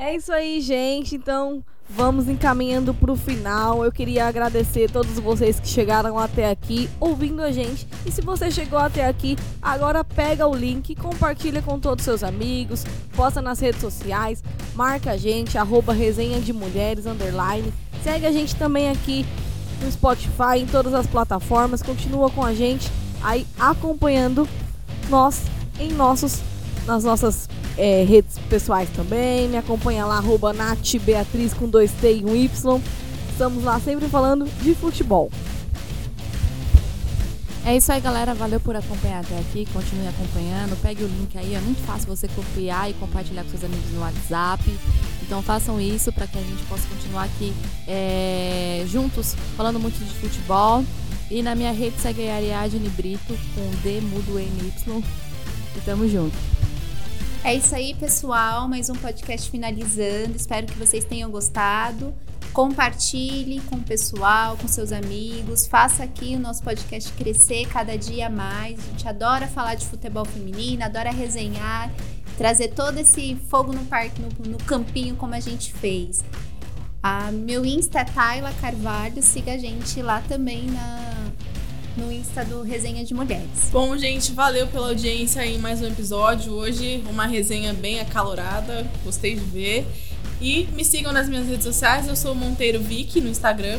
É 0.00 0.14
isso 0.14 0.32
aí, 0.32 0.60
gente. 0.60 1.16
Então, 1.16 1.60
vamos 1.88 2.28
encaminhando 2.28 2.94
pro 2.94 3.16
final. 3.16 3.84
Eu 3.84 3.90
queria 3.90 4.26
agradecer 4.26 4.84
a 4.88 4.92
todos 4.92 5.18
vocês 5.18 5.58
que 5.58 5.66
chegaram 5.66 6.16
até 6.16 6.48
aqui 6.48 6.88
ouvindo 7.00 7.42
a 7.42 7.50
gente. 7.50 7.84
E 8.06 8.12
se 8.12 8.20
você 8.20 8.48
chegou 8.48 8.78
até 8.78 9.04
aqui, 9.06 9.36
agora 9.60 10.04
pega 10.04 10.46
o 10.46 10.54
link, 10.54 10.94
compartilha 10.94 11.60
com 11.60 11.80
todos 11.80 12.02
os 12.02 12.04
seus 12.04 12.22
amigos, 12.22 12.84
posta 13.16 13.42
nas 13.42 13.58
redes 13.58 13.80
sociais, 13.80 14.40
marca 14.72 15.10
a 15.10 15.16
gente, 15.16 15.58
arroba 15.58 15.92
resenha 15.92 16.40
de 16.40 16.52
mulheres, 16.52 17.04
underline. 17.04 17.74
Segue 18.04 18.24
a 18.24 18.30
gente 18.30 18.54
também 18.54 18.90
aqui 18.90 19.26
no 19.82 19.90
Spotify, 19.90 20.58
em 20.58 20.66
todas 20.66 20.94
as 20.94 21.06
plataformas. 21.06 21.82
Continua 21.82 22.30
com 22.30 22.44
a 22.44 22.54
gente 22.54 22.90
aí 23.22 23.46
acompanhando 23.58 24.48
nós 25.08 25.42
em 25.78 25.92
nossos, 25.92 26.40
nas 26.86 27.04
nossas 27.04 27.48
é, 27.76 28.04
redes 28.04 28.38
pessoais 28.50 28.88
também. 28.90 29.48
Me 29.48 29.56
acompanha 29.56 30.04
lá, 30.04 30.18
arroba 30.18 30.52
Nath 30.52 30.96
Beatriz 31.00 31.54
com 31.54 31.68
dois 31.68 31.92
T 31.92 32.18
e 32.18 32.24
um 32.24 32.34
Y. 32.34 32.80
Estamos 33.30 33.62
lá 33.62 33.78
sempre 33.80 34.08
falando 34.08 34.46
de 34.62 34.74
futebol. 34.74 35.30
É 37.64 37.76
isso 37.76 37.92
aí, 37.92 38.00
galera. 38.00 38.34
Valeu 38.34 38.58
por 38.58 38.74
acompanhar 38.74 39.20
até 39.20 39.38
aqui. 39.38 39.66
Continue 39.72 40.08
acompanhando. 40.08 40.80
Pegue 40.80 41.04
o 41.04 41.06
link 41.06 41.36
aí. 41.36 41.54
É 41.54 41.60
muito 41.60 41.84
fácil 41.84 42.08
você 42.08 42.26
copiar 42.28 42.90
e 42.90 42.94
compartilhar 42.94 43.44
com 43.44 43.50
seus 43.50 43.62
amigos 43.62 43.90
no 43.92 44.00
WhatsApp. 44.00 44.64
Então 45.28 45.42
façam 45.42 45.78
isso 45.78 46.10
para 46.10 46.26
que 46.26 46.38
a 46.38 46.40
gente 46.40 46.62
possa 46.64 46.88
continuar 46.88 47.24
aqui 47.24 47.52
é, 47.86 48.82
juntos, 48.86 49.36
falando 49.58 49.78
muito 49.78 50.02
de 50.02 50.10
futebol. 50.14 50.82
E 51.30 51.42
na 51.42 51.54
minha 51.54 51.70
rede 51.70 52.00
segue 52.00 52.26
a 52.30 52.36
Ariadne 52.36 52.88
Brito 52.88 53.38
com 53.54 53.70
D 53.82 54.00
mudo 54.00 54.38
NY. 54.38 55.04
E 55.76 55.80
tamo 55.84 56.08
junto. 56.08 56.34
É 57.44 57.54
isso 57.54 57.74
aí, 57.74 57.94
pessoal. 57.94 58.66
Mais 58.66 58.88
um 58.88 58.94
podcast 58.94 59.50
finalizando. 59.50 60.34
Espero 60.34 60.66
que 60.66 60.78
vocês 60.78 61.04
tenham 61.04 61.30
gostado. 61.30 62.14
Compartilhe 62.54 63.60
com 63.60 63.76
o 63.76 63.82
pessoal, 63.82 64.56
com 64.56 64.66
seus 64.66 64.92
amigos. 64.92 65.66
Faça 65.66 66.04
aqui 66.04 66.36
o 66.36 66.38
nosso 66.40 66.62
podcast 66.62 67.12
crescer 67.12 67.68
cada 67.68 67.98
dia 67.98 68.30
mais. 68.30 68.78
A 68.78 68.82
gente 68.90 69.06
adora 69.06 69.46
falar 69.46 69.74
de 69.74 69.86
futebol 69.86 70.24
feminino, 70.24 70.82
adora 70.82 71.10
resenhar, 71.10 71.92
trazer 72.38 72.68
todo 72.68 72.96
esse 72.98 73.36
fogo 73.50 73.72
no 73.72 73.84
parque, 73.86 74.22
no, 74.22 74.52
no 74.52 74.58
campinho, 74.58 75.16
como 75.16 75.34
a 75.34 75.40
gente 75.40 75.72
fez. 75.74 76.24
A 77.02 77.32
meu 77.32 77.66
Insta 77.66 77.98
é 77.98 78.04
Tayla 78.04 78.52
Carvalho. 78.60 79.20
Siga 79.22 79.54
a 79.54 79.58
gente 79.58 80.00
lá 80.00 80.22
também 80.28 80.66
na, 80.66 81.30
no 81.96 82.12
Insta 82.12 82.44
do 82.44 82.62
Resenha 82.62 83.04
de 83.04 83.12
Mulheres. 83.12 83.68
Bom, 83.72 83.96
gente, 83.96 84.32
valeu 84.32 84.68
pela 84.68 84.88
audiência 84.88 85.44
em 85.44 85.58
mais 85.58 85.82
um 85.82 85.86
episódio. 85.86 86.52
Hoje, 86.52 87.02
uma 87.10 87.26
resenha 87.26 87.74
bem 87.74 87.98
acalorada. 87.98 88.86
Gostei 89.04 89.34
de 89.34 89.44
ver. 89.44 89.86
E 90.40 90.68
me 90.74 90.84
sigam 90.84 91.12
nas 91.12 91.28
minhas 91.28 91.46
redes 91.48 91.64
sociais. 91.64 92.06
Eu 92.06 92.14
sou 92.14 92.36
Monteiro 92.36 92.80
Vic 92.80 93.20
no 93.20 93.28
Instagram. 93.28 93.78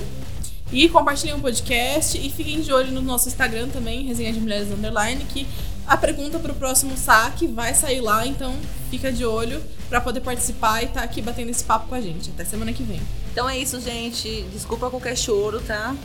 E 0.72 0.88
compartilhem 0.88 1.36
o 1.36 1.40
podcast 1.40 2.18
e 2.18 2.30
fiquem 2.30 2.62
de 2.62 2.72
olho 2.72 2.92
no 2.92 3.02
nosso 3.02 3.28
Instagram 3.28 3.70
também, 3.70 4.04
Resenha 4.04 4.32
de 4.32 4.40
Mulheres 4.40 4.70
Underline, 4.70 5.26
que 5.26 5.48
a 5.90 5.98
pergunta 5.98 6.38
para 6.38 6.52
o 6.52 6.56
próximo 6.56 6.96
saque 6.96 7.48
vai 7.48 7.74
sair 7.74 8.00
lá, 8.00 8.26
então 8.26 8.56
fica 8.92 9.12
de 9.12 9.26
olho 9.26 9.60
para 9.90 10.00
poder 10.00 10.22
participar 10.22 10.84
e 10.84 10.86
estar 10.86 11.00
tá 11.00 11.06
aqui 11.06 11.20
batendo 11.20 11.50
esse 11.50 11.64
papo 11.64 11.88
com 11.88 11.96
a 11.96 12.02
gente. 12.02 12.30
Até 12.30 12.46
semana 12.46 12.72
que 12.72 12.84
vem. 12.84 13.02
Então 13.32 13.50
é 13.50 13.58
isso, 13.58 13.82
gente. 13.82 14.44
Desculpa 14.54 14.88
qualquer 14.92 15.18
choro, 15.18 15.60
tá? 15.60 15.96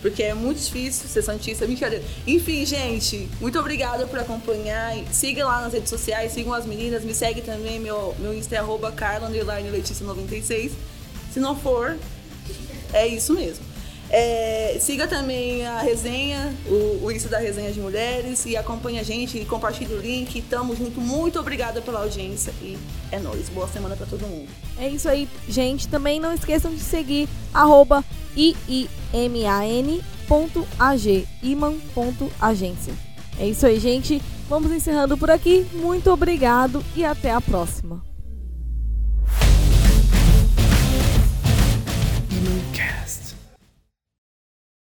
Porque 0.00 0.22
é 0.22 0.32
muito 0.32 0.58
difícil 0.58 1.06
ser 1.08 1.20
santista, 1.20 1.66
brincadeira. 1.66 2.02
Enfim, 2.26 2.64
gente, 2.64 3.28
muito 3.38 3.58
obrigada 3.58 4.06
por 4.06 4.18
acompanhar. 4.18 4.94
Siga 5.12 5.44
lá 5.44 5.60
nas 5.60 5.74
redes 5.74 5.90
sociais, 5.90 6.32
sigam 6.32 6.54
as 6.54 6.64
meninas, 6.64 7.04
me 7.04 7.12
segue 7.12 7.42
também, 7.42 7.78
meu, 7.78 8.14
meu 8.18 8.32
Insta 8.32 8.54
é 8.54 8.58
arroba 8.58 8.90
Carla 8.92 9.28
Letícia 9.28 10.06
96. 10.06 10.72
Se 11.30 11.38
não 11.38 11.54
for, 11.54 11.98
é 12.94 13.06
isso 13.06 13.34
mesmo. 13.34 13.67
É, 14.10 14.78
siga 14.80 15.06
também 15.06 15.66
a 15.66 15.80
resenha, 15.80 16.54
o, 16.66 17.04
o 17.04 17.10
início 17.10 17.28
da 17.28 17.38
resenha 17.38 17.70
de 17.70 17.80
mulheres 17.80 18.46
e 18.46 18.56
acompanhe 18.56 18.98
a 18.98 19.02
gente 19.02 19.38
e 19.38 19.44
compartilhe 19.44 19.94
o 19.94 20.00
link. 20.00 20.40
Tamo 20.42 20.74
junto. 20.74 21.00
Muito 21.00 21.38
obrigada 21.38 21.82
pela 21.82 22.00
audiência 22.00 22.52
e 22.62 22.78
é 23.12 23.18
nóis. 23.18 23.48
Boa 23.48 23.68
semana 23.68 23.96
para 23.96 24.06
todo 24.06 24.26
mundo. 24.26 24.48
É 24.78 24.88
isso 24.88 25.08
aí, 25.08 25.28
gente. 25.48 25.88
Também 25.88 26.18
não 26.18 26.32
esqueçam 26.32 26.74
de 26.74 26.80
seguir 26.80 27.28
arroba 27.52 28.04
iiman.ag, 28.36 28.88
iman.agência. 31.42 32.94
É 33.38 33.46
isso 33.46 33.66
aí, 33.66 33.78
gente. 33.78 34.22
Vamos 34.48 34.72
encerrando 34.72 35.18
por 35.18 35.30
aqui. 35.30 35.66
Muito 35.74 36.10
obrigado 36.10 36.82
e 36.96 37.04
até 37.04 37.30
a 37.30 37.40
próxima. 37.40 38.08